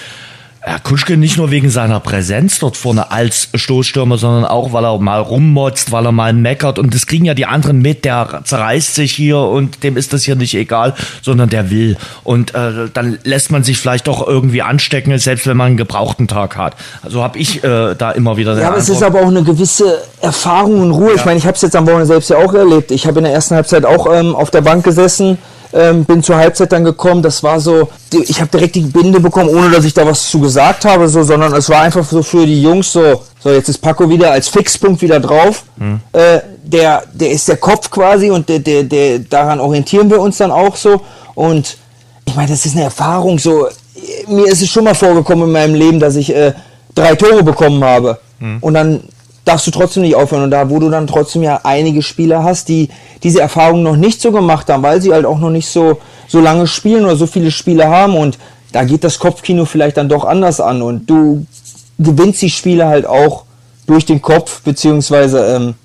Herr 0.67 0.81
Kuschke 0.81 1.15
nicht 1.15 1.37
nur 1.37 1.49
wegen 1.49 1.69
seiner 1.69 2.01
Präsenz 2.01 2.59
dort 2.59 2.75
vorne 2.75 3.09
als 3.09 3.47
Stoßstürmer, 3.55 4.17
sondern 4.17 4.43
auch, 4.43 4.73
weil 4.73 4.83
er 4.83 4.99
mal 4.99 5.21
rummotzt, 5.21 5.93
weil 5.93 6.05
er 6.05 6.11
mal 6.11 6.33
meckert. 6.33 6.77
Und 6.77 6.93
das 6.93 7.07
kriegen 7.07 7.23
ja 7.23 7.33
die 7.33 7.45
anderen 7.45 7.81
mit. 7.81 8.03
Der 8.03 8.41
zerreißt 8.43 8.93
sich 8.93 9.13
hier 9.13 9.37
und 9.37 9.83
dem 9.83 9.95
ist 9.95 10.11
das 10.11 10.23
hier 10.23 10.35
nicht 10.35 10.53
egal, 10.55 10.93
sondern 11.21 11.49
der 11.49 11.69
will. 11.69 11.95
Und 12.25 12.53
äh, 12.53 12.89
dann 12.93 13.17
lässt 13.23 13.49
man 13.49 13.63
sich 13.63 13.77
vielleicht 13.77 14.07
doch 14.07 14.27
irgendwie 14.27 14.61
anstecken, 14.61 15.17
selbst 15.19 15.47
wenn 15.47 15.55
man 15.55 15.67
einen 15.67 15.77
gebrauchten 15.77 16.27
Tag 16.27 16.57
hat. 16.57 16.75
Also 17.01 17.23
habe 17.23 17.39
ich 17.39 17.63
äh, 17.63 17.95
da 17.95 18.11
immer 18.11 18.35
wieder. 18.35 18.59
Ja, 18.59 18.67
aber 18.67 18.77
es 18.77 18.89
ist 18.89 19.03
aber 19.03 19.21
auch 19.21 19.27
eine 19.27 19.43
gewisse 19.43 20.01
Erfahrung 20.19 20.81
und 20.81 20.91
Ruhe. 20.91 21.11
Ja. 21.11 21.15
Ich 21.15 21.25
meine, 21.25 21.37
ich 21.37 21.45
habe 21.45 21.55
es 21.55 21.61
jetzt 21.61 21.77
am 21.77 21.85
Wochenende 21.85 22.07
selbst 22.07 22.29
ja 22.29 22.37
auch 22.39 22.53
erlebt. 22.53 22.91
Ich 22.91 23.07
habe 23.07 23.19
in 23.19 23.23
der 23.23 23.33
ersten 23.33 23.55
Halbzeit 23.55 23.85
auch 23.85 24.13
ähm, 24.13 24.35
auf 24.35 24.51
der 24.51 24.61
Bank 24.61 24.83
gesessen 24.83 25.37
ähm, 25.73 26.05
bin 26.05 26.23
zur 26.23 26.37
Halbzeit 26.37 26.71
dann 26.71 26.83
gekommen. 26.83 27.21
Das 27.21 27.43
war 27.43 27.59
so, 27.59 27.89
ich 28.11 28.39
habe 28.39 28.49
direkt 28.51 28.75
die 28.75 28.81
Binde 28.81 29.19
bekommen, 29.19 29.49
ohne 29.49 29.71
dass 29.71 29.85
ich 29.85 29.93
da 29.93 30.05
was 30.05 30.29
zu 30.29 30.39
gesagt 30.39 30.85
habe, 30.85 31.07
so, 31.07 31.23
sondern 31.23 31.53
es 31.53 31.69
war 31.69 31.81
einfach 31.81 32.05
so 32.05 32.23
für 32.23 32.45
die 32.45 32.61
Jungs 32.61 32.91
so, 32.91 33.23
so 33.39 33.51
jetzt 33.51 33.69
ist 33.69 33.79
Paco 33.79 34.09
wieder 34.09 34.31
als 34.31 34.47
Fixpunkt 34.47 35.01
wieder 35.01 35.19
drauf. 35.19 35.63
Hm. 35.77 35.99
Äh, 36.13 36.39
der, 36.63 37.03
der 37.13 37.31
ist 37.31 37.47
der 37.47 37.57
Kopf 37.57 37.89
quasi 37.89 38.29
und 38.29 38.49
der, 38.49 38.59
der, 38.59 38.83
der, 38.83 39.19
daran 39.19 39.59
orientieren 39.59 40.09
wir 40.09 40.19
uns 40.19 40.37
dann 40.37 40.51
auch 40.51 40.75
so. 40.75 41.01
Und 41.35 41.77
ich 42.25 42.35
meine, 42.35 42.49
das 42.49 42.65
ist 42.65 42.75
eine 42.75 42.85
Erfahrung. 42.85 43.39
So, 43.39 43.67
mir 44.27 44.45
ist 44.45 44.61
es 44.61 44.69
schon 44.69 44.83
mal 44.83 44.95
vorgekommen 44.95 45.45
in 45.45 45.51
meinem 45.51 45.75
Leben, 45.75 45.99
dass 45.99 46.15
ich 46.15 46.33
äh, 46.35 46.53
drei 46.93 47.15
Tore 47.15 47.43
bekommen 47.43 47.83
habe. 47.83 48.19
Hm. 48.39 48.57
Und 48.61 48.73
dann 48.73 49.03
darfst 49.47 49.65
du 49.65 49.71
trotzdem 49.71 50.03
nicht 50.03 50.15
aufhören. 50.15 50.43
Und 50.43 50.51
da, 50.51 50.69
wo 50.69 50.79
du 50.79 50.89
dann 50.89 51.07
trotzdem 51.07 51.41
ja 51.41 51.61
einige 51.63 52.01
Spieler 52.01 52.43
hast, 52.43 52.67
die 52.67 52.89
diese 53.23 53.39
Erfahrung 53.39 53.81
noch 53.81 53.95
nicht 53.95 54.21
so 54.21 54.31
gemacht 54.31 54.69
haben, 54.69 54.83
weil 54.83 55.01
sie 55.01 55.13
halt 55.13 55.25
auch 55.25 55.39
noch 55.39 55.49
nicht 55.49 55.69
so, 55.69 55.99
so 56.27 56.41
lange 56.41 56.67
spielen 56.67 57.05
oder 57.05 57.15
so 57.15 57.27
viele 57.27 57.51
Spiele 57.51 57.87
haben. 57.87 58.17
Und 58.17 58.37
da 58.73 58.83
geht 58.83 59.03
das 59.03 59.19
Kopfkino 59.19 59.65
vielleicht 59.65 59.97
dann 59.97 60.09
doch 60.09 60.25
anders 60.25 60.59
an. 60.59 60.81
Und 60.81 61.09
du 61.09 61.45
gewinnst 61.97 62.41
die 62.41 62.49
Spiele 62.49 62.87
halt 62.87 63.05
auch 63.05 63.45
durch 63.85 64.05
den 64.05 64.21
Kopf, 64.21 64.61
beziehungsweise 64.61 65.55
ähm, 65.55 65.75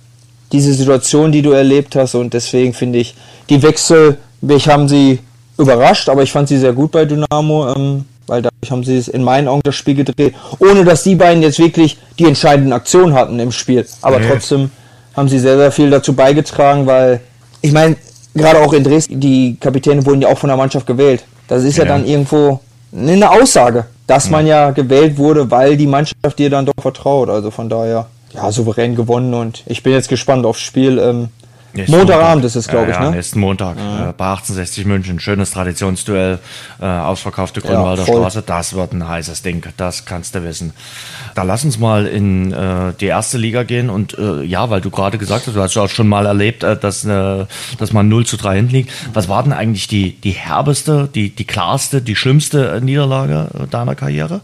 diese 0.50 0.74
Situation, 0.74 1.30
die 1.30 1.42
du 1.42 1.52
erlebt 1.52 1.94
hast. 1.94 2.16
Und 2.16 2.34
deswegen 2.34 2.74
finde 2.74 2.98
ich, 2.98 3.14
die 3.48 3.62
Wechsel, 3.62 4.18
mich 4.40 4.68
haben 4.68 4.88
sie 4.88 5.20
überrascht, 5.56 6.08
aber 6.08 6.24
ich 6.24 6.32
fand 6.32 6.48
sie 6.48 6.58
sehr 6.58 6.72
gut 6.72 6.90
bei 6.90 7.04
Dynamo. 7.04 7.72
Ähm, 7.74 8.04
weil 8.32 8.40
dadurch 8.40 8.70
haben 8.70 8.82
sie 8.82 8.96
es 8.96 9.08
in 9.08 9.22
meinen 9.22 9.46
Augen 9.46 9.60
das 9.62 9.74
Spiel 9.74 9.94
gedreht, 9.94 10.34
ohne 10.58 10.86
dass 10.86 11.02
die 11.02 11.16
beiden 11.16 11.42
jetzt 11.42 11.58
wirklich 11.58 11.98
die 12.18 12.24
entscheidenden 12.24 12.72
Aktionen 12.72 13.12
hatten 13.12 13.38
im 13.38 13.52
Spiel. 13.52 13.84
Aber 14.00 14.20
nee. 14.20 14.26
trotzdem 14.26 14.70
haben 15.14 15.28
sie 15.28 15.38
sehr, 15.38 15.58
sehr 15.58 15.70
viel 15.70 15.90
dazu 15.90 16.14
beigetragen, 16.14 16.86
weil 16.86 17.20
ich 17.60 17.72
meine, 17.72 17.96
gerade 18.34 18.60
auch 18.60 18.72
in 18.72 18.84
Dresden, 18.84 19.20
die 19.20 19.58
Kapitäne 19.60 20.06
wurden 20.06 20.22
ja 20.22 20.28
auch 20.28 20.38
von 20.38 20.48
der 20.48 20.56
Mannschaft 20.56 20.86
gewählt. 20.86 21.24
Das 21.46 21.62
ist 21.62 21.76
ja, 21.76 21.84
ja 21.84 21.90
dann 21.90 22.06
irgendwo 22.06 22.60
eine 22.96 23.30
Aussage, 23.30 23.84
dass 24.06 24.30
man 24.30 24.46
ja 24.46 24.70
gewählt 24.70 25.18
wurde, 25.18 25.50
weil 25.50 25.76
die 25.76 25.86
Mannschaft 25.86 26.38
dir 26.38 26.48
dann 26.48 26.64
doch 26.64 26.72
vertraut. 26.80 27.28
Also 27.28 27.50
von 27.50 27.68
daher, 27.68 28.06
ja, 28.32 28.50
souverän 28.50 28.96
gewonnen 28.96 29.34
und 29.34 29.62
ich 29.66 29.82
bin 29.82 29.92
jetzt 29.92 30.08
gespannt 30.08 30.46
aufs 30.46 30.60
Spiel. 30.60 30.98
Ähm, 30.98 31.28
Nächsten 31.74 31.96
Montagabend 31.96 32.44
ist 32.44 32.56
es, 32.56 32.68
glaube 32.68 32.90
ich, 32.90 32.96
ja, 32.96 33.04
ne? 33.04 33.16
Nächsten 33.16 33.40
Montag 33.40 33.78
ja. 33.78 34.10
äh, 34.10 34.12
bei 34.12 34.26
1860 34.26 34.84
München. 34.84 35.20
Schönes 35.20 35.52
Traditionsduell, 35.52 36.38
äh, 36.80 36.84
ausverkaufte 36.84 37.60
Grünwalder 37.60 38.04
ja, 38.04 38.12
Straße. 38.12 38.42
Das 38.42 38.74
wird 38.74 38.92
ein 38.92 39.08
heißes 39.08 39.42
Ding, 39.42 39.64
das 39.76 40.04
kannst 40.04 40.34
du 40.34 40.44
wissen. 40.44 40.72
Da 41.34 41.44
lass 41.44 41.64
uns 41.64 41.78
mal 41.78 42.06
in 42.06 42.52
äh, 42.52 42.92
die 43.00 43.06
erste 43.06 43.38
Liga 43.38 43.62
gehen. 43.62 43.88
Und 43.88 44.18
äh, 44.18 44.42
ja, 44.42 44.68
weil 44.68 44.80
du 44.80 44.90
gerade 44.90 45.16
gesagt 45.16 45.46
hast, 45.46 45.56
du 45.56 45.62
hast 45.62 45.76
auch 45.78 45.88
schon 45.88 46.08
mal 46.08 46.26
erlebt, 46.26 46.62
äh, 46.62 46.76
dass, 46.76 47.04
äh, 47.04 47.46
dass 47.78 47.92
man 47.92 48.08
0 48.08 48.26
zu 48.26 48.36
3 48.36 48.56
hinten 48.56 48.72
liegt. 48.72 48.92
Was 49.14 49.28
war 49.28 49.42
denn 49.42 49.52
eigentlich 49.52 49.86
die, 49.86 50.20
die 50.20 50.32
herbeste, 50.32 51.08
die, 51.14 51.30
die 51.30 51.46
klarste, 51.46 52.02
die 52.02 52.16
schlimmste 52.16 52.80
Niederlage 52.82 53.48
deiner 53.70 53.94
Karriere? 53.94 54.40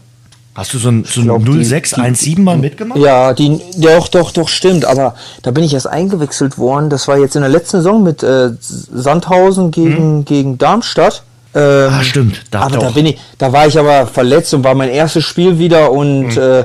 Hast 0.55 0.73
du 0.73 0.77
so 0.77 0.89
ein, 0.89 1.05
so 1.05 1.21
ein 1.21 1.27
0617 1.27 2.43
mal 2.43 2.57
mitgemacht? 2.57 2.99
Ja, 2.99 3.33
die, 3.33 3.61
doch, 3.77 4.07
doch, 4.07 4.31
doch, 4.31 4.49
stimmt. 4.49 4.85
Aber 4.85 5.15
da 5.41 5.51
bin 5.51 5.63
ich 5.63 5.73
erst 5.73 5.87
eingewechselt 5.87 6.57
worden. 6.57 6.89
Das 6.89 7.07
war 7.07 7.17
jetzt 7.17 7.35
in 7.35 7.41
der 7.41 7.49
letzten 7.49 7.77
Saison 7.77 8.03
mit 8.03 8.23
äh, 8.23 8.49
Sandhausen 8.59 9.71
gegen, 9.71 9.97
hm. 9.97 10.25
gegen 10.25 10.57
Darmstadt. 10.57 11.23
Ähm, 11.55 11.89
ah, 11.91 12.03
stimmt. 12.03 12.41
Da 12.51 12.61
aber 12.61 12.75
doch. 12.75 12.83
da 12.83 12.89
bin 12.89 13.05
ich, 13.05 13.19
da 13.37 13.53
war 13.53 13.67
ich 13.67 13.77
aber 13.79 14.07
verletzt 14.07 14.53
und 14.53 14.63
war 14.63 14.75
mein 14.75 14.89
erstes 14.89 15.23
Spiel 15.23 15.59
wieder 15.59 15.91
und 15.91 16.31
hm. 16.31 16.41
äh, 16.41 16.63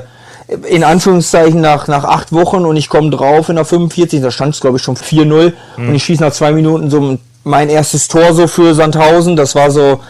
in 0.67 0.83
Anführungszeichen 0.83 1.61
nach, 1.61 1.87
nach 1.87 2.03
acht 2.03 2.31
Wochen 2.31 2.65
und 2.65 2.75
ich 2.75 2.89
komme 2.89 3.09
drauf 3.09 3.49
in 3.49 3.55
der 3.55 3.65
45, 3.65 4.21
da 4.21 4.29
stand 4.29 4.53
es 4.53 4.61
glaube 4.61 4.77
ich 4.77 4.83
schon 4.83 4.95
4-0 4.95 5.53
hm. 5.75 5.89
und 5.89 5.95
ich 5.95 6.03
schieße 6.03 6.21
nach 6.21 6.33
zwei 6.33 6.51
Minuten 6.51 6.91
so 6.91 7.17
mein 7.45 7.69
erstes 7.69 8.07
Tor 8.09 8.33
so 8.33 8.47
für 8.47 8.73
Sandhausen. 8.73 9.37
Das 9.37 9.55
war 9.55 9.71
so, 9.71 10.01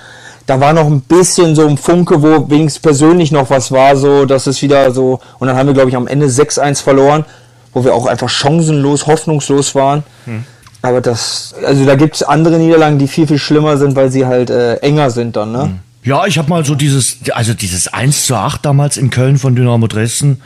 da 0.46 0.60
war 0.60 0.74
noch 0.74 0.86
ein 0.86 1.02
bisschen 1.02 1.56
so 1.56 1.68
ein 1.68 1.78
Funke, 1.78 2.22
wo 2.22 2.50
wenigstens 2.50 2.82
persönlich 2.82 3.32
noch 3.32 3.50
was 3.50 3.72
war, 3.72 3.96
so 3.96 4.26
dass 4.26 4.48
es 4.48 4.62
wieder 4.62 4.92
so. 4.92 5.20
Und 5.40 5.48
dann 5.48 5.58
haben 5.58 5.68
wir, 5.68 5.74
glaube 5.74 5.90
ich, 5.90 5.96
am 5.96 6.08
Ende 6.08 6.28
6-1 6.28 6.84
verloren, 6.84 7.26
wo 7.74 7.84
wir 7.84 7.94
auch 7.94 8.06
einfach 8.06 8.30
chancenlos, 8.30 9.08
hoffnungslos 9.08 9.74
waren. 9.76 10.04
Hm. 10.26 10.46
Aber 10.82 11.02
das, 11.02 11.56
also 11.66 11.84
da 11.84 11.96
gibt 11.96 12.16
es 12.16 12.24
andere 12.24 12.60
Niederlagen, 12.60 13.00
die 13.00 13.08
viel, 13.08 13.26
viel 13.26 13.40
schlimmer 13.40 13.78
sind, 13.78 13.96
weil 13.96 14.12
sie 14.12 14.28
halt 14.28 14.52
äh, 14.52 14.76
enger 14.78 15.10
sind 15.10 15.36
dann, 15.36 15.52
ne? 15.52 15.64
Hm. 15.64 15.80
Ja, 16.04 16.28
ich 16.28 16.38
habe 16.38 16.48
mal 16.50 16.64
so 16.64 16.76
dieses, 16.76 17.18
also 17.32 17.56
dieses 17.56 17.92
1 17.92 18.28
zu 18.28 18.36
8 18.36 18.64
damals 18.64 18.98
in 18.98 19.10
Köln 19.10 19.38
von 19.40 19.56
Dynamo 19.56 19.88
Dresden, 19.88 20.40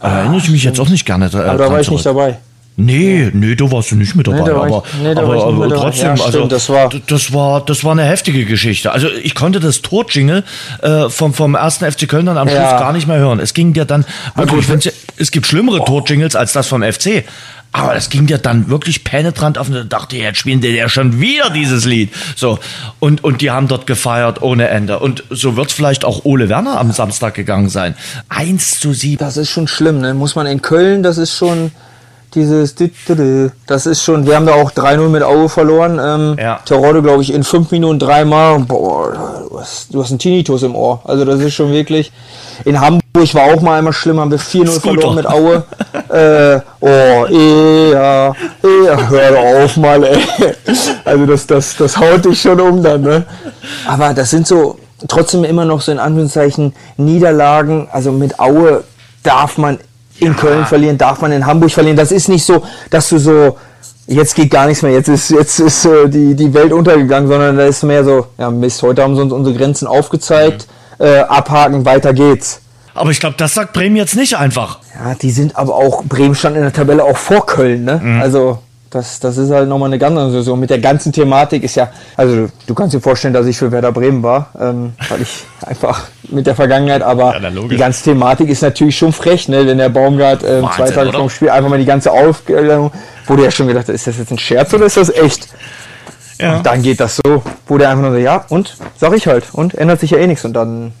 ah, 0.00 0.18
erinnere 0.18 0.38
ich 0.38 0.50
mich 0.50 0.64
jetzt 0.64 0.78
auch 0.78 0.90
nicht 0.90 1.06
gerne. 1.06 1.30
Äh, 1.32 1.38
aber 1.38 1.56
da 1.56 1.70
war 1.70 1.80
ich 1.80 1.86
zurück. 1.86 1.96
nicht 1.96 2.06
dabei. 2.06 2.36
Nee, 2.80 3.30
nee, 3.32 3.56
da 3.56 3.72
warst 3.72 3.90
du 3.90 3.96
nicht 3.96 4.14
mit 4.14 4.28
dabei. 4.28 4.42
Nee, 4.42 4.50
aber 4.50 4.84
ich, 4.86 5.02
nee, 5.02 5.10
aber, 5.10 5.46
aber 5.46 5.68
trotzdem, 5.68 6.14
ja, 6.14 6.24
also 6.24 6.46
das 6.46 6.68
war, 6.68 6.88
das 7.08 7.32
war 7.32 7.60
das 7.64 7.82
war 7.82 7.90
eine 7.90 8.04
heftige 8.04 8.44
Geschichte. 8.44 8.92
Also 8.92 9.08
ich 9.10 9.34
konnte 9.34 9.58
das 9.58 9.82
Torjingle 9.82 10.44
äh, 10.82 11.08
vom 11.08 11.34
vom 11.34 11.56
ersten 11.56 11.90
FC 11.90 12.08
Köln 12.08 12.26
dann 12.26 12.38
am 12.38 12.46
ja. 12.46 12.54
Schluss 12.54 12.80
gar 12.80 12.92
nicht 12.92 13.08
mehr 13.08 13.18
hören. 13.18 13.40
Es 13.40 13.52
ging 13.52 13.72
dir 13.72 13.84
dann 13.84 14.04
wirklich, 14.36 14.68
gut, 14.68 14.92
es 15.16 15.30
gibt 15.32 15.48
schlimmere 15.48 15.80
oh. 15.80 15.84
Torjingles 15.86 16.36
als 16.36 16.52
das 16.52 16.68
vom 16.68 16.84
FC. 16.84 17.24
Aber 17.72 17.96
es 17.96 18.10
ging 18.10 18.26
dir 18.26 18.38
dann 18.38 18.70
wirklich 18.70 19.02
penetrant 19.02 19.58
auf 19.58 19.68
und 19.68 19.76
ich 19.76 19.88
dachte, 19.88 20.16
jetzt 20.16 20.38
spielen 20.38 20.60
die 20.60 20.68
ja 20.68 20.88
schon 20.88 21.20
wieder 21.20 21.50
dieses 21.50 21.84
Lied. 21.84 22.10
So. 22.36 22.60
Und, 22.98 23.24
und 23.24 23.40
die 23.40 23.50
haben 23.50 23.66
dort 23.68 23.86
gefeiert 23.86 24.40
ohne 24.40 24.68
Ende. 24.68 25.00
Und 25.00 25.24
so 25.30 25.56
wird 25.56 25.68
es 25.68 25.72
vielleicht 25.74 26.04
auch 26.04 26.24
Ole 26.24 26.48
Werner 26.48 26.78
am 26.78 26.92
Samstag 26.92 27.34
gegangen 27.34 27.68
sein. 27.68 27.94
Eins 28.28 28.80
zu 28.80 28.94
sieben. 28.94 29.18
Das 29.18 29.36
ist 29.36 29.50
schon 29.50 29.68
schlimm, 29.68 30.00
ne? 30.00 30.14
Muss 30.14 30.34
man 30.34 30.46
in 30.46 30.62
Köln, 30.62 31.02
das 31.02 31.18
ist 31.18 31.34
schon, 31.34 31.72
dieses, 32.34 32.74
das 33.66 33.86
ist 33.86 34.02
schon, 34.02 34.26
wir 34.26 34.36
haben 34.36 34.46
da 34.46 34.54
auch 34.54 34.70
3-0 34.70 35.08
mit 35.08 35.22
Aue 35.22 35.48
verloren. 35.48 36.00
Ähm, 36.02 36.36
ja. 36.38 36.60
Terodde, 36.64 37.02
glaube 37.02 37.22
ich, 37.22 37.32
in 37.32 37.44
fünf 37.44 37.70
Minuten 37.70 37.98
dreimal. 37.98 38.60
Boah, 38.60 39.46
du 39.48 39.60
hast, 39.60 39.92
du 39.92 40.02
hast 40.02 40.10
einen 40.10 40.18
Tinnitus 40.18 40.62
im 40.62 40.74
Ohr. 40.74 41.00
Also 41.04 41.24
das 41.24 41.40
ist 41.40 41.54
schon 41.54 41.72
wirklich. 41.72 42.12
In 42.64 42.80
Hamburg 42.80 43.34
war 43.34 43.54
auch 43.54 43.60
mal 43.60 43.78
einmal 43.78 43.92
schlimm, 43.92 44.20
haben 44.20 44.30
wir 44.30 44.38
4-0 44.38 44.80
verloren 44.80 45.14
mit 45.14 45.26
Aue. 45.26 45.64
äh, 46.08 46.60
oh, 46.80 47.26
ja, 47.30 48.30
eh, 48.30 49.08
hör 49.08 49.30
doch 49.32 49.64
auf 49.64 49.76
mal, 49.76 50.04
ey. 50.04 50.22
Also 51.04 51.26
das, 51.26 51.46
das, 51.46 51.76
das 51.76 51.96
haut 51.96 52.24
dich 52.24 52.40
schon 52.40 52.60
um 52.60 52.82
dann, 52.82 53.02
ne? 53.02 53.24
Aber 53.86 54.12
das 54.12 54.30
sind 54.30 54.46
so 54.46 54.78
trotzdem 55.06 55.44
immer 55.44 55.64
noch 55.64 55.80
so 55.80 55.92
in 55.92 55.98
Anführungszeichen 55.98 56.74
Niederlagen. 56.96 57.88
Also 57.92 58.12
mit 58.12 58.38
Aue 58.40 58.84
darf 59.22 59.58
man 59.58 59.78
in 60.20 60.36
Köln 60.36 60.66
verlieren, 60.66 60.98
darf 60.98 61.20
man 61.20 61.32
in 61.32 61.46
Hamburg 61.46 61.70
verlieren. 61.70 61.96
Das 61.96 62.12
ist 62.12 62.28
nicht 62.28 62.44
so, 62.44 62.64
dass 62.90 63.08
du 63.08 63.18
so, 63.18 63.56
jetzt 64.06 64.34
geht 64.34 64.50
gar 64.50 64.66
nichts 64.66 64.82
mehr, 64.82 64.92
jetzt 64.92 65.08
ist, 65.08 65.30
jetzt 65.30 65.58
ist 65.60 65.84
äh, 65.84 66.08
die, 66.08 66.34
die 66.34 66.52
Welt 66.54 66.72
untergegangen, 66.72 67.28
sondern 67.28 67.56
da 67.56 67.64
ist 67.64 67.82
mehr 67.82 68.04
so, 68.04 68.26
ja 68.38 68.50
Mist, 68.50 68.82
heute 68.82 69.02
haben 69.02 69.14
sie 69.14 69.22
uns 69.22 69.32
unsere 69.32 69.56
Grenzen 69.56 69.86
aufgezeigt, 69.86 70.66
mhm. 70.98 71.06
äh, 71.06 71.18
abhaken, 71.20 71.84
weiter 71.84 72.12
geht's. 72.12 72.60
Aber 72.94 73.10
ich 73.10 73.20
glaube, 73.20 73.36
das 73.38 73.54
sagt 73.54 73.74
Bremen 73.74 73.94
jetzt 73.94 74.16
nicht 74.16 74.36
einfach. 74.36 74.80
Ja, 74.94 75.14
die 75.14 75.30
sind 75.30 75.56
aber 75.56 75.74
auch, 75.74 76.02
Bremen 76.04 76.34
stand 76.34 76.56
in 76.56 76.62
der 76.62 76.72
Tabelle 76.72 77.04
auch 77.04 77.16
vor 77.16 77.46
Köln, 77.46 77.84
ne? 77.84 78.00
Mhm. 78.02 78.20
Also 78.20 78.58
das, 78.90 79.20
das 79.20 79.36
ist 79.36 79.50
halt 79.50 79.68
nochmal 79.68 79.88
eine 79.88 79.98
ganz 79.98 80.12
andere 80.12 80.30
Situation. 80.30 80.60
Mit 80.60 80.70
der 80.70 80.78
ganzen 80.78 81.12
Thematik 81.12 81.62
ist 81.62 81.74
ja, 81.74 81.90
also 82.16 82.48
du 82.66 82.74
kannst 82.74 82.94
dir 82.94 83.00
vorstellen, 83.00 83.34
dass 83.34 83.46
ich 83.46 83.58
für 83.58 83.70
Werder 83.70 83.92
Bremen 83.92 84.22
war, 84.22 84.50
ähm, 84.58 84.92
weil 85.08 85.22
ich 85.22 85.44
einfach 85.66 86.06
mit 86.30 86.46
der 86.46 86.54
Vergangenheit, 86.54 87.02
aber 87.02 87.40
ja, 87.40 87.50
die 87.50 87.76
ganze 87.76 88.04
Thematik 88.04 88.48
ist 88.48 88.62
natürlich 88.62 88.96
schon 88.96 89.12
frech, 89.12 89.48
ne? 89.48 89.66
wenn 89.66 89.78
der 89.78 89.88
Baumgart 89.88 90.42
äh, 90.42 90.62
zwei 90.74 90.90
Tage 90.90 91.12
vor 91.12 91.20
dem 91.20 91.30
Spiel 91.30 91.50
einfach 91.50 91.68
mal 91.68 91.78
die 91.78 91.84
ganze 91.84 92.12
Aufstellung, 92.12 92.90
wo 93.26 93.36
der 93.36 93.46
ja 93.46 93.50
schon 93.50 93.66
gedacht 93.66 93.88
ist 93.88 94.06
das 94.06 94.16
jetzt 94.18 94.30
ein 94.30 94.38
Scherz 94.38 94.72
oder 94.72 94.86
ist 94.86 94.96
das 94.96 95.10
echt? 95.10 95.48
Ja. 96.40 96.56
Und 96.56 96.66
dann 96.66 96.82
geht 96.82 97.00
das 97.00 97.16
so, 97.16 97.42
wo 97.66 97.78
der 97.78 97.90
einfach 97.90 98.02
nur 98.02 98.12
so, 98.12 98.18
ja, 98.18 98.44
und? 98.48 98.76
Sag 98.96 99.12
ich 99.14 99.26
halt. 99.26 99.46
Und 99.52 99.74
ändert 99.74 100.00
sich 100.00 100.10
ja 100.10 100.18
eh 100.18 100.26
nichts. 100.26 100.44
Und 100.44 100.52
dann, 100.52 100.92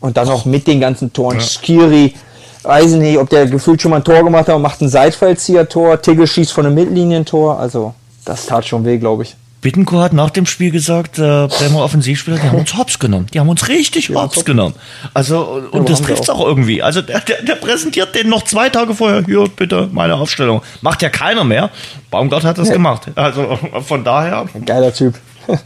und 0.00 0.16
dann 0.16 0.28
auch 0.28 0.44
mit 0.44 0.66
den 0.66 0.80
ganzen 0.80 1.12
Toren, 1.12 1.38
ja. 1.38 1.42
Skiri, 1.42 2.14
weiß 2.64 2.92
ich 2.92 2.98
nicht, 2.98 3.18
ob 3.18 3.28
der 3.30 3.46
gefühlt 3.46 3.80
schon 3.80 3.90
mal 3.90 3.98
ein 3.98 4.04
Tor 4.04 4.24
gemacht 4.24 4.48
hat 4.48 4.56
und 4.56 4.62
macht 4.62 4.80
ein 4.80 4.88
Seitfallzieher-Tor. 4.88 6.02
Tigge 6.02 6.26
schießt 6.26 6.52
von 6.52 6.66
einem 6.66 6.74
Mittlinientor. 6.74 7.58
Also, 7.58 7.94
das 8.24 8.46
tat 8.46 8.66
schon 8.66 8.84
weh, 8.84 8.98
glaube 8.98 9.24
ich. 9.24 9.36
Bittencourt 9.60 10.02
hat 10.02 10.12
nach 10.12 10.28
dem 10.28 10.44
Spiel 10.44 10.70
gesagt, 10.70 11.18
äh, 11.18 11.46
Bremer 11.46 11.84
Offensivspieler, 11.84 12.36
die 12.36 12.48
haben 12.48 12.58
uns 12.58 12.76
hops 12.76 12.98
genommen. 12.98 13.28
Die 13.32 13.40
haben 13.40 13.48
uns 13.48 13.66
richtig 13.66 14.08
ja, 14.08 14.22
hops 14.22 14.44
genommen. 14.44 14.74
Also, 15.14 15.62
und 15.70 15.88
ja, 15.88 15.94
das 15.94 16.02
trifft 16.02 16.28
auch. 16.28 16.40
auch 16.40 16.46
irgendwie. 16.46 16.82
Also, 16.82 17.00
der, 17.00 17.20
der, 17.20 17.42
der, 17.42 17.54
präsentiert 17.54 18.14
den 18.14 18.28
noch 18.28 18.42
zwei 18.44 18.68
Tage 18.68 18.94
vorher. 18.94 19.24
Hier, 19.24 19.46
bitte, 19.56 19.88
meine 19.90 20.16
Aufstellung. 20.16 20.60
Macht 20.82 21.00
ja 21.00 21.08
keiner 21.08 21.44
mehr. 21.44 21.70
Baumgart 22.10 22.44
hat 22.44 22.58
das 22.58 22.68
ja. 22.68 22.74
gemacht. 22.74 23.06
Also, 23.14 23.58
von 23.86 24.04
daher. 24.04 24.44
Geiler 24.66 24.92
Typ. 24.92 25.14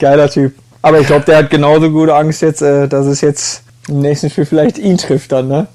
Geiler 0.00 0.28
Typ. 0.28 0.52
Aber 0.82 0.98
ich 0.98 1.06
glaube, 1.06 1.24
der 1.24 1.38
hat 1.38 1.50
genauso 1.50 1.90
gute 1.90 2.16
Angst 2.16 2.42
jetzt, 2.42 2.62
äh, 2.62 2.88
dass 2.88 3.06
es 3.06 3.20
jetzt 3.20 3.62
im 3.86 4.00
nächsten 4.00 4.28
Spiel 4.28 4.46
vielleicht 4.46 4.76
ihn 4.78 4.98
trifft 4.98 5.30
dann, 5.30 5.46
ne? 5.46 5.68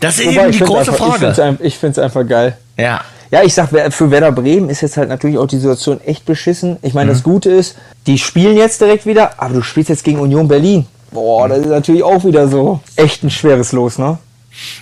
Das 0.00 0.18
ist 0.18 0.26
Wobei, 0.26 0.42
eben 0.44 0.52
die 0.52 0.58
große 0.60 0.92
einfach, 0.92 1.18
Frage. 1.18 1.58
Ich 1.60 1.78
finde 1.78 1.92
es 1.92 2.04
einfach 2.04 2.26
geil. 2.26 2.56
Ja. 2.76 3.00
Ja, 3.30 3.42
ich 3.42 3.54
sag, 3.54 3.70
für 3.92 4.10
Werder 4.10 4.30
Bremen 4.30 4.70
ist 4.70 4.82
jetzt 4.82 4.96
halt 4.96 5.08
natürlich 5.08 5.36
auch 5.38 5.48
die 5.48 5.56
Situation 5.56 6.00
echt 6.02 6.24
beschissen. 6.24 6.76
Ich 6.82 6.94
meine, 6.94 7.10
mhm. 7.10 7.14
das 7.14 7.22
Gute 7.24 7.50
ist, 7.50 7.76
die 8.06 8.18
spielen 8.18 8.56
jetzt 8.56 8.80
direkt 8.80 9.04
wieder, 9.04 9.40
aber 9.42 9.54
du 9.54 9.62
spielst 9.62 9.90
jetzt 9.90 10.04
gegen 10.04 10.20
Union 10.20 10.46
Berlin. 10.46 10.86
Boah, 11.10 11.48
das 11.48 11.58
ist 11.58 11.66
natürlich 11.66 12.02
auch 12.02 12.24
wieder 12.24 12.48
so 12.48 12.80
echt 12.94 13.24
ein 13.24 13.30
schweres 13.30 13.72
Los, 13.72 13.98
ne? 13.98 14.18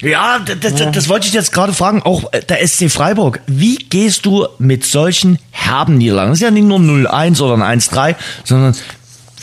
Ja, 0.01 0.39
das, 0.39 0.75
das, 0.75 0.93
das 0.93 1.09
wollte 1.09 1.27
ich 1.27 1.33
jetzt 1.33 1.53
gerade 1.53 1.73
fragen. 1.73 2.03
Auch 2.03 2.33
äh, 2.33 2.41
der 2.41 2.67
SC 2.67 2.91
Freiburg. 2.91 3.41
Wie 3.47 3.77
gehst 3.77 4.25
du 4.25 4.47
mit 4.59 4.85
solchen 4.85 5.39
herben 5.51 5.99
Niederlagen? 5.99 6.31
Das 6.31 6.39
ist 6.39 6.43
ja 6.43 6.51
nicht 6.51 6.67
nur 6.67 6.79
0-1 6.79 7.43
oder 7.43 7.65
ein 7.65 7.81
1-3, 7.81 8.15
sondern 8.45 8.77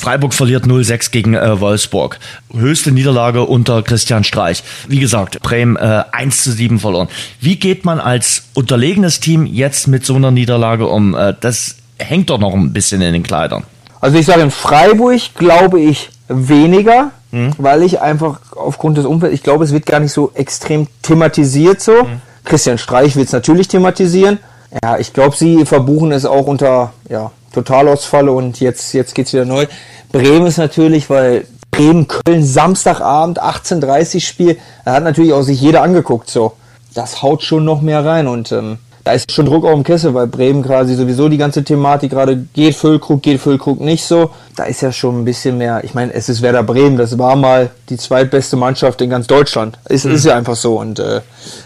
Freiburg 0.02 0.34
verliert 0.34 0.66
0-6 0.66 1.12
gegen 1.12 1.36
äh, 1.36 1.60
Wolfsburg. 1.60 2.18
Höchste 2.52 2.92
Niederlage 2.92 3.44
unter 3.44 3.84
Christian 3.84 4.24
Streich. 4.24 4.64
Wie 4.88 5.00
gesagt, 5.00 5.40
Bremen 5.44 5.76
äh, 5.76 6.04
1 6.12 6.44
zu 6.44 6.52
7 6.52 6.80
verloren. 6.80 7.08
Wie 7.40 7.58
geht 7.58 7.86
man 7.86 8.00
als 8.00 8.46
unterlegenes 8.56 9.20
Team 9.20 9.46
jetzt 9.46 9.88
mit 9.88 10.04
so 10.04 10.16
einer 10.16 10.32
Niederlage 10.32 10.88
um? 10.88 11.14
Äh, 11.14 11.36
das 11.40 11.76
hängt 12.00 12.32
doch 12.32 12.40
noch 12.40 12.56
ein 12.56 12.74
bisschen 12.74 13.00
in 13.04 13.14
den 13.14 13.22
Kleidern. 13.22 13.64
Also 14.00 14.18
ich 14.18 14.26
sage 14.26 14.42
in 14.42 14.50
Freiburg 14.50 15.22
glaube 15.36 15.80
ich 15.80 16.10
weniger, 16.28 17.12
mhm. 17.30 17.52
weil 17.60 17.84
ich 17.84 18.02
einfach 18.02 18.40
aufgrund 18.56 18.98
des 18.98 19.06
Umfelds, 19.06 19.36
ich 19.36 19.44
glaube, 19.44 19.66
es 19.66 19.72
wird 19.72 19.86
gar 19.86 20.00
nicht 20.00 20.14
so 20.14 20.32
extrem 20.34 20.88
thematisiert 21.04 21.80
so. 21.80 21.92
Mhm. 21.92 22.22
Christian 22.44 22.80
Streich 22.80 23.16
wird 23.16 23.28
es 23.28 23.34
natürlich 23.34 23.68
thematisieren. 23.68 24.40
Ja, 24.84 24.98
ich 24.98 25.14
glaube, 25.14 25.38
sie 25.38 25.64
verbuchen 25.64 26.12
es 26.12 26.26
auch 26.26 26.48
unter 26.48 26.94
ja, 27.08 27.32
Totalausfall 27.54 28.30
und 28.30 28.60
jetzt, 28.60 28.94
jetzt 28.94 29.16
geht 29.16 29.28
es 29.28 29.34
wieder 29.34 29.46
neu. 29.46 29.68
Bremen 30.12 30.46
ist 30.46 30.58
natürlich, 30.58 31.10
weil 31.10 31.46
Bremen, 31.72 32.08
Köln, 32.08 32.44
Samstagabend, 32.44 33.42
18.30 33.42 34.20
Spiel, 34.20 34.58
da 34.86 34.94
hat 34.94 35.04
natürlich 35.04 35.34
auch 35.34 35.42
sich 35.42 35.60
jeder 35.62 35.82
angeguckt 35.82 36.30
so. 36.30 36.54
Das 36.94 37.22
haut 37.22 37.44
schon 37.44 37.64
noch 37.64 37.82
mehr 37.82 38.04
rein 38.06 38.28
und 38.28 38.52
ähm, 38.52 38.78
da 39.04 39.14
ist 39.14 39.32
schon 39.32 39.46
Druck 39.46 39.66
auf 39.66 39.74
dem 39.74 39.84
Kessel, 39.84 40.14
weil 40.14 40.28
Bremen 40.28 40.62
quasi 40.64 40.96
sowieso 40.96 41.28
die 41.28 41.38
ganze 41.38 41.64
Thematik 41.64 42.12
gerade 42.12 42.46
geht 42.54 42.76
Füllkrug, 42.76 43.22
geht 43.22 43.40
Füllkrug 43.40 43.80
nicht 43.80 44.04
so. 44.04 44.30
Da 44.56 44.66
ist 44.66 44.82
ja 44.82 44.92
schon 44.92 45.22
ein 45.22 45.26
bisschen 45.26 45.58
mehr, 45.58 45.84
ich 45.84 45.94
meine, 45.94 46.14
es 46.14 46.30
ist 46.30 46.42
Werder 46.42 46.64
Bremen, 46.64 46.98
das 46.98 47.18
war 47.18 47.36
mal 47.36 47.72
die 47.90 47.98
zweitbeste 47.98 48.58
Mannschaft 48.58 49.02
in 49.02 49.10
ganz 49.10 49.28
Deutschland. 49.28 49.80
Es 49.86 50.04
mhm. 50.04 50.12
ist 50.12 50.26
ja 50.26 50.36
einfach 50.36 50.56
so 50.56 50.80
und 50.80 51.00
äh, 51.00 51.22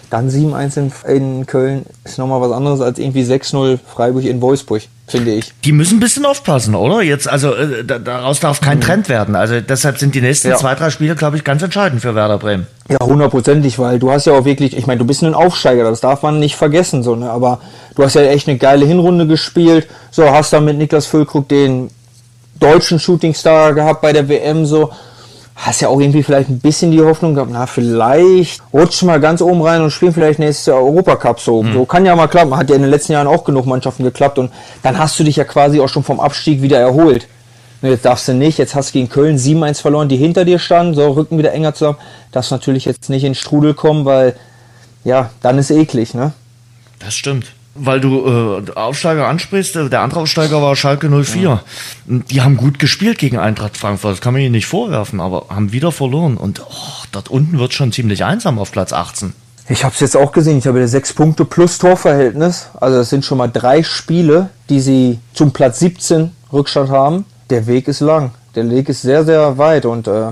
dann 0.09 0.29
7-1 0.29 0.77
in, 0.77 1.15
in 1.15 1.45
Köln 1.45 1.85
ist 2.03 2.17
nochmal 2.17 2.41
was 2.41 2.51
anderes 2.51 2.79
als 2.79 2.99
irgendwie 2.99 3.23
6-0 3.23 3.79
Freiburg 3.85 4.23
in 4.23 4.41
Wolfsburg 4.41 4.83
finde 5.07 5.33
ich. 5.33 5.53
Die 5.63 5.71
müssen 5.71 5.97
ein 5.97 5.99
bisschen 5.99 6.25
aufpassen, 6.25 6.75
oder? 6.75 7.01
Jetzt, 7.01 7.27
also 7.27 7.53
äh, 7.53 7.83
daraus 7.85 8.39
darf 8.39 8.61
kein 8.61 8.77
mhm. 8.77 8.81
Trend 8.81 9.09
werden. 9.09 9.35
Also 9.35 9.61
deshalb 9.61 9.97
sind 9.99 10.15
die 10.15 10.21
nächsten 10.21 10.49
ja. 10.49 10.57
zwei, 10.57 10.75
drei 10.75 10.89
Spiele, 10.89 11.15
glaube 11.15 11.37
ich, 11.37 11.43
ganz 11.43 11.61
entscheidend 11.61 12.01
für 12.01 12.15
Werder 12.15 12.37
Bremen. 12.37 12.67
Ja, 12.89 12.99
hundertprozentig, 12.99 13.77
weil 13.79 13.99
du 13.99 14.11
hast 14.11 14.25
ja 14.25 14.33
auch 14.33 14.45
wirklich, 14.45 14.75
ich 14.75 14.87
meine, 14.87 14.99
du 14.99 15.05
bist 15.05 15.23
ein 15.23 15.33
Aufsteiger, 15.33 15.83
das 15.83 16.01
darf 16.01 16.21
man 16.23 16.39
nicht 16.39 16.55
vergessen, 16.55 17.03
so, 17.03 17.15
ne? 17.15 17.29
Aber 17.29 17.59
du 17.95 18.03
hast 18.03 18.15
ja 18.15 18.21
echt 18.23 18.47
eine 18.47 18.57
geile 18.57 18.85
Hinrunde 18.85 19.27
gespielt. 19.27 19.87
So, 20.11 20.29
hast 20.29 20.53
dann 20.53 20.65
mit 20.65 20.77
Niklas 20.77 21.05
Füllkrug 21.05 21.47
den 21.49 21.89
deutschen 22.59 22.99
Shootingstar 22.99 23.73
gehabt 23.73 24.01
bei 24.01 24.13
der 24.13 24.27
WM, 24.29 24.65
so 24.65 24.91
hast 25.55 25.81
ja 25.81 25.87
auch 25.87 25.99
irgendwie 25.99 26.21
vielleicht 26.21 26.49
ein 26.49 26.59
bisschen 26.59 26.91
die 26.91 27.01
Hoffnung 27.01 27.33
gehabt, 27.33 27.49
na, 27.51 27.65
vielleicht 27.65 28.61
rutschen 28.73 29.07
wir 29.07 29.19
ganz 29.19 29.41
oben 29.41 29.61
rein 29.61 29.81
und 29.81 29.91
spielen 29.91 30.13
vielleicht 30.13 30.39
nächstes 30.39 30.65
Jahr 30.65 30.77
Europacup 30.77 31.39
so. 31.39 31.63
Mhm. 31.63 31.73
So 31.73 31.85
kann 31.85 32.05
ja 32.05 32.15
mal 32.15 32.27
klappen. 32.27 32.55
Hat 32.55 32.69
ja 32.69 32.75
in 32.75 32.81
den 32.81 32.91
letzten 32.91 33.13
Jahren 33.13 33.27
auch 33.27 33.43
genug 33.43 33.65
Mannschaften 33.65 34.03
geklappt 34.03 34.37
und 34.37 34.51
dann 34.83 34.97
hast 34.97 35.19
du 35.19 35.23
dich 35.23 35.37
ja 35.37 35.45
quasi 35.45 35.79
auch 35.79 35.89
schon 35.89 36.03
vom 36.03 36.19
Abstieg 36.19 36.61
wieder 36.61 36.79
erholt. 36.79 37.27
Und 37.81 37.89
jetzt 37.89 38.05
darfst 38.05 38.27
du 38.27 38.33
nicht, 38.33 38.57
jetzt 38.57 38.75
hast 38.75 38.89
du 38.89 38.93
gegen 38.93 39.09
Köln 39.09 39.37
7-1 39.37 39.81
verloren, 39.81 40.09
die 40.09 40.17
hinter 40.17 40.43
dir 40.43 40.59
standen, 40.59 40.93
so 40.93 41.11
Rücken 41.11 41.37
wieder 41.37 41.53
enger 41.53 41.73
zusammen. 41.73 41.97
Darfst 42.31 42.51
natürlich 42.51 42.85
jetzt 42.85 43.09
nicht 43.09 43.23
in 43.23 43.35
Strudel 43.35 43.73
kommen, 43.73 44.05
weil 44.05 44.35
ja, 45.03 45.29
dann 45.41 45.57
ist 45.57 45.71
eklig, 45.71 46.13
ne? 46.13 46.33
Das 46.99 47.13
stimmt 47.13 47.53
weil 47.75 47.99
du 47.99 48.63
äh, 48.67 48.71
Aufsteiger 48.75 49.27
ansprichst, 49.27 49.75
äh, 49.75 49.89
der 49.89 50.01
andere 50.01 50.21
Aufsteiger 50.21 50.61
war 50.61 50.75
Schalke 50.75 51.09
04. 51.09 51.41
Ja. 51.41 51.61
Die 52.07 52.41
haben 52.41 52.57
gut 52.57 52.79
gespielt 52.79 53.19
gegen 53.19 53.37
Eintracht 53.37 53.77
Frankfurt, 53.77 54.13
das 54.13 54.21
kann 54.21 54.33
man 54.33 54.41
ihnen 54.41 54.53
nicht 54.53 54.65
vorwerfen, 54.65 55.19
aber 55.19 55.47
haben 55.49 55.71
wieder 55.71 55.91
verloren. 55.91 56.37
Und 56.37 56.61
oh, 56.61 57.03
dort 57.11 57.29
unten 57.29 57.59
wird 57.59 57.73
schon 57.73 57.91
ziemlich 57.91 58.23
einsam 58.23 58.57
auf 58.57 58.71
Platz 58.71 58.93
18. 58.93 59.33
Ich 59.67 59.83
habe 59.83 59.93
es 59.93 59.99
jetzt 59.99 60.15
auch 60.15 60.31
gesehen, 60.31 60.59
ich 60.59 60.67
habe 60.67 60.87
sechs 60.87 61.11
Punkte 61.11 61.43
plus 61.43 61.77
Torverhältnis. 61.77 62.67
Also 62.79 62.97
das 62.97 63.09
sind 63.09 63.25
schon 63.25 63.39
mal 63.39 63.47
drei 63.47 63.83
Spiele, 63.83 64.49
die 64.69 64.79
sie 64.79 65.19
zum 65.33 65.51
Platz 65.51 65.79
17 65.79 66.31
Rückstand 66.53 66.89
haben. 66.89 67.25
Der 67.49 67.67
Weg 67.67 67.87
ist 67.87 67.99
lang, 67.99 68.31
der 68.55 68.69
Weg 68.69 68.89
ist 68.89 69.01
sehr, 69.01 69.25
sehr 69.25 69.57
weit 69.57 69.85
und 69.85 70.07
äh, 70.07 70.31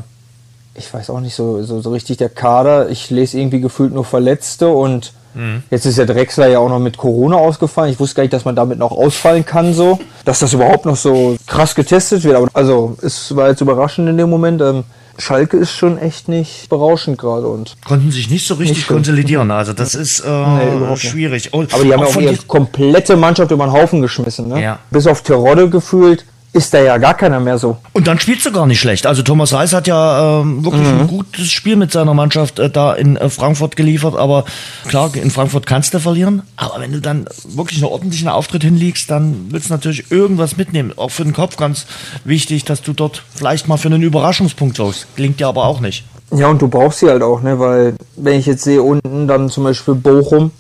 ich 0.76 0.92
weiß 0.92 1.10
auch 1.10 1.20
nicht 1.20 1.36
so, 1.36 1.62
so, 1.64 1.82
so 1.82 1.92
richtig 1.92 2.18
der 2.18 2.30
Kader. 2.30 2.90
Ich 2.90 3.10
lese 3.10 3.38
irgendwie 3.38 3.60
gefühlt 3.60 3.94
nur 3.94 4.06
Verletzte 4.06 4.70
und 4.70 5.14
Mhm. 5.34 5.64
Jetzt 5.70 5.86
ist 5.86 5.98
der 5.98 6.06
Drechsler 6.06 6.48
ja 6.48 6.60
auch 6.60 6.70
noch 6.70 6.80
mit 6.80 6.98
Corona 6.98 7.38
ausgefallen. 7.38 7.92
Ich 7.92 8.00
wusste 8.00 8.16
gar 8.16 8.24
nicht, 8.24 8.34
dass 8.34 8.46
man 8.46 8.56
damit 8.56 8.80
noch 8.80 8.92
ausfallen 8.92 9.46
kann, 9.46 9.74
so. 9.74 10.00
Dass 10.26 10.40
das 10.40 10.54
überhaupt 10.54 10.86
noch 10.86 10.96
so 10.96 11.38
krass 11.48 11.76
getestet 11.76 12.24
wird. 12.24 12.36
Aber 12.36 12.48
also, 12.54 12.98
es 13.02 13.36
war 13.36 13.50
jetzt 13.50 13.62
überraschend 13.62 14.10
in 14.10 14.18
dem 14.18 14.30
Moment. 14.30 14.62
Ähm, 14.62 14.84
Schalke 15.18 15.58
ist 15.58 15.72
schon 15.72 15.98
echt 16.00 16.28
nicht 16.28 16.70
berauschend 16.70 17.20
gerade 17.20 17.48
und 17.48 17.76
konnten 17.86 18.12
sich 18.12 18.30
nicht 18.30 18.48
so 18.48 18.56
richtig 18.56 18.78
nicht 18.78 18.88
konsolidieren. 18.88 19.52
Also 19.52 19.74
das 19.74 19.94
ist 19.94 20.22
äh, 20.22 20.30
nee, 20.30 20.98
schwierig. 20.98 21.54
Und 21.54 21.74
Aber 21.74 21.84
die 21.84 21.94
haben 21.94 22.00
ja 22.02 22.08
auch 22.08 22.16
ihre 22.16 22.36
komplette 22.48 23.16
Mannschaft 23.16 23.52
über 23.52 23.66
den 23.66 23.74
Haufen 23.74 24.02
geschmissen. 24.02 24.48
Ne? 24.48 24.62
Ja. 24.62 24.80
Bis 24.90 25.06
auf 25.06 25.22
Terodde 25.22 25.70
gefühlt 25.70 26.26
ist 26.54 26.74
da 26.74 26.80
ja 26.80 26.98
gar 26.98 27.16
keiner 27.16 27.40
mehr 27.40 27.58
so. 27.58 27.78
Und 27.94 28.08
dann 28.08 28.20
spielst 28.20 28.46
du 28.46 28.52
gar 28.52 28.68
nicht 28.68 28.80
schlecht. 28.80 29.08
Also 29.08 29.24
Thomas 29.24 29.54
Reis 29.54 29.74
hat 29.74 29.88
ja 29.88 30.42
ähm, 30.42 30.64
wirklich 30.64 30.88
mhm. 30.88 31.02
ein 31.02 31.08
gutes 31.08 31.52
Spiel 31.52 31.76
mit 31.76 31.92
seiner 31.92 32.14
Mannschaft 32.14 32.60
äh, 32.60 32.70
da 32.70 32.94
in 32.94 33.18
äh, 33.18 33.30
Frankfurt 33.30 33.76
geliefert. 33.76 34.16
Aber 34.16 34.46
klar, 34.88 35.12
in 35.16 35.32
Frankfurt 35.32 35.66
kannst 35.66 35.94
du 35.94 36.00
verlieren. 36.00 36.44
Aber 36.56 36.80
wenn 36.80 36.92
du 36.92 37.02
dann 37.02 37.26
wirklich 37.44 37.80
einen 37.84 37.92
ordentlichen 37.92 38.30
Auftritt 38.30 38.64
hinlegst, 38.64 39.10
dann 39.10 39.48
willst 39.50 39.70
du 39.70 39.74
natürlich 39.74 40.12
irgendwas 40.12 40.56
mitnehmen. 40.56 40.94
Auch 40.96 41.10
für 41.10 41.24
den 41.24 41.34
Kopf 41.34 41.58
ganz 41.58 41.88
wichtig, 42.24 42.66
dass 42.66 42.84
du 42.84 42.94
dort 42.94 43.24
vielleicht 43.36 43.68
mal 43.68 43.78
für 43.78 43.88
einen 43.88 44.04
Überraschungspunkt 44.04 44.78
sorgst. 44.78 45.08
Klingt 45.16 45.40
ja 45.40 45.50
aber 45.50 45.66
auch 45.66 45.80
nicht. 45.80 46.06
Ja, 46.32 46.48
und 46.48 46.62
du 46.62 46.68
brauchst 46.68 47.00
sie 47.00 47.10
halt 47.10 47.24
auch, 47.24 47.42
ne? 47.42 47.60
Weil 47.60 47.96
wenn 48.16 48.40
ich 48.40 48.46
jetzt 48.46 48.64
sehe 48.64 48.82
unten 48.82 49.28
dann 49.28 49.50
zum 49.50 49.64
Beispiel 49.64 49.96
Bochum 49.96 50.52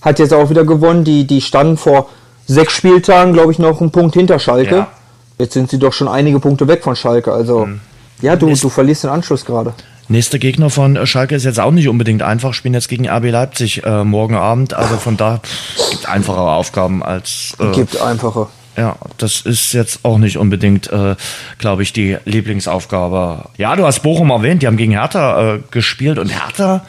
hat 0.00 0.18
jetzt 0.18 0.34
auch 0.34 0.50
wieder 0.50 0.64
gewonnen. 0.64 1.04
Die, 1.04 1.26
die 1.26 1.40
standen 1.40 1.76
vor 1.76 2.08
sechs 2.46 2.74
Spieltagen, 2.74 3.32
glaube 3.32 3.52
ich, 3.52 3.58
noch 3.58 3.80
einen 3.80 3.90
Punkt 3.90 4.14
hinter 4.14 4.38
Schalke. 4.38 4.74
Ja. 4.76 4.88
Jetzt 5.42 5.54
sind 5.54 5.70
sie 5.70 5.78
doch 5.80 5.92
schon 5.92 6.06
einige 6.06 6.38
Punkte 6.38 6.68
weg 6.68 6.84
von 6.84 6.94
Schalke. 6.94 7.32
Also, 7.32 7.66
mhm. 7.66 7.80
ja, 8.20 8.36
du, 8.36 8.54
du 8.54 8.68
verlierst 8.68 9.02
den 9.02 9.10
Anschluss 9.10 9.44
gerade. 9.44 9.74
Nächster 10.06 10.38
Gegner 10.38 10.70
von 10.70 11.04
Schalke 11.04 11.34
ist 11.34 11.42
jetzt 11.42 11.58
auch 11.58 11.72
nicht 11.72 11.88
unbedingt 11.88 12.22
einfach. 12.22 12.54
Spielen 12.54 12.74
jetzt 12.74 12.88
gegen 12.88 13.08
RB 13.08 13.32
Leipzig 13.32 13.82
äh, 13.84 14.04
morgen 14.04 14.36
Abend. 14.36 14.72
Also 14.72 14.98
von 14.98 15.16
da 15.16 15.40
gibt 15.90 16.08
einfachere 16.08 16.52
Aufgaben 16.52 17.02
als. 17.02 17.56
Äh, 17.58 17.72
gibt 17.72 18.00
einfache. 18.00 18.46
Ja, 18.76 18.94
das 19.18 19.40
ist 19.40 19.72
jetzt 19.72 20.04
auch 20.04 20.18
nicht 20.18 20.38
unbedingt, 20.38 20.92
äh, 20.92 21.16
glaube 21.58 21.82
ich, 21.82 21.92
die 21.92 22.18
Lieblingsaufgabe. 22.24 23.46
Ja, 23.58 23.74
du 23.74 23.84
hast 23.84 24.04
Bochum 24.04 24.30
erwähnt, 24.30 24.62
die 24.62 24.68
haben 24.68 24.76
gegen 24.76 24.92
Hertha 24.92 25.54
äh, 25.54 25.60
gespielt 25.72 26.20
und 26.20 26.28
Hertha, 26.28 26.84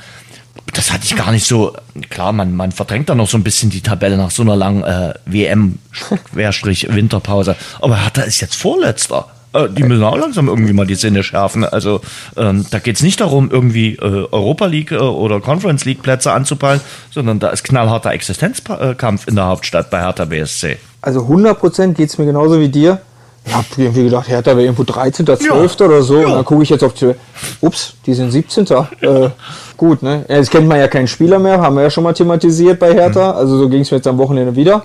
das 0.74 0.92
hatte 0.92 1.06
ich 1.06 1.16
gar 1.16 1.32
nicht 1.32 1.46
so. 1.46 1.78
Klar, 2.10 2.34
man, 2.34 2.56
man 2.56 2.72
verdrängt 2.72 3.10
da 3.10 3.16
noch 3.16 3.28
so 3.28 3.38
ein 3.38 3.44
bisschen 3.44 3.70
die 3.70 3.82
Tabelle 3.82 4.18
nach 4.18 4.32
so 4.32 4.42
einer 4.44 4.56
langen 4.56 4.84
äh, 4.84 5.14
WM-Winterpause. 5.26 7.56
Aber 7.82 8.04
Hertha 8.04 8.24
ist 8.24 8.42
jetzt 8.42 8.56
Vorletzter. 8.56 9.28
Äh, 9.54 9.70
die 9.70 9.84
müssen 9.84 10.04
auch 10.04 10.18
langsam 10.18 10.48
irgendwie 10.48 10.74
mal 10.74 10.88
die 10.88 10.96
Sinne 10.96 11.24
schärfen. 11.24 11.64
Also 11.64 12.02
ähm, 12.38 12.66
da 12.70 12.80
geht 12.80 12.98
es 12.98 13.04
nicht 13.04 13.22
darum, 13.22 13.50
irgendwie 13.52 13.96
äh, 13.96 14.28
Europa 14.32 14.66
League 14.66 14.92
äh, 14.92 14.98
oder 14.98 15.40
Conference 15.40 15.86
League 15.86 16.02
Plätze 16.02 16.32
anzupeilen, 16.32 16.82
sondern 17.12 17.40
da 17.40 17.50
ist 17.50 17.64
knallharter 17.64 18.12
Existenzkampf 18.12 19.28
in 19.28 19.36
der 19.36 19.46
Hauptstadt 19.46 19.90
bei 19.90 20.02
Hertha 20.02 20.26
BSC. 20.26 20.78
Also 21.02 21.22
100% 21.22 21.94
geht 21.94 22.10
es 22.10 22.18
mir 22.18 22.26
genauso 22.26 22.60
wie 22.60 22.70
dir. 22.70 23.00
Ich 23.46 23.54
habe 23.54 23.66
irgendwie 23.78 24.04
gedacht, 24.06 24.28
Hertha 24.28 24.52
wäre 24.52 24.64
irgendwo 24.64 24.84
13., 24.84 25.26
12. 25.26 25.80
Ja. 25.80 25.86
oder 25.86 26.02
so. 26.02 26.20
Ja. 26.20 26.28
Und 26.28 26.34
dann 26.34 26.46
gucke 26.46 26.64
ich 26.64 26.70
jetzt 26.70 26.84
auf 26.84 26.94
die. 26.94 27.14
Ups, 27.62 27.94
die 28.06 28.14
sind 28.14 28.32
17. 28.32 28.66
äh, 29.02 29.30
gut, 29.76 30.02
ne? 30.02 30.26
Jetzt 30.30 30.50
kennt 30.50 30.68
man 30.68 30.80
ja 30.80 30.88
keinen 30.88 31.08
Spieler 31.08 31.40
mehr, 31.40 31.60
haben 31.60 31.76
wir 31.76 31.84
ja 31.84 31.90
schon 31.90 32.04
mal 32.04 32.14
thematisiert 32.14 32.80
bei 32.80 32.94
Hertha. 32.94 33.34
Mhm. 33.34 33.38
Also 33.38 33.58
so 33.58 33.70
ging 33.70 33.82
es 33.82 33.92
mir 33.92 33.98
jetzt 33.98 34.08
am 34.08 34.18
Wochenende 34.18 34.56
wieder. 34.56 34.84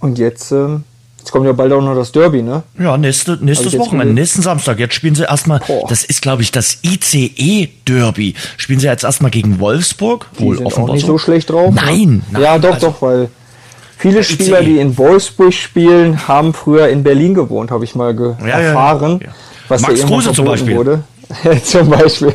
Und 0.00 0.18
jetzt, 0.18 0.52
ähm, 0.52 0.84
jetzt 1.18 1.32
kommt 1.32 1.46
ja 1.46 1.52
bald 1.52 1.72
auch 1.72 1.80
noch 1.80 1.94
das 1.94 2.12
Derby, 2.12 2.42
ne? 2.42 2.62
Ja, 2.78 2.98
nächste, 2.98 3.38
nächstes 3.40 3.72
also 3.72 3.78
Wochenende, 3.78 4.12
nächsten 4.12 4.42
Samstag. 4.42 4.78
Jetzt 4.78 4.94
spielen 4.94 5.14
sie 5.14 5.24
erstmal, 5.24 5.60
das 5.88 6.04
ist 6.04 6.20
glaube 6.20 6.42
ich 6.42 6.52
das 6.52 6.78
ICE-Derby. 6.82 8.34
Spielen 8.58 8.80
sie 8.80 8.86
jetzt 8.86 9.04
erstmal 9.04 9.30
gegen 9.30 9.60
Wolfsburg. 9.60 10.26
Die 10.38 10.44
Wohl 10.44 10.56
sind 10.56 10.66
offenbar 10.66 10.90
auch 10.90 10.94
nicht 10.94 11.06
so. 11.06 11.12
so 11.12 11.18
schlecht 11.18 11.50
drauf. 11.50 11.74
Nein, 11.74 12.08
ne? 12.08 12.22
nein. 12.32 12.42
Ja, 12.42 12.58
doch, 12.58 12.74
also, 12.74 12.86
doch, 12.88 13.02
weil 13.02 13.30
Viele 13.98 14.22
Spieler, 14.22 14.62
die 14.62 14.78
in 14.78 14.96
Wolfsburg 14.96 15.52
spielen, 15.52 16.28
haben 16.28 16.54
früher 16.54 16.88
in 16.88 17.02
Berlin 17.02 17.34
gewohnt, 17.34 17.72
habe 17.72 17.84
ich 17.84 17.96
mal 17.96 18.14
ja, 18.40 18.46
erfahren. 18.46 19.18
Ja, 19.20 19.32
was 19.66 19.82
Max 19.82 20.06
Kruse 20.06 20.32
zum 20.32 20.44
Beispiel. 20.44 20.76
Wurde. 20.76 21.02
zum 21.64 21.90
Beispiel. 21.90 22.32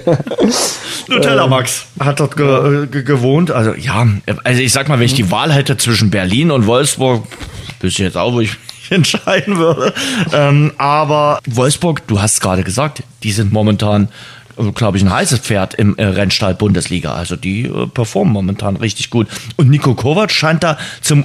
Nutella 1.08 1.48
Max 1.48 1.86
hat 2.00 2.20
dort 2.20 2.36
ge 2.36 2.88
ge 2.88 3.04
gewohnt. 3.04 3.50
Also 3.50 3.74
ja, 3.74 4.06
also 4.44 4.62
ich 4.62 4.74
sag 4.74 4.90
mal, 4.90 5.00
wenn 5.00 5.06
ich 5.06 5.16
die 5.16 5.32
Wahl 5.32 5.54
hätte 5.54 5.78
zwischen 5.78 6.10
Berlin 6.12 6.52
und 6.52 6.68
Wolfsburg, 6.68 7.24
wüsste 7.80 8.04
ich 8.04 8.08
jetzt 8.08 8.18
auch, 8.18 8.34
wo 8.34 8.42
ich 8.42 8.52
mich 8.52 8.92
entscheiden 8.92 9.58
würde. 9.58 9.94
Ähm, 10.34 10.74
aber 10.78 11.40
Wolfsburg, 11.50 12.06
du 12.08 12.22
hast 12.22 12.42
gerade 12.42 12.64
gesagt, 12.64 13.04
die 13.24 13.32
sind 13.32 13.54
momentan 13.54 14.10
glaube 14.76 14.98
ich, 14.98 15.04
ein 15.04 15.12
heißes 15.12 15.40
Pferd 15.40 15.74
im 15.74 15.98
äh, 15.98 16.06
Rennstall 16.06 16.54
Bundesliga. 16.54 17.14
Also 17.14 17.36
die 17.36 17.64
äh, 17.64 17.88
performen 17.88 18.32
momentan 18.32 18.76
richtig 18.76 19.10
gut. 19.10 19.28
Und 19.56 19.70
Nico 19.70 19.96
Kovac 19.96 20.32
scheint 20.32 20.64
da 20.64 20.78
zum 21.02 21.24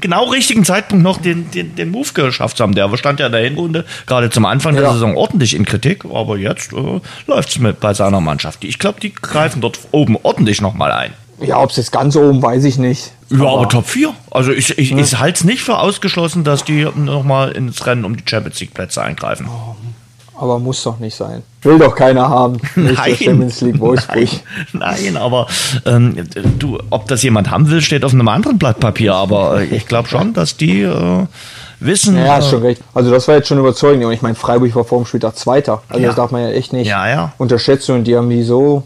genau 0.00 0.24
richtigen 0.24 0.64
Zeitpunkt 0.64 1.02
noch 1.02 1.18
den, 1.18 1.50
den, 1.50 1.74
den 1.74 1.90
Move 1.90 2.12
geschafft 2.12 2.60
haben. 2.60 2.74
Der 2.74 2.94
stand 2.96 3.20
ja 3.20 3.26
in 3.26 3.32
der 3.32 3.42
Hinrunde 3.42 3.84
gerade 4.06 4.30
zum 4.30 4.44
Anfang 4.44 4.74
der 4.74 4.84
Ja. 4.84 4.92
Saison 4.92 5.16
ordentlich 5.16 5.54
in 5.54 5.64
Kritik, 5.64 6.04
aber 6.04 6.36
jetzt 6.36 6.72
äh, 6.72 7.00
läuft's 7.26 7.58
mit 7.58 7.80
bei 7.80 7.94
seiner 7.94 8.20
Mannschaft. 8.20 8.64
Ich 8.64 8.78
glaube, 8.78 9.00
die 9.00 9.12
greifen 9.12 9.60
dort 9.60 9.78
oben 9.92 10.16
ordentlich 10.22 10.60
nochmal 10.60 10.92
ein. 10.92 11.12
Ja, 11.40 11.60
ob 11.60 11.70
es 11.70 11.76
jetzt 11.76 11.90
ganz 11.90 12.14
oben, 12.14 12.40
weiß 12.40 12.64
ich 12.64 12.78
nicht. 12.78 13.12
Ja, 13.30 13.46
aber, 13.46 13.68
Top 13.68 13.86
4. 13.86 14.14
Also 14.30 14.52
ich, 14.52 14.78
ich, 14.78 14.92
ich 14.92 15.18
halte 15.18 15.38
es 15.38 15.44
nicht 15.44 15.62
für 15.62 15.78
ausgeschlossen, 15.78 16.44
dass 16.44 16.64
die 16.64 16.86
nochmal 16.94 17.52
ins 17.52 17.84
Rennen 17.86 18.04
um 18.04 18.16
die 18.16 18.22
Champions 18.24 18.60
League 18.60 18.74
Plätze 18.74 19.02
eingreifen. 19.02 19.48
Aber 20.42 20.58
muss 20.58 20.82
doch 20.82 20.98
nicht 20.98 21.14
sein. 21.14 21.44
Will 21.62 21.78
doch 21.78 21.94
keiner 21.94 22.28
haben. 22.28 22.58
Nicht 22.74 23.06
der 23.06 23.14
Champions 23.14 23.60
League 23.60 23.78
Wolfsburg. 23.78 24.28
Nein, 24.72 24.98
nein, 25.04 25.16
aber 25.16 25.46
ähm, 25.86 26.16
du, 26.58 26.80
ob 26.90 27.06
das 27.06 27.22
jemand 27.22 27.48
haben 27.52 27.70
will, 27.70 27.80
steht 27.80 28.04
auf 28.04 28.12
einem 28.12 28.26
anderen 28.26 28.58
Blatt 28.58 28.80
Papier. 28.80 29.14
Aber 29.14 29.60
äh, 29.60 29.66
ich 29.66 29.86
glaube 29.86 30.08
schon, 30.08 30.32
dass 30.34 30.56
die 30.56 30.82
äh, 30.82 31.26
wissen. 31.78 32.16
Ja, 32.16 32.34
hast 32.38 32.48
äh, 32.48 32.50
schon 32.50 32.62
recht. 32.62 32.82
Also 32.92 33.12
das 33.12 33.28
war 33.28 33.36
jetzt 33.36 33.46
schon 33.46 33.58
überzeugend. 33.60 34.04
Und 34.04 34.10
ich 34.10 34.20
meine, 34.22 34.34
Freiburg 34.34 34.74
war 34.74 34.82
vor 34.84 34.98
dem 35.00 35.06
Spieltag 35.06 35.36
Zweiter. 35.36 35.80
Also 35.88 36.00
Ja. 36.02 36.08
das 36.08 36.16
darf 36.16 36.32
man 36.32 36.42
ja 36.42 36.48
echt 36.50 36.72
nicht 36.72 36.88
Ja, 36.88 37.08
ja. 37.08 37.32
unterschätzen. 37.38 37.94
Und 37.94 38.04
die 38.04 38.16
haben 38.16 38.28
die 38.28 38.42
so 38.42 38.82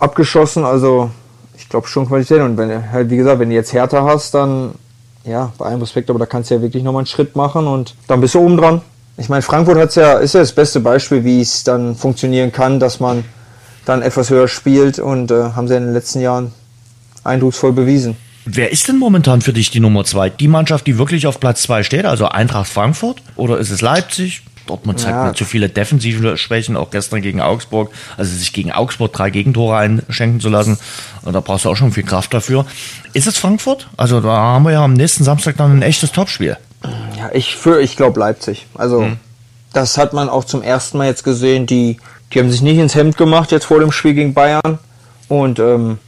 abgeschossen. 0.00 0.64
Also 0.64 1.10
ich 1.56 1.68
glaube 1.68 1.86
schon 1.86 2.08
Qualität. 2.08 2.40
Und 2.40 2.56
wenn 2.56 2.90
halt, 2.90 3.08
wie 3.08 3.16
gesagt, 3.18 3.38
wenn 3.38 3.50
du 3.50 3.54
jetzt 3.54 3.72
Hertha 3.72 4.02
hast, 4.04 4.34
dann 4.34 4.72
ja, 5.24 5.52
bei 5.58 5.66
allem 5.66 5.80
Respekt, 5.80 6.10
aber 6.10 6.18
da 6.18 6.26
kannst 6.26 6.50
du 6.50 6.56
ja 6.56 6.62
wirklich 6.62 6.82
nochmal 6.82 7.00
einen 7.02 7.06
Schritt 7.06 7.36
machen 7.36 7.68
und 7.68 7.94
dann 8.08 8.20
bist 8.20 8.34
du 8.34 8.40
oben 8.40 8.56
dran. 8.56 8.80
Ich 9.18 9.28
meine, 9.28 9.42
Frankfurt 9.42 9.78
hat's 9.78 9.96
ja, 9.96 10.14
ist 10.18 10.34
ja 10.34 10.40
das 10.40 10.52
beste 10.52 10.78
Beispiel, 10.78 11.24
wie 11.24 11.40
es 11.40 11.64
dann 11.64 11.96
funktionieren 11.96 12.52
kann, 12.52 12.78
dass 12.78 13.00
man 13.00 13.24
dann 13.84 14.00
etwas 14.00 14.30
höher 14.30 14.46
spielt 14.46 15.00
und 15.00 15.30
äh, 15.32 15.34
haben 15.56 15.66
sie 15.66 15.74
in 15.74 15.84
den 15.84 15.92
letzten 15.92 16.20
Jahren 16.20 16.52
eindrucksvoll 17.24 17.72
bewiesen. 17.72 18.16
Wer 18.44 18.70
ist 18.70 18.86
denn 18.86 18.96
momentan 18.96 19.40
für 19.40 19.52
dich 19.52 19.70
die 19.70 19.80
Nummer 19.80 20.04
zwei? 20.04 20.30
Die 20.30 20.46
Mannschaft, 20.48 20.86
die 20.86 20.98
wirklich 20.98 21.26
auf 21.26 21.40
Platz 21.40 21.62
zwei 21.62 21.82
steht, 21.82 22.04
also 22.06 22.28
Eintracht 22.28 22.68
Frankfurt? 22.70 23.20
Oder 23.34 23.58
ist 23.58 23.70
es 23.70 23.80
Leipzig? 23.80 24.42
Dortmund 24.66 25.00
zeigt 25.00 25.16
Ja. 25.16 25.24
mir 25.24 25.34
zu 25.34 25.44
viele 25.44 25.68
defensive 25.68 26.36
Schwächen, 26.36 26.76
auch 26.76 26.90
gestern 26.90 27.20
gegen 27.20 27.40
Augsburg. 27.40 27.90
Also 28.16 28.36
sich 28.36 28.52
gegen 28.52 28.70
Augsburg 28.70 29.12
drei 29.12 29.30
Gegentore 29.30 29.78
einschenken 29.78 30.40
zu 30.40 30.48
lassen, 30.48 30.78
und 31.22 31.32
da 31.32 31.40
brauchst 31.40 31.64
du 31.64 31.70
auch 31.70 31.76
schon 31.76 31.90
viel 31.92 32.04
Kraft 32.04 32.32
dafür. 32.32 32.66
Ist 33.14 33.26
es 33.26 33.36
Frankfurt? 33.36 33.88
Also 33.96 34.20
da 34.20 34.28
haben 34.28 34.64
wir 34.64 34.72
ja 34.72 34.84
am 34.84 34.92
nächsten 34.92 35.24
Samstag 35.24 35.56
dann 35.56 35.78
ein 35.78 35.82
echtes 35.82 36.12
Topspiel. 36.12 36.56
Ja, 37.16 37.30
ich 37.32 37.56
für 37.56 37.80
ich 37.80 37.96
glaube 37.96 38.20
Leipzig. 38.20 38.66
Also 38.74 39.08
das 39.72 39.98
hat 39.98 40.12
man 40.12 40.28
auch 40.28 40.44
zum 40.44 40.62
ersten 40.62 40.98
Mal 40.98 41.06
jetzt 41.06 41.24
gesehen. 41.24 41.66
Die, 41.66 41.98
die 42.32 42.38
haben 42.38 42.50
sich 42.50 42.62
nicht 42.62 42.78
ins 42.78 42.94
Hemd 42.94 43.16
gemacht 43.16 43.52
jetzt 43.52 43.66
vor 43.66 43.80
dem 43.80 43.92
Spiel 43.92 44.14
gegen 44.14 44.34
Bayern. 44.34 44.78
Und 45.28 45.58
ähm, 45.58 45.98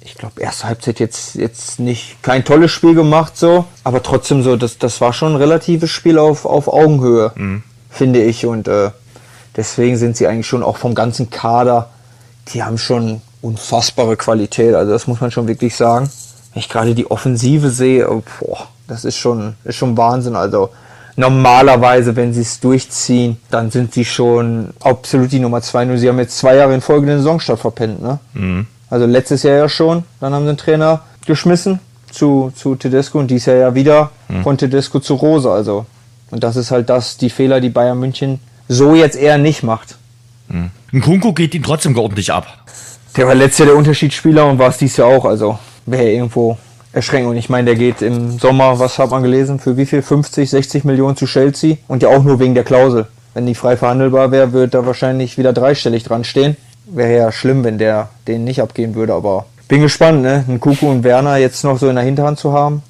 ich 0.00 0.14
glaube, 0.14 0.40
erste 0.40 0.66
Halbzeit 0.66 1.00
jetzt, 1.00 1.34
jetzt 1.34 1.78
nicht 1.78 2.22
kein 2.22 2.44
tolles 2.44 2.70
Spiel 2.70 2.94
gemacht, 2.94 3.36
so, 3.36 3.66
aber 3.84 4.02
trotzdem 4.02 4.42
so, 4.42 4.56
das, 4.56 4.78
das 4.78 5.00
war 5.00 5.12
schon 5.12 5.32
ein 5.32 5.36
relatives 5.36 5.90
Spiel 5.90 6.18
auf, 6.18 6.44
auf 6.44 6.68
Augenhöhe, 6.68 7.32
finde 7.90 8.22
ich. 8.22 8.46
Und 8.46 8.68
äh, 8.68 8.90
deswegen 9.56 9.96
sind 9.96 10.16
sie 10.16 10.26
eigentlich 10.26 10.46
schon 10.46 10.62
auch 10.62 10.76
vom 10.76 10.94
ganzen 10.94 11.30
Kader, 11.30 11.90
die 12.48 12.62
haben 12.62 12.78
schon 12.78 13.20
unfassbare 13.40 14.16
Qualität. 14.16 14.74
Also 14.74 14.92
das 14.92 15.06
muss 15.06 15.20
man 15.20 15.30
schon 15.30 15.48
wirklich 15.48 15.76
sagen. 15.76 16.10
Wenn 16.52 16.60
ich 16.60 16.68
gerade 16.68 16.94
die 16.94 17.10
Offensive 17.10 17.70
sehe, 17.70 18.10
oh, 18.10 18.22
boah, 18.40 18.68
das 18.92 19.04
ist 19.06 19.16
schon, 19.16 19.54
ist 19.64 19.76
schon 19.76 19.96
Wahnsinn. 19.96 20.36
Also 20.36 20.70
normalerweise, 21.16 22.14
wenn 22.14 22.32
sie 22.34 22.42
es 22.42 22.60
durchziehen, 22.60 23.38
dann 23.50 23.70
sind 23.70 23.94
sie 23.94 24.04
schon 24.04 24.70
absolut 24.80 25.32
die 25.32 25.40
Nummer 25.40 25.62
zwei. 25.62 25.84
Nur 25.84 25.96
sie 25.98 26.08
haben 26.08 26.18
jetzt 26.18 26.36
zwei 26.38 26.56
Jahre 26.56 26.74
in 26.74 26.80
Folge 26.80 27.06
den 27.06 27.18
Saisonstart 27.18 27.58
verpennt, 27.58 28.02
ne? 28.02 28.18
Also 28.90 29.06
letztes 29.06 29.42
Jahr 29.42 29.56
ja 29.56 29.68
schon, 29.70 30.04
dann 30.20 30.34
haben 30.34 30.44
sie 30.44 30.52
den 30.52 30.58
Trainer 30.58 31.00
geschmissen 31.26 31.80
zu, 32.10 32.52
zu 32.54 32.74
Tedesco 32.74 33.18
und 33.18 33.28
dieses 33.28 33.46
Jahr 33.46 33.56
ja 33.56 33.74
wieder 33.74 34.10
von 34.42 34.58
Tedesco 34.58 35.00
zu 35.00 35.14
Rose. 35.14 35.50
Also, 35.50 35.86
und 36.30 36.44
das 36.44 36.56
ist 36.56 36.70
halt 36.70 36.90
das, 36.90 37.16
die 37.16 37.30
Fehler, 37.30 37.60
die 37.62 37.70
Bayern 37.70 37.98
München 37.98 38.38
so 38.68 38.94
jetzt 38.94 39.16
eher 39.16 39.38
nicht 39.38 39.62
macht. 39.62 39.96
Ein 40.92 41.00
Kunku 41.00 41.32
geht 41.32 41.54
ihn 41.54 41.62
trotzdem 41.62 41.96
ordentlich 41.96 42.30
ab. 42.30 42.46
Der 43.16 43.26
war 43.26 43.34
letztes 43.34 43.60
Jahr 43.60 43.68
der 43.68 43.76
Unterschiedsspieler 43.76 44.46
und 44.46 44.58
war 44.58 44.68
es 44.68 44.76
dieses 44.76 44.98
Jahr 44.98 45.08
auch. 45.08 45.24
Also 45.24 45.58
wäre 45.86 46.10
irgendwo 46.10 46.58
erschreckend. 46.92 47.30
Und 47.30 47.36
ich 47.36 47.48
meine, 47.48 47.66
der 47.66 47.74
geht 47.76 48.02
im 48.02 48.38
Sommer, 48.38 48.78
was 48.78 48.98
hat 48.98 49.10
man 49.10 49.22
gelesen, 49.22 49.58
für 49.58 49.76
wie 49.76 49.86
viel? 49.86 50.02
50, 50.02 50.48
60 50.50 50.84
Millionen 50.84 51.16
zu 51.16 51.26
Chelsea. 51.26 51.76
Und 51.88 52.02
ja 52.02 52.08
auch 52.10 52.22
nur 52.22 52.38
wegen 52.40 52.54
der 52.54 52.64
Klausel. 52.64 53.06
Wenn 53.34 53.46
die 53.46 53.54
frei 53.54 53.76
verhandelbar 53.76 54.30
wäre, 54.30 54.52
wird 54.52 54.74
da 54.74 54.84
wahrscheinlich 54.84 55.38
wieder 55.38 55.52
dreistellig 55.52 56.04
dran 56.04 56.24
stehen. 56.24 56.56
Wäre 56.86 57.16
ja 57.16 57.32
schlimm, 57.32 57.64
wenn 57.64 57.78
der 57.78 58.10
den 58.28 58.44
nicht 58.44 58.60
abgeben 58.60 58.94
würde. 58.94 59.14
Aber 59.14 59.46
bin 59.68 59.80
gespannt, 59.80 60.22
ne? 60.22 60.44
Einen 60.46 60.60
Kuku 60.60 60.90
und 60.90 61.02
Werner 61.04 61.36
jetzt 61.36 61.64
noch 61.64 61.78
so 61.78 61.88
in 61.88 61.94
der 61.94 62.04
Hinterhand 62.04 62.38
zu 62.38 62.52
haben, 62.52 62.82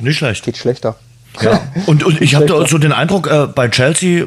Nicht 0.00 0.18
schlecht. 0.18 0.44
geht 0.44 0.56
schlechter. 0.56 0.96
Ja. 1.42 1.60
Und, 1.86 2.04
und 2.04 2.20
ich 2.20 2.34
habe 2.34 2.46
Schlechter. 2.46 2.66
so 2.68 2.78
den 2.78 2.92
Eindruck, 2.92 3.28
äh, 3.28 3.46
bei 3.46 3.68
Chelsea, 3.68 4.24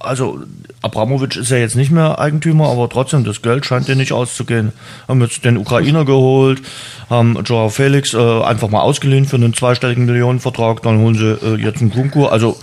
also 0.00 0.40
Abramovic 0.82 1.36
ist 1.36 1.50
ja 1.50 1.58
jetzt 1.58 1.76
nicht 1.76 1.92
mehr 1.92 2.18
Eigentümer, 2.18 2.68
aber 2.68 2.88
trotzdem, 2.88 3.24
das 3.24 3.40
Geld 3.40 3.64
scheint 3.64 3.86
dir 3.86 3.94
nicht 3.94 4.12
auszugehen. 4.12 4.72
Haben 5.06 5.20
jetzt 5.20 5.44
den 5.44 5.56
Ukrainer 5.56 6.04
geholt, 6.04 6.60
haben 7.08 7.38
Joao 7.44 7.68
Felix 7.68 8.14
äh, 8.14 8.42
einfach 8.42 8.68
mal 8.68 8.80
ausgeliehen 8.80 9.24
für 9.24 9.36
einen 9.36 9.54
zweistelligen 9.54 10.06
Millionenvertrag, 10.06 10.82
dann 10.82 10.98
holen 10.98 11.14
sie 11.14 11.38
äh, 11.46 11.54
jetzt 11.54 11.80
einen 11.80 11.92
Kunku. 11.92 12.26
Also 12.26 12.56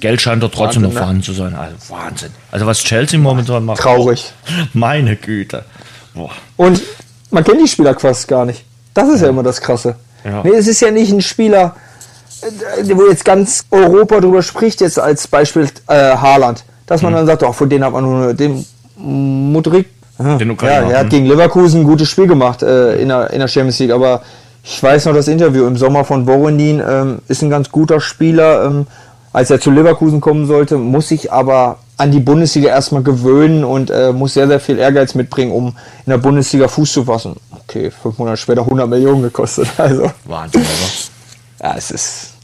Geld 0.00 0.20
scheint 0.20 0.42
da 0.42 0.48
trotzdem 0.48 0.64
Wahnsinn, 0.64 0.82
noch 0.82 0.92
ne? 0.92 0.98
vorhanden 0.98 1.22
zu 1.22 1.32
sein. 1.32 1.54
Also 1.54 1.76
Wahnsinn. 1.88 2.30
Also 2.52 2.66
was 2.66 2.78
Chelsea 2.78 3.18
momentan 3.18 3.64
macht. 3.64 3.80
Traurig. 3.80 4.32
Meine 4.72 5.16
Güte. 5.16 5.64
Boah. 6.14 6.30
Und 6.56 6.80
man 7.30 7.42
kennt 7.42 7.60
die 7.60 7.68
Spieler 7.68 7.98
fast 7.98 8.28
gar 8.28 8.44
nicht. 8.44 8.64
Das 8.94 9.08
ist 9.08 9.22
ja, 9.22 9.28
immer 9.28 9.42
das 9.42 9.60
Krasse. 9.60 9.96
Ja. 10.24 10.42
Nee, 10.44 10.50
es 10.50 10.68
ist 10.68 10.80
ja 10.80 10.90
nicht 10.90 11.12
ein 11.12 11.20
Spieler, 11.20 11.74
wo 12.94 13.06
jetzt 13.06 13.24
ganz 13.24 13.64
Europa 13.70 14.20
drüber 14.20 14.42
spricht, 14.42 14.80
jetzt 14.80 14.98
als 14.98 15.26
Beispiel 15.28 15.68
äh, 15.88 15.94
Haaland. 16.16 16.64
Dass 16.86 17.00
Mhm. 17.00 17.06
man 17.06 17.14
dann 17.14 17.26
sagt, 17.26 17.44
auch 17.44 17.54
von 17.54 17.68
denen 17.68 17.84
hat 17.84 17.92
man 17.92 18.04
nur 18.04 18.34
den 18.34 18.64
Mudrik. 18.96 19.88
Ja, 20.18 20.36
Den 20.36 20.56
ja, 20.62 20.68
er 20.68 20.98
hat 20.98 21.02
hm. 21.04 21.08
gegen 21.10 21.26
Leverkusen 21.26 21.80
ein 21.80 21.84
gutes 21.84 22.08
Spiel 22.08 22.28
gemacht 22.28 22.62
äh, 22.62 22.96
in, 22.96 23.08
der, 23.08 23.30
in 23.30 23.40
der 23.40 23.48
Champions 23.48 23.80
League. 23.80 23.90
Aber 23.90 24.22
ich 24.62 24.80
weiß 24.80 25.06
noch 25.06 25.14
das 25.14 25.26
Interview 25.26 25.66
im 25.66 25.76
Sommer 25.76 26.04
von 26.04 26.26
Voronin, 26.26 26.80
ähm, 26.86 27.18
ist 27.26 27.42
ein 27.42 27.50
ganz 27.50 27.70
guter 27.70 28.00
Spieler. 28.00 28.64
Ähm, 28.64 28.86
als 29.32 29.50
er 29.50 29.60
zu 29.60 29.72
Leverkusen 29.72 30.20
kommen 30.20 30.46
sollte, 30.46 30.78
muss 30.78 31.08
sich 31.08 31.32
aber 31.32 31.78
an 31.96 32.12
die 32.12 32.20
Bundesliga 32.20 32.68
erstmal 32.68 33.02
gewöhnen 33.02 33.64
und 33.64 33.90
äh, 33.90 34.12
muss 34.12 34.34
sehr, 34.34 34.46
sehr 34.46 34.60
viel 34.60 34.78
Ehrgeiz 34.78 35.14
mitbringen, 35.16 35.50
um 35.50 35.68
in 36.06 36.10
der 36.10 36.18
Bundesliga 36.18 36.68
Fuß 36.68 36.92
zu 36.92 37.04
fassen. 37.04 37.34
Okay, 37.50 37.90
fünf 37.90 38.18
Monate 38.18 38.36
später 38.36 38.62
100 38.62 38.88
Millionen 38.88 39.22
gekostet. 39.22 39.66
Also, 39.78 40.10
Wahnsinn, 40.24 40.60
oder? 40.62 41.13
Ja, 41.64 41.74
es 41.76 41.90
ist 41.90 42.34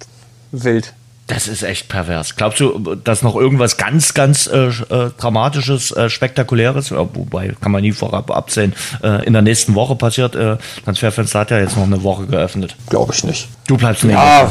wild. 0.50 0.94
Das 1.26 1.46
ist 1.46 1.62
echt 1.62 1.88
pervers. 1.88 2.34
Glaubst 2.34 2.58
du, 2.58 2.96
dass 2.96 3.22
noch 3.22 3.36
irgendwas 3.36 3.76
ganz, 3.76 4.14
ganz 4.14 4.48
äh, 4.48 4.66
äh, 4.68 5.10
Dramatisches, 5.16 5.92
äh, 5.92 6.08
Spektakuläres, 6.08 6.90
ja, 6.90 7.06
wobei 7.14 7.54
kann 7.60 7.70
man 7.70 7.82
nie 7.82 7.92
vorab 7.92 8.32
absehen, 8.32 8.72
äh, 9.04 9.24
in 9.26 9.34
der 9.34 9.42
nächsten 9.42 9.74
Woche 9.76 9.94
passiert? 9.94 10.34
Äh, 10.34 10.56
Transferfenster 10.84 11.40
hat 11.40 11.50
ja 11.52 11.60
jetzt 11.60 11.76
noch 11.76 11.84
eine 11.84 12.02
Woche 12.02 12.26
geöffnet. 12.26 12.74
Glaube 12.88 13.12
ich 13.14 13.22
nicht. 13.22 13.48
Du 13.68 13.76
bleibst 13.76 14.02
nicht. 14.02 14.14
Ja, 14.14 14.50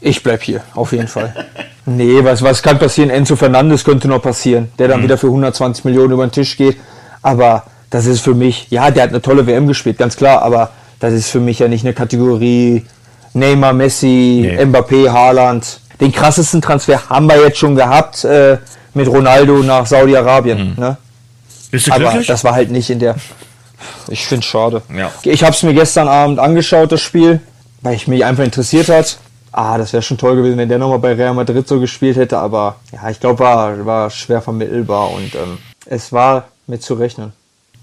ich 0.00 0.22
bleib 0.22 0.42
hier, 0.42 0.62
auf 0.74 0.92
jeden 0.92 1.08
Fall. 1.08 1.34
Nee, 1.86 2.22
was, 2.22 2.42
was 2.42 2.62
kann 2.62 2.78
passieren? 2.78 3.08
Enzo 3.08 3.36
Fernandes 3.36 3.82
könnte 3.84 4.06
noch 4.06 4.20
passieren, 4.20 4.70
der 4.78 4.86
dann 4.86 5.02
wieder 5.02 5.16
für 5.16 5.26
120 5.28 5.86
Millionen 5.86 6.12
über 6.12 6.26
den 6.26 6.30
Tisch 6.30 6.56
geht. 6.58 6.76
Aber 7.22 7.64
das 7.88 8.04
ist 8.04 8.20
für 8.20 8.34
mich, 8.34 8.70
ja, 8.70 8.90
der 8.90 9.04
hat 9.04 9.10
eine 9.10 9.22
tolle 9.22 9.46
WM 9.46 9.66
gespielt, 9.66 9.96
ganz 9.96 10.14
klar, 10.16 10.42
aber 10.42 10.70
das 11.00 11.14
ist 11.14 11.30
für 11.30 11.40
mich 11.40 11.58
ja 11.58 11.66
nicht 11.66 11.84
eine 11.84 11.94
Kategorie 11.94 12.84
Neymar, 13.32 13.72
Messi, 13.72 14.42
Nee. 14.56 14.64
Mbappé, 14.64 15.10
Haaland. 15.10 15.80
Den 16.00 16.12
krassesten 16.12 16.62
Transfer 16.62 17.08
haben 17.08 17.26
wir 17.28 17.38
jetzt 17.42 17.58
schon 17.58 17.76
gehabt 17.76 18.24
äh, 18.24 18.58
mit 18.94 19.06
Ronaldo 19.08 19.58
nach 19.62 19.86
Saudi-Arabien. 19.86 20.74
Ne? 20.76 20.96
Bist 21.70 21.86
du 21.86 21.92
Aber 21.92 22.12
das 22.26 22.42
war 22.44 22.54
halt 22.54 22.70
nicht 22.70 22.90
in 22.90 22.98
der. 22.98 23.16
Ich 24.08 24.26
finde 24.26 24.44
schade. 24.44 24.82
Ja. 24.94 25.10
Ich 25.22 25.42
habe 25.42 25.52
es 25.54 25.62
mir 25.62 25.72
gestern 25.72 26.06
Abend 26.06 26.38
angeschaut, 26.38 26.92
das 26.92 27.00
Spiel, 27.00 27.40
weil 27.80 27.94
ich 27.94 28.08
mich 28.08 28.22
einfach 28.24 28.44
interessiert 28.44 28.88
hat. 28.90 29.16
Ah, 29.52 29.78
das 29.78 29.92
wäre 29.94 30.02
schon 30.02 30.18
toll 30.18 30.36
gewesen, 30.36 30.58
wenn 30.58 30.68
der 30.68 30.78
nochmal 30.78 30.98
bei 30.98 31.14
Real 31.14 31.32
Madrid 31.32 31.66
so 31.66 31.80
gespielt 31.80 32.16
hätte. 32.16 32.36
Aber 32.38 32.76
ja, 32.92 33.08
ich 33.08 33.20
glaube, 33.20 33.38
war, 33.38 33.86
war 33.86 34.10
schwer 34.10 34.42
vermittelbar 34.42 35.10
und 35.12 35.34
ähm, 35.34 35.58
es 35.86 36.12
war 36.12 36.48
mit 36.66 36.82
zu 36.82 36.94
rechnen. 36.94 37.32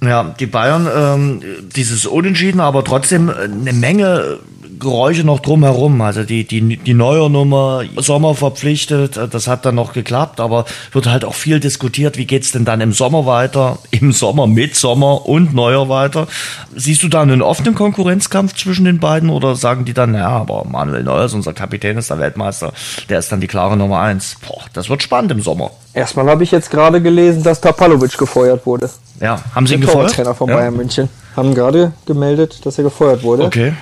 Ja, 0.01 0.35
die 0.39 0.45
Bayern, 0.45 0.87
ähm, 0.95 1.41
dieses 1.75 2.05
Unentschieden, 2.05 2.59
aber 2.61 2.83
trotzdem 2.83 3.29
eine 3.31 3.73
Menge 3.73 4.37
Geräusche 4.79 5.23
noch 5.23 5.39
drumherum. 5.39 6.01
Also 6.01 6.23
die, 6.23 6.45
die, 6.45 6.77
die 6.77 6.93
neue 6.93 7.29
Nummer, 7.29 7.83
Sommer 7.95 8.35
verpflichtet, 8.35 9.19
das 9.31 9.47
hat 9.47 9.65
dann 9.65 9.75
noch 9.75 9.93
geklappt, 9.93 10.39
aber 10.39 10.65
wird 10.91 11.07
halt 11.07 11.25
auch 11.25 11.33
viel 11.33 11.59
diskutiert, 11.59 12.17
wie 12.17 12.25
geht's 12.25 12.51
denn 12.51 12.65
dann 12.65 12.81
im 12.81 12.93
Sommer 12.93 13.25
weiter, 13.25 13.79
im 13.91 14.11
Sommer 14.11 14.47
mit 14.47 14.75
Sommer 14.75 15.27
und 15.27 15.53
Neuer 15.53 15.89
weiter. 15.89 16.27
Siehst 16.75 17.03
du 17.03 17.07
da 17.07 17.21
einen 17.21 17.41
offenen 17.41 17.75
Konkurrenzkampf 17.75 18.55
zwischen 18.55 18.85
den 18.85 18.99
beiden 18.99 19.29
oder 19.29 19.55
sagen 19.55 19.85
die 19.85 19.93
dann, 19.93 20.13
ja, 20.13 20.29
aber 20.29 20.65
Manuel 20.65 21.03
Neuer 21.03 21.25
ist 21.25 21.33
unser 21.33 21.53
Kapitän, 21.53 21.97
ist 21.97 22.09
der 22.09 22.19
Weltmeister, 22.19 22.73
der 23.09 23.19
ist 23.19 23.31
dann 23.31 23.41
die 23.41 23.47
klare 23.47 23.77
Nummer 23.77 23.99
eins. 23.99 24.37
Boah, 24.47 24.61
das 24.73 24.89
wird 24.89 25.03
spannend 25.03 25.31
im 25.31 25.41
Sommer. 25.41 25.71
Erstmal 25.93 26.27
habe 26.29 26.43
ich 26.43 26.51
jetzt 26.51 26.69
gerade 26.69 27.01
gelesen, 27.01 27.41
dass 27.41 27.59
Tapalovic 27.59 28.17
gefeuert 28.17 28.65
wurde. 28.65 28.89
Ja, 29.19 29.39
haben 29.55 29.65
sie 29.65 29.73
ihn 29.73 29.81
Der 29.81 29.87
gefeuert? 29.87 30.09
Torwarttrainer 30.09 30.35
von 30.35 30.49
ja. 30.49 30.55
Bayern 30.55 30.77
München. 30.77 31.09
Haben 31.35 31.55
gerade 31.55 31.93
gemeldet, 32.05 32.65
dass 32.65 32.77
er 32.77 32.83
gefeuert 32.83 33.23
wurde. 33.23 33.43
Okay. 33.45 33.73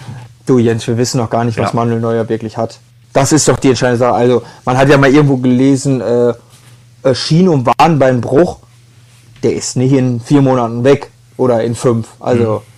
Du 0.46 0.60
Jens, 0.60 0.88
wir 0.88 0.98
wissen 0.98 1.18
noch 1.18 1.30
gar 1.30 1.44
nicht, 1.44 1.58
was 1.58 1.72
ja. 1.72 1.76
Manuel 1.76 2.00
Neuer 2.00 2.30
wirklich 2.30 2.58
hat. 2.58 2.80
Das 3.14 3.32
ist 3.32 3.48
doch 3.48 3.58
die 3.58 3.70
entscheidende 3.70 3.98
Sache. 3.98 4.14
Also, 4.14 4.44
man 4.66 4.78
hat 4.78 4.90
ja 4.90 4.98
mal 4.98 5.10
irgendwo 5.10 5.38
gelesen, 5.38 6.02
äh, 6.02 6.34
äh, 7.04 7.16
Schien- 7.16 7.50
und 7.50 7.66
Wadenbeinbruch, 7.66 8.58
der 9.42 9.54
ist 9.54 9.78
nicht 9.78 9.94
in 9.94 10.20
vier 10.20 10.42
Monaten 10.42 10.84
weg 10.84 11.10
oder 11.38 11.64
in 11.64 11.76
fünf. 11.76 12.08
Also, 12.20 12.56
mhm. 12.56 12.72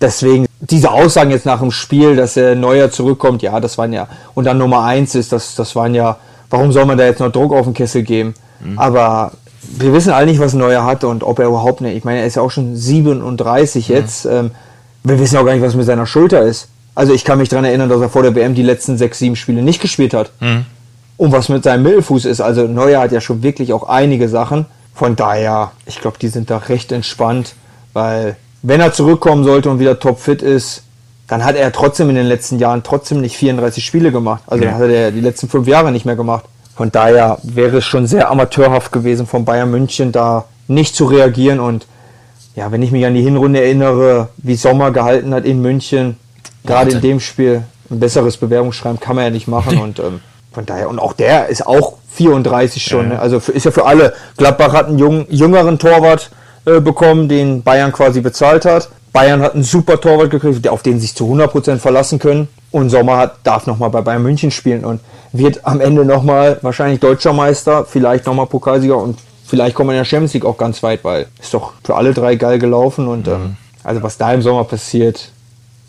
deswegen, 0.00 0.46
diese 0.60 0.90
Aussagen 0.92 1.30
jetzt 1.30 1.46
nach 1.46 1.60
dem 1.60 1.70
Spiel, 1.70 2.16
dass 2.16 2.36
er 2.36 2.54
Neuer 2.54 2.90
zurückkommt, 2.90 3.42
ja, 3.42 3.58
das 3.58 3.78
waren 3.78 3.92
ja, 3.92 4.06
und 4.34 4.44
dann 4.44 4.58
Nummer 4.58 4.84
eins 4.84 5.14
ist, 5.14 5.32
das, 5.32 5.54
das 5.54 5.74
waren 5.74 5.94
ja, 5.94 6.18
warum 6.50 6.72
soll 6.72 6.84
man 6.84 6.98
da 6.98 7.04
jetzt 7.04 7.20
noch 7.20 7.32
Druck 7.32 7.52
auf 7.52 7.64
den 7.64 7.74
Kessel 7.74 8.02
geben? 8.02 8.34
Mhm. 8.60 8.78
Aber 8.78 9.32
wir 9.62 9.92
wissen 9.92 10.12
alle 10.12 10.26
nicht, 10.26 10.40
was 10.40 10.54
Neuer 10.54 10.84
hat 10.84 11.04
und 11.04 11.22
ob 11.22 11.38
er 11.38 11.46
überhaupt 11.46 11.80
nicht, 11.80 11.96
ich 11.96 12.04
meine, 12.04 12.20
er 12.20 12.26
ist 12.26 12.36
ja 12.36 12.42
auch 12.42 12.50
schon 12.50 12.76
37 12.76 13.88
mhm. 13.88 13.94
jetzt, 13.94 14.24
ähm, 14.26 14.50
wir 15.02 15.18
wissen 15.18 15.38
auch 15.38 15.44
gar 15.44 15.54
nicht, 15.54 15.64
was 15.64 15.74
mit 15.74 15.86
seiner 15.86 16.06
Schulter 16.06 16.42
ist. 16.42 16.68
Also 17.00 17.14
ich 17.14 17.24
kann 17.24 17.38
mich 17.38 17.48
daran 17.48 17.64
erinnern, 17.64 17.88
dass 17.88 18.02
er 18.02 18.10
vor 18.10 18.22
der 18.22 18.34
WM 18.34 18.54
die 18.54 18.62
letzten 18.62 18.98
sechs, 18.98 19.18
sieben 19.20 19.34
Spiele 19.34 19.62
nicht 19.62 19.80
gespielt 19.80 20.12
hat. 20.12 20.32
Mhm. 20.38 20.66
Und 21.16 21.32
was 21.32 21.48
mit 21.48 21.64
seinem 21.64 21.82
Mittelfuß 21.84 22.26
ist, 22.26 22.42
also 22.42 22.64
Neuer 22.66 23.00
hat 23.00 23.10
ja 23.10 23.22
schon 23.22 23.42
wirklich 23.42 23.72
auch 23.72 23.88
einige 23.88 24.28
Sachen. 24.28 24.66
Von 24.94 25.16
daher, 25.16 25.72
ich 25.86 26.02
glaube, 26.02 26.18
die 26.20 26.28
sind 26.28 26.50
da 26.50 26.58
recht 26.58 26.92
entspannt, 26.92 27.54
weil 27.94 28.36
wenn 28.60 28.82
er 28.82 28.92
zurückkommen 28.92 29.44
sollte 29.44 29.70
und 29.70 29.78
wieder 29.78 29.98
topfit 29.98 30.42
ist, 30.42 30.82
dann 31.26 31.42
hat 31.42 31.56
er 31.56 31.72
trotzdem 31.72 32.10
in 32.10 32.16
den 32.16 32.26
letzten 32.26 32.58
Jahren 32.58 32.82
trotzdem 32.82 33.22
nicht 33.22 33.34
34 33.34 33.82
Spiele 33.82 34.12
gemacht. 34.12 34.42
Also 34.46 34.66
ja. 34.66 34.72
hat 34.72 34.82
er 34.82 35.10
die 35.10 35.22
letzten 35.22 35.48
fünf 35.48 35.66
Jahre 35.66 35.92
nicht 35.92 36.04
mehr 36.04 36.16
gemacht. 36.16 36.44
Von 36.76 36.92
daher 36.92 37.38
wäre 37.42 37.78
es 37.78 37.86
schon 37.86 38.08
sehr 38.08 38.30
amateurhaft 38.30 38.92
gewesen 38.92 39.26
von 39.26 39.46
Bayern 39.46 39.70
München, 39.70 40.12
da 40.12 40.44
nicht 40.68 40.94
zu 40.94 41.06
reagieren. 41.06 41.60
Und 41.60 41.86
ja, 42.56 42.70
wenn 42.70 42.82
ich 42.82 42.92
mich 42.92 43.06
an 43.06 43.14
die 43.14 43.22
Hinrunde 43.22 43.62
erinnere, 43.62 44.28
wie 44.36 44.54
Sommer 44.54 44.90
gehalten 44.90 45.32
hat 45.32 45.46
in 45.46 45.62
München, 45.62 46.18
gerade 46.64 46.90
in 46.90 47.00
dem 47.00 47.20
Spiel 47.20 47.64
ein 47.90 48.00
besseres 48.00 48.36
Bewerbungsschreiben 48.36 49.00
kann 49.00 49.16
man 49.16 49.24
ja 49.26 49.30
nicht 49.30 49.48
machen 49.48 49.78
und 49.78 49.98
ähm, 49.98 50.20
von 50.52 50.66
daher 50.66 50.88
und 50.88 50.98
auch 50.98 51.12
der 51.12 51.48
ist 51.48 51.66
auch 51.66 51.94
34 52.12 52.82
schon, 52.82 53.08
ja. 53.08 53.14
ne? 53.14 53.18
also 53.20 53.40
für, 53.40 53.52
ist 53.52 53.64
ja 53.64 53.70
für 53.70 53.86
alle. 53.86 54.12
Gladbach 54.36 54.72
hat 54.72 54.88
einen 54.88 54.98
jungen, 54.98 55.26
jüngeren 55.28 55.78
Torwart 55.78 56.30
äh, 56.66 56.80
bekommen, 56.80 57.28
den 57.28 57.62
Bayern 57.62 57.92
quasi 57.92 58.20
bezahlt 58.20 58.64
hat. 58.64 58.90
Bayern 59.12 59.42
hat 59.42 59.54
einen 59.54 59.64
super 59.64 60.00
Torwart 60.00 60.30
gekriegt, 60.30 60.66
auf 60.68 60.82
den 60.82 61.00
sich 61.00 61.14
zu 61.14 61.24
100% 61.32 61.78
verlassen 61.78 62.18
können. 62.18 62.48
Und 62.70 62.90
Sommer 62.90 63.16
hat, 63.16 63.38
darf 63.42 63.66
nochmal 63.66 63.90
bei 63.90 64.00
Bayern 64.02 64.22
München 64.22 64.50
spielen 64.50 64.84
und 64.84 65.00
wird 65.32 65.64
am 65.64 65.80
Ende 65.80 66.04
nochmal 66.04 66.58
wahrscheinlich 66.62 67.00
Deutscher 67.00 67.32
Meister, 67.32 67.84
vielleicht 67.84 68.26
nochmal 68.26 68.46
Pokalsieger 68.46 68.96
und 68.96 69.18
vielleicht 69.44 69.74
kommt 69.74 69.88
man 69.88 69.96
in 69.96 70.00
der 70.00 70.04
Champions 70.04 70.34
League 70.34 70.44
auch 70.44 70.56
ganz 70.56 70.82
weit, 70.82 71.02
weil 71.02 71.26
ist 71.40 71.52
doch 71.54 71.72
für 71.82 71.96
alle 71.96 72.14
drei 72.14 72.36
geil 72.36 72.58
gelaufen 72.58 73.08
und 73.08 73.26
mhm. 73.26 73.32
ähm, 73.32 73.56
also 73.82 74.02
was 74.02 74.18
da 74.18 74.32
im 74.32 74.42
Sommer 74.42 74.64
passiert, 74.64 75.30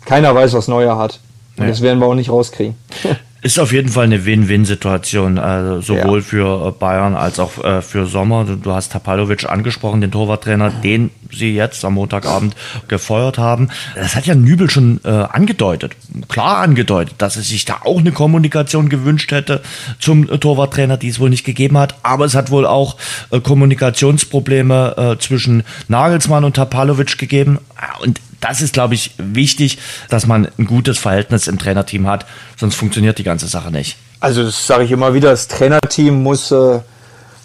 keiner 0.04 0.34
weiß, 0.34 0.52
was 0.54 0.68
Neuer 0.68 0.98
hat. 0.98 1.20
Und 1.56 1.64
ja. 1.64 1.70
das 1.70 1.82
werden 1.82 1.98
wir 1.98 2.06
auch 2.06 2.14
nicht 2.14 2.30
rauskriegen. 2.30 2.76
Ist 3.44 3.58
auf 3.58 3.72
jeden 3.72 3.88
Fall 3.88 4.04
eine 4.04 4.24
Win-Win-Situation, 4.24 5.36
also 5.36 5.80
sowohl 5.80 6.20
ja. 6.20 6.24
für 6.24 6.68
äh, 6.68 6.70
Bayern 6.70 7.16
als 7.16 7.40
auch 7.40 7.58
äh, 7.64 7.82
für 7.82 8.06
Sommer. 8.06 8.44
Du 8.44 8.70
hast 8.70 8.92
Tapalovic 8.92 9.50
angesprochen, 9.50 10.00
den 10.00 10.12
Torwarttrainer, 10.12 10.70
den 10.70 11.10
sie 11.32 11.52
jetzt 11.52 11.84
am 11.84 11.94
Montagabend 11.94 12.54
gefeuert 12.86 13.38
haben. 13.38 13.70
Das 13.96 14.14
hat 14.14 14.26
ja 14.26 14.36
Nübel 14.36 14.70
schon 14.70 15.00
äh, 15.02 15.08
angedeutet, 15.08 15.96
klar 16.28 16.58
angedeutet, 16.58 17.16
dass 17.18 17.34
er 17.34 17.42
sich 17.42 17.64
da 17.64 17.78
auch 17.82 17.98
eine 17.98 18.12
Kommunikation 18.12 18.88
gewünscht 18.88 19.32
hätte 19.32 19.60
zum 19.98 20.28
Torwarttrainer, 20.28 20.96
die 20.96 21.08
es 21.08 21.18
wohl 21.18 21.30
nicht 21.30 21.44
gegeben 21.44 21.78
hat. 21.78 21.96
Aber 22.04 22.26
es 22.26 22.36
hat 22.36 22.52
wohl 22.52 22.64
auch 22.64 22.96
äh, 23.32 23.40
Kommunikationsprobleme 23.40 25.16
äh, 25.16 25.18
zwischen 25.18 25.64
Nagelsmann 25.88 26.44
und 26.44 26.54
Tapalovic 26.54 27.18
gegeben. 27.18 27.58
Und 28.02 28.20
das 28.42 28.60
ist, 28.60 28.74
glaube 28.74 28.94
ich, 28.94 29.14
wichtig, 29.18 29.78
dass 30.10 30.26
man 30.26 30.48
ein 30.58 30.66
gutes 30.66 30.98
Verhältnis 30.98 31.46
im 31.46 31.58
Trainerteam 31.58 32.06
hat, 32.06 32.26
sonst 32.58 32.74
funktioniert 32.74 33.18
die 33.18 33.22
ganze 33.22 33.46
Sache 33.46 33.70
nicht. 33.70 33.96
Also 34.20 34.42
das 34.42 34.66
sage 34.66 34.84
ich 34.84 34.90
immer 34.90 35.14
wieder, 35.14 35.30
das 35.30 35.48
Trainerteam 35.48 36.22
muss, 36.22 36.50
äh, 36.50 36.80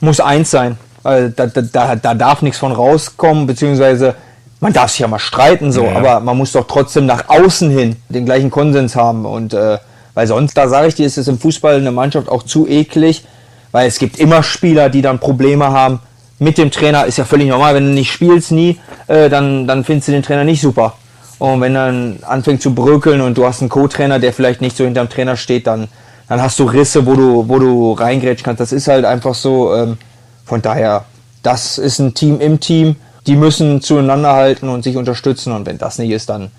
muss 0.01 0.19
eins 0.19 0.51
sein. 0.51 0.77
Also 1.03 1.31
da, 1.35 1.45
da, 1.47 1.95
da 1.95 2.13
darf 2.13 2.41
nichts 2.41 2.59
von 2.59 2.71
rauskommen, 2.71 3.47
beziehungsweise 3.47 4.15
man 4.59 4.73
darf 4.73 4.91
sich 4.91 4.99
ja 4.99 5.07
mal 5.07 5.19
streiten 5.19 5.71
so, 5.71 5.85
ja. 5.85 5.95
aber 5.95 6.19
man 6.19 6.35
muss 6.35 6.51
doch 6.51 6.67
trotzdem 6.67 7.05
nach 7.05 7.29
außen 7.29 7.69
hin 7.69 7.95
den 8.09 8.25
gleichen 8.25 8.49
Konsens 8.49 8.95
haben. 8.95 9.25
Und 9.25 9.53
äh, 9.53 9.77
weil 10.15 10.27
sonst, 10.27 10.57
da 10.57 10.67
sage 10.67 10.87
ich 10.87 10.95
dir, 10.95 11.05
ist 11.05 11.17
es 11.17 11.27
im 11.27 11.39
Fußball 11.39 11.75
eine 11.75 11.91
Mannschaft 11.91 12.27
auch 12.27 12.43
zu 12.43 12.67
eklig, 12.67 13.23
weil 13.71 13.87
es 13.87 13.99
gibt 13.99 14.17
immer 14.17 14.41
Spieler, 14.41 14.89
die 14.89 15.03
dann 15.03 15.19
Probleme 15.19 15.67
haben, 15.67 15.99
mit 16.39 16.57
dem 16.57 16.71
Trainer 16.71 17.05
ist 17.05 17.17
ja 17.17 17.25
völlig 17.25 17.47
normal. 17.47 17.75
Wenn 17.75 17.85
du 17.85 17.93
nicht 17.93 18.11
spielst 18.11 18.51
nie, 18.51 18.79
äh, 19.07 19.29
dann, 19.29 19.67
dann 19.67 19.83
findest 19.83 20.07
du 20.07 20.11
den 20.11 20.23
Trainer 20.23 20.43
nicht 20.43 20.61
super. 20.61 20.95
Und 21.39 21.61
wenn 21.61 21.73
dann 21.73 22.19
anfängt 22.23 22.61
zu 22.61 22.73
bröckeln 22.73 23.21
und 23.21 23.37
du 23.37 23.45
hast 23.45 23.61
einen 23.61 23.69
Co-Trainer, 23.69 24.19
der 24.19 24.33
vielleicht 24.33 24.61
nicht 24.61 24.75
so 24.75 24.83
hinterm 24.83 25.09
Trainer 25.09 25.37
steht, 25.37 25.67
dann, 25.67 25.87
dann 26.27 26.41
hast 26.41 26.59
du 26.59 26.65
Risse, 26.65 27.05
wo 27.05 27.15
du, 27.15 27.47
wo 27.47 27.59
du 27.59 27.93
reingrätschen 27.93 28.45
kannst. 28.45 28.59
Das 28.59 28.71
ist 28.71 28.87
halt 28.87 29.05
einfach 29.05 29.35
so. 29.35 29.75
Ähm, 29.75 29.97
von 30.45 30.61
daher, 30.61 31.05
das 31.43 31.77
ist 31.77 31.99
ein 31.99 32.13
Team 32.13 32.39
im 32.39 32.59
Team. 32.59 32.95
Die 33.27 33.35
müssen 33.35 33.81
zueinander 33.81 34.33
halten 34.33 34.69
und 34.69 34.83
sich 34.83 34.95
unterstützen. 34.95 35.51
Und 35.51 35.65
wenn 35.65 35.77
das 35.77 35.99
nicht 35.99 36.11
ist, 36.11 36.29
dann, 36.29 36.51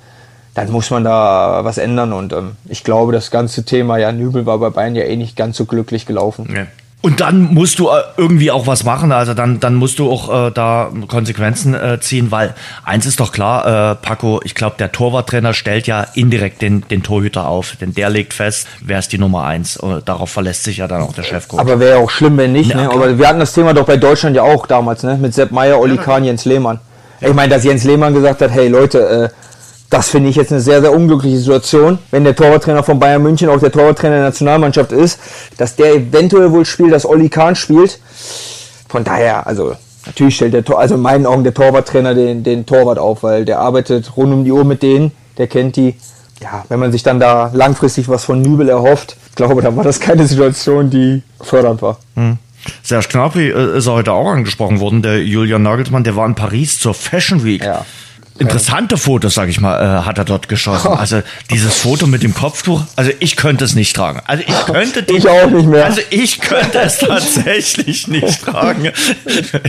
dann 0.54 0.70
muss 0.70 0.90
man 0.90 1.04
da 1.04 1.60
was 1.64 1.78
ändern. 1.78 2.12
Und 2.12 2.32
ähm, 2.32 2.56
ich 2.68 2.84
glaube, 2.84 3.12
das 3.12 3.30
ganze 3.30 3.64
Thema, 3.64 3.96
ja, 3.96 4.12
Nübel 4.12 4.44
war 4.44 4.58
bei 4.58 4.70
Bayern 4.70 4.94
ja 4.94 5.04
eh 5.04 5.16
nicht 5.16 5.36
ganz 5.36 5.56
so 5.56 5.64
glücklich 5.64 6.04
gelaufen. 6.04 6.48
Ja. 6.54 6.66
Und 7.08 7.22
dann 7.22 7.54
musst 7.54 7.78
du 7.78 7.88
äh, 7.88 8.02
irgendwie 8.18 8.50
auch 8.50 8.66
was 8.66 8.84
machen, 8.84 9.12
also 9.12 9.32
dann, 9.32 9.60
dann 9.60 9.76
musst 9.76 9.98
du 9.98 10.12
auch 10.12 10.48
äh, 10.48 10.50
da 10.50 10.90
Konsequenzen 11.06 11.72
äh, 11.72 11.98
ziehen, 12.00 12.30
weil 12.30 12.52
eins 12.84 13.06
ist 13.06 13.18
doch 13.18 13.32
klar, 13.32 13.92
äh, 13.92 13.94
Paco, 13.94 14.42
ich 14.44 14.54
glaube, 14.54 14.76
der 14.78 14.92
Torwarttrainer 14.92 15.54
stellt 15.54 15.86
ja 15.86 16.06
indirekt 16.12 16.60
den, 16.60 16.86
den 16.88 17.02
Torhüter 17.02 17.48
auf, 17.48 17.76
denn 17.80 17.94
der 17.94 18.10
legt 18.10 18.34
fest, 18.34 18.68
wer 18.82 18.98
ist 18.98 19.10
die 19.10 19.16
Nummer 19.16 19.44
eins. 19.44 19.78
Und 19.78 20.06
darauf 20.06 20.28
verlässt 20.28 20.64
sich 20.64 20.76
ja 20.76 20.86
dann 20.86 21.00
auch 21.00 21.14
der 21.14 21.22
Chefcoach. 21.22 21.58
Aber 21.58 21.80
wäre 21.80 21.92
ja 21.92 22.04
auch 22.04 22.10
schlimm, 22.10 22.36
wenn 22.36 22.52
nicht, 22.52 22.72
ja, 22.72 22.76
ne? 22.76 22.90
Aber 22.90 23.18
wir 23.18 23.26
hatten 23.26 23.40
das 23.40 23.54
Thema 23.54 23.72
doch 23.72 23.86
bei 23.86 23.96
Deutschland 23.96 24.36
ja 24.36 24.42
auch 24.42 24.66
damals, 24.66 25.02
ne? 25.02 25.16
Mit 25.16 25.32
Sepp 25.32 25.50
Meyer, 25.50 25.80
Oli 25.80 25.96
Kahn, 25.96 26.24
Jens 26.24 26.44
Lehmann. 26.44 26.78
Ich 27.22 27.32
meine, 27.32 27.54
dass 27.54 27.64
Jens 27.64 27.84
Lehmann 27.84 28.12
gesagt 28.12 28.42
hat, 28.42 28.50
hey 28.50 28.68
Leute, 28.68 29.32
äh, 29.32 29.47
das 29.90 30.10
finde 30.10 30.28
ich 30.28 30.36
jetzt 30.36 30.52
eine 30.52 30.60
sehr, 30.60 30.80
sehr 30.80 30.92
unglückliche 30.92 31.38
Situation, 31.38 31.98
wenn 32.10 32.24
der 32.24 32.36
Torwarttrainer 32.36 32.82
von 32.82 32.98
Bayern 32.98 33.22
München 33.22 33.48
auch 33.48 33.58
der 33.58 33.72
Torwarttrainer 33.72 34.16
der 34.16 34.24
Nationalmannschaft 34.24 34.92
ist, 34.92 35.18
dass 35.56 35.76
der 35.76 35.94
eventuell 35.94 36.52
wohl 36.52 36.66
spielt, 36.66 36.92
dass 36.92 37.06
Olli 37.06 37.28
Kahn 37.28 37.56
spielt. 37.56 37.98
Von 38.88 39.04
daher, 39.04 39.46
also 39.46 39.74
natürlich 40.04 40.36
stellt 40.36 40.52
der 40.52 40.64
Tor, 40.64 40.78
also 40.78 40.96
in 40.96 41.00
meinen 41.00 41.26
Augen 41.26 41.42
der 41.42 41.54
Torwarttrainer 41.54 42.14
den, 42.14 42.42
den 42.42 42.66
Torwart 42.66 42.98
auf, 42.98 43.22
weil 43.22 43.44
der 43.44 43.60
arbeitet 43.60 44.16
rund 44.16 44.32
um 44.32 44.44
die 44.44 44.52
Uhr 44.52 44.64
mit 44.64 44.82
denen, 44.82 45.12
der 45.38 45.46
kennt 45.46 45.76
die. 45.76 45.94
Ja, 46.40 46.64
wenn 46.68 46.78
man 46.78 46.92
sich 46.92 47.02
dann 47.02 47.18
da 47.18 47.50
langfristig 47.52 48.08
was 48.08 48.24
von 48.24 48.40
Nübel 48.40 48.68
erhofft, 48.68 49.16
ich 49.30 49.34
glaube, 49.34 49.60
dann 49.60 49.76
war 49.76 49.82
das 49.82 49.98
keine 49.98 50.24
Situation, 50.26 50.88
die 50.88 51.22
fördernd 51.40 51.82
war. 51.82 51.98
Hm. 52.14 52.38
Serge 52.82 53.08
Gnabry 53.10 53.50
äh, 53.50 53.78
ist 53.78 53.88
heute 53.88 54.12
auch 54.12 54.28
angesprochen 54.28 54.78
worden, 54.78 55.02
der 55.02 55.24
Julian 55.24 55.62
Nagelsmann, 55.62 56.04
der 56.04 56.14
war 56.14 56.26
in 56.26 56.36
Paris 56.36 56.78
zur 56.78 56.94
Fashion 56.94 57.42
Week. 57.44 57.64
Ja 57.64 57.84
interessante 58.38 58.96
Fotos, 58.96 59.34
sag 59.34 59.48
ich 59.48 59.60
mal, 59.60 59.78
äh, 59.80 60.04
hat 60.04 60.18
er 60.18 60.24
dort 60.24 60.48
geschossen. 60.48 60.88
Also 60.98 61.22
dieses 61.50 61.74
Foto 61.74 62.06
mit 62.06 62.22
dem 62.22 62.34
Kopftuch, 62.34 62.82
also 62.96 63.12
ich 63.20 63.36
könnte 63.36 63.64
es 63.64 63.74
nicht 63.74 63.94
tragen. 63.94 64.20
Also 64.26 64.42
ich 64.46 64.66
könnte 64.66 65.02
den, 65.02 65.16
ich 65.16 65.28
auch 65.28 65.48
nicht 65.48 65.66
mehr. 65.66 65.84
Also 65.84 66.00
ich 66.10 66.40
könnte 66.40 66.80
es 66.80 66.98
tatsächlich 66.98 68.08
nicht 68.08 68.42
tragen. 68.44 68.90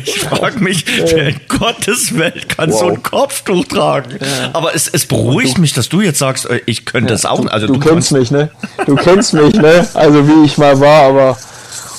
Ich 0.03 0.20
frage 0.20 0.59
mich, 0.59 0.86
wer 1.11 1.28
in 1.28 1.39
Gottes 1.47 2.17
Welt 2.17 2.49
kann 2.49 2.72
wow. 2.72 2.80
so 2.80 2.88
ein 2.88 3.03
Kopftuch 3.03 3.65
tragen? 3.65 4.17
Aber 4.53 4.76
es, 4.76 4.88
es 4.88 5.05
beruhigt 5.05 5.59
mich, 5.59 5.74
dass 5.74 5.88
du 5.88 6.01
jetzt 6.01 6.20
sagst, 6.20 6.49
äh, 6.49 6.61
ich 6.65 6.86
könnte 6.86 7.09
ja, 7.09 7.15
es 7.15 7.26
auch. 7.26 7.45
Also 7.47 7.67
du, 7.67 7.74
du 7.74 7.80
kennst 7.80 8.11
mich, 8.11 8.32
ne? 8.32 8.49
Du 8.86 8.95
kennst 8.95 9.34
mich, 9.34 9.53
ne? 9.53 9.88
Also 9.93 10.28
wie 10.28 10.45
ich 10.45 10.57
mal 10.57 10.80
war, 10.80 11.03
aber 11.03 11.38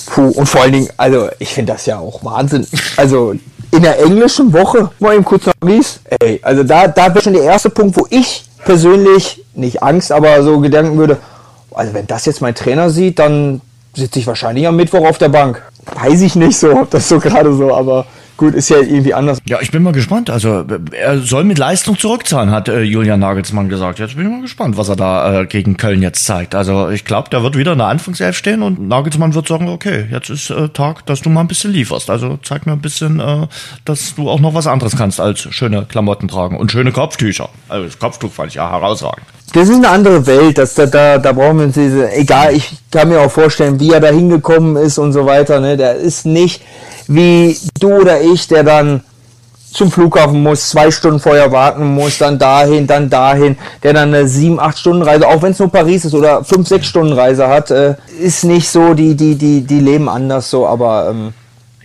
puh. 0.07 0.29
Und 0.29 0.47
vor 0.47 0.63
allen 0.63 0.73
Dingen, 0.73 0.89
also 0.97 1.29
ich 1.39 1.51
finde 1.51 1.73
das 1.73 1.87
ja 1.87 1.99
auch 1.99 2.25
Wahnsinn. 2.25 2.67
Also 2.97 3.35
in 3.73 3.83
der 3.83 4.01
englischen 4.01 4.53
Woche, 4.53 4.91
mal 4.99 5.15
eben 5.15 5.25
kurz 5.25 5.47
nach 5.47 5.55
Paris, 5.61 6.01
ey, 6.21 6.41
also 6.43 6.65
da, 6.65 6.89
da 6.89 7.07
wäre 7.09 7.23
schon 7.23 7.35
der 7.35 7.45
erste 7.45 7.71
Punkt, 7.71 7.97
wo 7.97 8.07
ich 8.11 8.45
persönlich, 8.65 9.45
nicht 9.55 9.83
Angst, 9.83 10.13
aber 10.13 10.43
so 10.43 10.61
Gedanken 10.61 10.99
würde, 10.99 11.19
also 11.73 11.95
wenn 11.95 12.07
das 12.07 12.27
jetzt 12.27 12.41
mein 12.41 12.55
Trainer 12.55 12.91
sieht, 12.91 13.19
dann 13.19 13.61
sitze 13.95 14.19
ich 14.19 14.27
wahrscheinlich 14.27 14.67
am 14.67 14.77
Mittwoch 14.77 15.07
auf 15.07 15.19
der 15.19 15.29
Bank. 15.29 15.63
Weiß 15.95 16.21
ich 16.21 16.37
nicht 16.37 16.59
so, 16.59 16.73
ob 16.73 16.91
das 16.91 17.09
so 17.09 17.19
gerade 17.19 17.53
so, 17.55 17.75
aber 17.75 18.07
Gut, 18.41 18.55
ist 18.55 18.71
ja 18.71 18.79
irgendwie 18.79 19.13
anders. 19.13 19.37
Ja, 19.47 19.59
ich 19.61 19.71
bin 19.71 19.83
mal 19.83 19.93
gespannt. 19.93 20.31
Also 20.31 20.65
er 20.93 21.19
soll 21.19 21.45
mit 21.45 21.59
Leistung 21.59 21.99
zurückzahlen, 21.99 22.51
hat 22.51 22.71
äh, 22.71 22.81
Julian 22.81 23.21
Nagelsmann 23.21 23.69
gesagt. 23.69 23.99
Jetzt 23.99 24.17
bin 24.17 24.25
ich 24.25 24.33
mal 24.33 24.41
gespannt, 24.41 24.79
was 24.79 24.89
er 24.89 24.97
da 24.97 25.43
äh, 25.43 25.45
gegen 25.47 25.77
Köln 25.77 26.01
jetzt 26.01 26.25
zeigt. 26.25 26.55
Also 26.55 26.89
ich 26.89 27.05
glaube, 27.05 27.29
der 27.29 27.43
wird 27.43 27.59
wieder 27.59 27.73
in 27.73 27.79
der 27.81 27.89
Anfangself 27.89 28.39
stehen 28.39 28.63
und 28.63 28.81
Nagelsmann 28.89 29.35
wird 29.35 29.47
sagen, 29.47 29.69
okay, 29.69 30.07
jetzt 30.11 30.31
ist 30.31 30.49
äh, 30.49 30.71
Tag, 30.71 31.05
dass 31.05 31.21
du 31.21 31.29
mal 31.29 31.43
ein 31.43 31.49
bisschen 31.49 31.71
lieferst. 31.73 32.09
Also 32.09 32.39
zeig 32.43 32.65
mir 32.65 32.73
ein 32.73 32.81
bisschen, 32.81 33.21
äh, 33.21 33.47
dass 33.85 34.15
du 34.15 34.31
auch 34.31 34.41
noch 34.41 34.55
was 34.55 34.67
anderes 34.67 34.97
kannst 34.97 35.21
als 35.21 35.41
schöne 35.55 35.85
Klamotten 35.85 36.27
tragen 36.27 36.57
und 36.57 36.73
schöne 36.73 36.93
Kopftücher. 36.93 37.51
Also 37.69 37.85
das 37.85 37.99
Kopftuch 37.99 38.33
fand 38.33 38.49
ich 38.49 38.55
ja 38.55 38.71
herausragend. 38.71 39.27
Das 39.53 39.69
ist 39.69 39.77
eine 39.77 39.89
andere 39.89 40.27
Welt, 40.27 40.59
dass 40.59 40.75
da, 40.75 40.87
da, 40.87 41.19
da 41.19 41.33
brauchen 41.33 41.59
wir 41.59 41.65
uns 41.67 41.75
diese, 41.75 42.11
egal, 42.13 42.55
ich 42.55 42.71
kann 42.93 43.09
mir 43.09 43.21
auch 43.21 43.31
vorstellen, 43.31 43.81
wie 43.81 43.91
er 43.91 44.01
da 44.01 44.09
hingekommen 44.09 44.77
ist 44.77 44.97
und 44.97 45.13
so 45.13 45.27
weiter, 45.27 45.61
ne, 45.61 45.77
der 45.77 45.97
ist 45.97 46.25
nicht, 46.25 46.63
wie 47.09 47.57
du 47.81 47.95
oder 47.95 48.21
ich, 48.21 48.30
der 48.51 48.65
dann 48.65 49.03
zum 49.73 49.91
Flughafen 49.91 50.43
muss, 50.43 50.71
zwei 50.71 50.91
Stunden 50.91 51.21
vorher 51.21 51.53
warten 51.53 51.87
muss, 51.87 52.19
dann 52.19 52.39
dahin, 52.39 52.87
dann 52.87 53.09
dahin, 53.09 53.57
der 53.83 53.93
dann 53.93 54.09
eine 54.09 54.27
sieben, 54.27 54.59
acht 54.59 54.79
Stunden 54.79 55.03
Reise, 55.03 55.29
auch 55.29 55.43
wenn 55.43 55.53
es 55.53 55.59
nur 55.59 55.71
Paris 55.71 56.05
ist 56.05 56.15
oder 56.15 56.43
fünf, 56.45 56.67
sechs 56.69 56.87
Stunden 56.87 57.13
Reise 57.13 57.47
hat, 57.49 57.71
äh, 57.71 57.95
ist 58.21 58.45
nicht 58.45 58.69
so, 58.69 58.95
die, 58.95 59.15
die, 59.15 59.37
die, 59.37 59.61
die 59.63 59.81
leben 59.81 60.09
anders 60.09 60.51
so, 60.51 60.67
aber 60.67 61.11
ähm, 61.11 61.33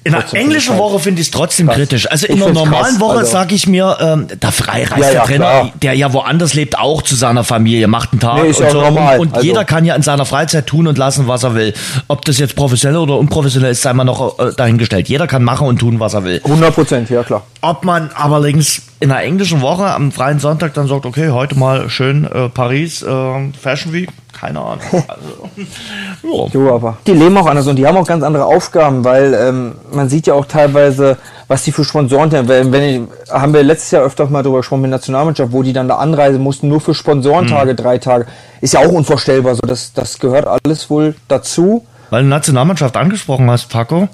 in 0.06 0.14
einer 0.14 0.34
englischen 0.36 0.78
Woche 0.78 1.00
finde 1.00 1.20
ich 1.20 1.28
es 1.28 1.32
trotzdem 1.32 1.66
krass. 1.66 1.78
kritisch. 1.78 2.10
Also 2.12 2.28
in 2.28 2.36
einer 2.42 2.54
normalen 2.54 2.84
krass, 2.86 3.00
Woche 3.00 3.18
also 3.20 3.32
sage 3.32 3.56
ich 3.56 3.68
mir, 3.68 3.98
ähm, 4.00 4.28
da 4.40 4.52
frei 4.52 4.84
reist 4.84 5.04
ja, 5.04 5.12
der 5.12 5.24
Trainer, 5.24 5.46
klar. 5.46 5.72
der 5.82 5.94
ja 5.94 6.14
woanders 6.14 6.54
lebt, 6.54 6.78
auch 6.78 7.02
zu 7.02 7.16
seiner 7.16 7.44
Familie, 7.44 7.88
macht 7.88 8.12
einen 8.12 8.20
Tag 8.20 8.44
nee, 8.44 8.50
und 8.50 8.56
so. 8.56 8.64
Normal. 8.66 9.20
Und, 9.20 9.28
und 9.28 9.36
also. 9.38 9.48
jeder 9.48 9.66
kann 9.66 9.84
ja 9.84 9.96
in 9.96 10.04
seiner 10.04 10.26
Freizeit 10.26 10.68
tun 10.68 10.86
und 10.86 11.00
lassen, 11.00 11.28
was 11.28 11.44
er 11.44 11.56
will. 11.56 11.74
Ob 12.08 12.24
das 12.24 12.38
jetzt 12.38 12.56
professionell 12.56 13.00
oder 13.00 13.18
unprofessionell 13.18 13.72
ist, 13.72 13.82
sei 13.82 13.94
mal 13.94 14.04
noch 14.04 14.38
äh, 14.38 14.52
dahingestellt. 14.56 15.10
Jeder 15.10 15.26
kann 15.26 15.44
machen 15.44 15.68
und 15.68 15.80
tun, 15.80 16.00
was 16.00 16.14
er 16.14 16.24
will. 16.24 16.40
100 16.44 16.76
Prozent, 16.76 17.10
ja 17.10 17.24
klar. 17.24 17.42
Ob 17.62 17.84
man 17.84 18.12
allerdings 18.14 18.84
in 19.00 19.12
einer 19.12 19.24
englischen 19.24 19.62
Woche 19.62 19.86
am 19.86 20.12
freien 20.12 20.40
Sonntag 20.40 20.76
dann 20.76 20.88
sagt, 20.88 21.08
okay, 21.08 21.32
heute 21.32 21.58
mal 21.58 21.90
schön 21.90 22.26
äh, 22.26 22.48
Paris, 22.50 23.02
äh, 23.02 23.52
Fashion 23.60 23.92
Week, 23.92 24.10
keine 24.40 24.60
Ahnung. 24.60 24.84
Also, 25.08 26.50
jo, 26.52 26.74
aber 26.74 26.98
die 27.08 27.14
leben 27.14 27.38
auch 27.38 27.46
anders 27.46 27.68
und 27.68 27.76
die 27.78 27.86
haben 27.86 27.98
auch 27.98 28.08
ganz 28.08 28.24
andere 28.24 28.46
Aufgaben, 28.46 29.04
weil 29.04 29.34
ähm, 29.34 29.76
man 29.92 30.10
sieht 30.10 30.28
ja 30.28 30.34
auch 30.34 30.46
teilweise, 30.46 31.18
was 31.48 31.64
die 31.64 31.72
für 31.72 31.84
Sponsoren 31.84 32.32
haben. 32.32 32.48
Wenn, 32.48 32.72
wenn 32.72 32.84
ich, 32.84 33.32
haben 33.32 33.54
wir 33.54 33.64
letztes 33.64 33.92
Jahr 33.92 34.04
öfter 34.04 34.26
mal 34.28 34.44
drüber 34.44 34.58
gesprochen 34.58 34.82
mit 34.82 34.92
der 34.92 34.98
Nationalmannschaft, 34.98 35.52
wo 35.52 35.64
die 35.64 35.74
dann 35.74 35.88
da 35.88 35.96
anreisen 35.96 36.42
mussten, 36.42 36.68
nur 36.68 36.82
für 36.82 36.94
Sponsorentage, 36.94 37.72
mhm. 37.72 37.76
drei 37.78 37.98
Tage. 37.98 38.26
Ist 38.62 38.74
ja 38.74 38.82
auch 38.82 38.92
unvorstellbar. 38.92 39.56
So, 39.56 39.62
das, 39.62 39.94
das 39.94 40.20
gehört 40.20 40.48
alles 40.48 40.90
wohl 40.90 41.16
dazu. 41.28 41.86
Weil 42.10 42.24
du 42.24 42.30
Nationalmannschaft 42.30 42.98
angesprochen 42.98 43.50
hast, 43.50 43.70
Paco. 43.70 44.10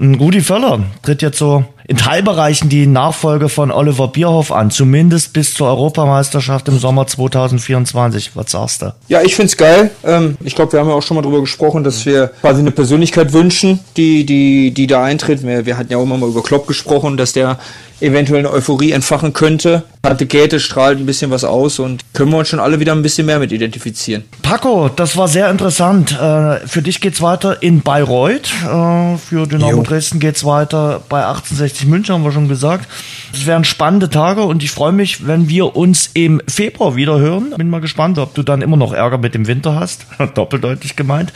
Rudi 0.00 0.40
Völler 0.40 0.80
tritt 1.02 1.22
jetzt 1.22 1.38
so 1.38 1.64
in 1.90 1.96
Teilbereichen 1.96 2.68
die 2.68 2.86
Nachfolge 2.86 3.48
von 3.48 3.72
Oliver 3.72 4.06
Bierhoff 4.06 4.52
an, 4.52 4.70
zumindest 4.70 5.32
bis 5.32 5.54
zur 5.54 5.66
Europameisterschaft 5.66 6.68
im 6.68 6.78
Sommer 6.78 7.08
2024. 7.08 8.30
Was 8.34 8.52
sagst 8.52 8.82
du? 8.82 8.94
Ja, 9.08 9.22
ich 9.22 9.34
find's 9.34 9.56
geil. 9.56 9.90
Ähm, 10.04 10.36
ich 10.44 10.54
glaube, 10.54 10.72
wir 10.72 10.78
haben 10.78 10.88
ja 10.88 10.94
auch 10.94 11.02
schon 11.02 11.16
mal 11.16 11.22
darüber 11.22 11.40
gesprochen, 11.40 11.82
dass 11.82 12.06
wir 12.06 12.28
quasi 12.42 12.60
eine 12.60 12.70
Persönlichkeit 12.70 13.32
wünschen, 13.32 13.80
die, 13.96 14.24
die, 14.24 14.70
die 14.70 14.86
da 14.86 15.02
eintritt. 15.02 15.44
Wir, 15.44 15.66
wir 15.66 15.76
hatten 15.76 15.90
ja 15.90 15.98
auch 15.98 16.04
immer 16.04 16.16
mal 16.16 16.28
über 16.28 16.44
Klopp 16.44 16.68
gesprochen, 16.68 17.16
dass 17.16 17.32
der 17.32 17.58
eventuell 18.00 18.40
eine 18.40 18.50
Euphorie 18.50 18.92
entfachen 18.92 19.32
könnte. 19.32 19.84
Tante 20.02 20.26
Käthe 20.26 20.60
strahlt 20.60 20.98
ein 20.98 21.06
bisschen 21.06 21.30
was 21.30 21.44
aus 21.44 21.78
und 21.78 22.04
können 22.14 22.30
wir 22.30 22.38
uns 22.38 22.48
schon 22.48 22.60
alle 22.60 22.80
wieder 22.80 22.92
ein 22.92 23.02
bisschen 23.02 23.26
mehr 23.26 23.38
mit 23.38 23.52
identifizieren. 23.52 24.24
Paco, 24.42 24.88
das 24.88 25.16
war 25.16 25.28
sehr 25.28 25.50
interessant. 25.50 26.12
Äh, 26.12 26.66
für 26.66 26.82
dich 26.82 27.00
geht's 27.00 27.20
weiter 27.20 27.62
in 27.62 27.82
Bayreuth. 27.82 28.50
Äh, 28.62 29.18
für 29.18 29.46
Dynamo 29.46 29.78
jo. 29.78 29.82
Dresden 29.82 30.20
geht's 30.20 30.44
weiter 30.44 31.02
bei 31.08 31.26
1860 31.26 31.79
München, 31.88 32.14
haben 32.14 32.24
wir 32.24 32.32
schon 32.32 32.48
gesagt. 32.48 32.88
Es 33.32 33.46
wären 33.46 33.64
spannende 33.64 34.10
Tage 34.10 34.42
und 34.42 34.62
ich 34.62 34.70
freue 34.70 34.92
mich, 34.92 35.26
wenn 35.26 35.48
wir 35.48 35.76
uns 35.76 36.10
im 36.14 36.42
Februar 36.48 36.96
wieder 36.96 37.18
hören. 37.18 37.54
Bin 37.56 37.70
mal 37.70 37.80
gespannt, 37.80 38.18
ob 38.18 38.34
du 38.34 38.42
dann 38.42 38.62
immer 38.62 38.76
noch 38.76 38.92
Ärger 38.92 39.18
mit 39.18 39.34
dem 39.34 39.46
Winter 39.46 39.74
hast. 39.74 40.06
Doppeldeutig 40.34 40.96
gemeint. 40.96 41.32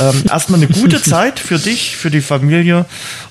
Ähm, 0.00 0.24
erstmal 0.28 0.62
eine 0.62 0.72
gute 0.72 1.02
Zeit 1.02 1.38
für 1.38 1.58
dich, 1.58 1.96
für 1.96 2.10
die 2.10 2.20
Familie 2.20 2.86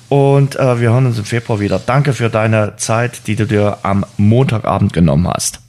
und 0.09 0.57
äh, 0.57 0.81
wir 0.81 0.91
hören 0.91 1.05
uns 1.05 1.17
im 1.17 1.23
Februar 1.23 1.61
wieder. 1.61 1.79
Danke 1.83 2.11
für 2.11 2.29
deine 2.29 2.73
Zeit, 2.75 3.27
die 3.27 3.37
du 3.37 3.45
dir 3.45 3.77
am 3.83 4.05
Montagabend 4.17 4.91
genommen 4.91 5.27
hast. 5.27 5.61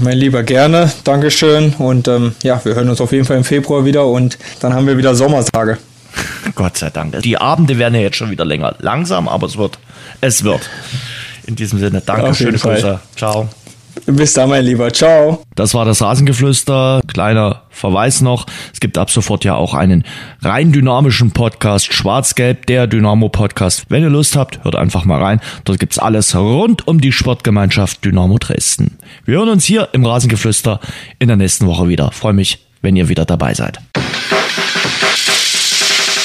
Mein 0.00 0.18
Lieber, 0.18 0.42
gerne. 0.42 0.92
Dankeschön. 1.04 1.74
Und 1.78 2.08
ähm, 2.08 2.34
ja, 2.42 2.64
wir 2.64 2.74
hören 2.74 2.88
uns 2.88 3.00
auf 3.00 3.10
jeden 3.12 3.24
Fall 3.24 3.38
im 3.38 3.44
Februar 3.44 3.84
wieder 3.84 4.06
und 4.06 4.38
dann 4.60 4.74
haben 4.74 4.86
wir 4.86 4.98
wieder 4.98 5.14
Sommerstage. 5.14 5.78
Gott 6.54 6.76
sei 6.76 6.90
Dank. 6.90 7.20
Die 7.22 7.38
Abende 7.38 7.78
werden 7.78 7.94
ja 7.94 8.02
jetzt 8.02 8.16
schon 8.16 8.30
wieder 8.30 8.44
länger. 8.44 8.74
Langsam, 8.78 9.28
aber 9.28 9.46
es 9.46 9.56
wird. 9.56 9.78
Es 10.20 10.44
wird. 10.44 10.68
In 11.46 11.56
diesem 11.56 11.78
Sinne, 11.78 12.02
danke, 12.04 12.34
schöne 12.34 12.58
Grüße. 12.58 13.00
Ciao. 13.16 13.48
Bis 14.06 14.32
dann, 14.32 14.48
mein 14.48 14.64
Lieber. 14.64 14.92
Ciao. 14.92 15.42
Das 15.54 15.74
war 15.74 15.84
das 15.84 16.00
Rasengeflüster. 16.02 17.00
Kleiner 17.06 17.62
Verweis 17.70 18.20
noch. 18.20 18.46
Es 18.72 18.80
gibt 18.80 18.96
ab 18.96 19.10
sofort 19.10 19.44
ja 19.44 19.54
auch 19.54 19.74
einen 19.74 20.04
rein 20.40 20.72
dynamischen 20.72 21.32
Podcast. 21.32 21.92
Schwarz-Gelb, 21.92 22.66
der 22.66 22.86
Dynamo-Podcast. 22.86 23.86
Wenn 23.88 24.02
ihr 24.02 24.10
Lust 24.10 24.36
habt, 24.36 24.64
hört 24.64 24.76
einfach 24.76 25.04
mal 25.04 25.22
rein. 25.22 25.40
Dort 25.64 25.78
gibt's 25.78 25.98
alles 25.98 26.34
rund 26.34 26.86
um 26.86 27.00
die 27.00 27.12
Sportgemeinschaft 27.12 28.04
Dynamo 28.04 28.38
Dresden. 28.38 28.98
Wir 29.24 29.38
hören 29.38 29.50
uns 29.50 29.64
hier 29.64 29.88
im 29.92 30.04
Rasengeflüster 30.06 30.80
in 31.18 31.28
der 31.28 31.36
nächsten 31.36 31.66
Woche 31.66 31.88
wieder. 31.88 32.10
Freue 32.12 32.34
mich, 32.34 32.66
wenn 32.82 32.96
ihr 32.96 33.08
wieder 33.08 33.24
dabei 33.24 33.54
seid. 33.54 33.78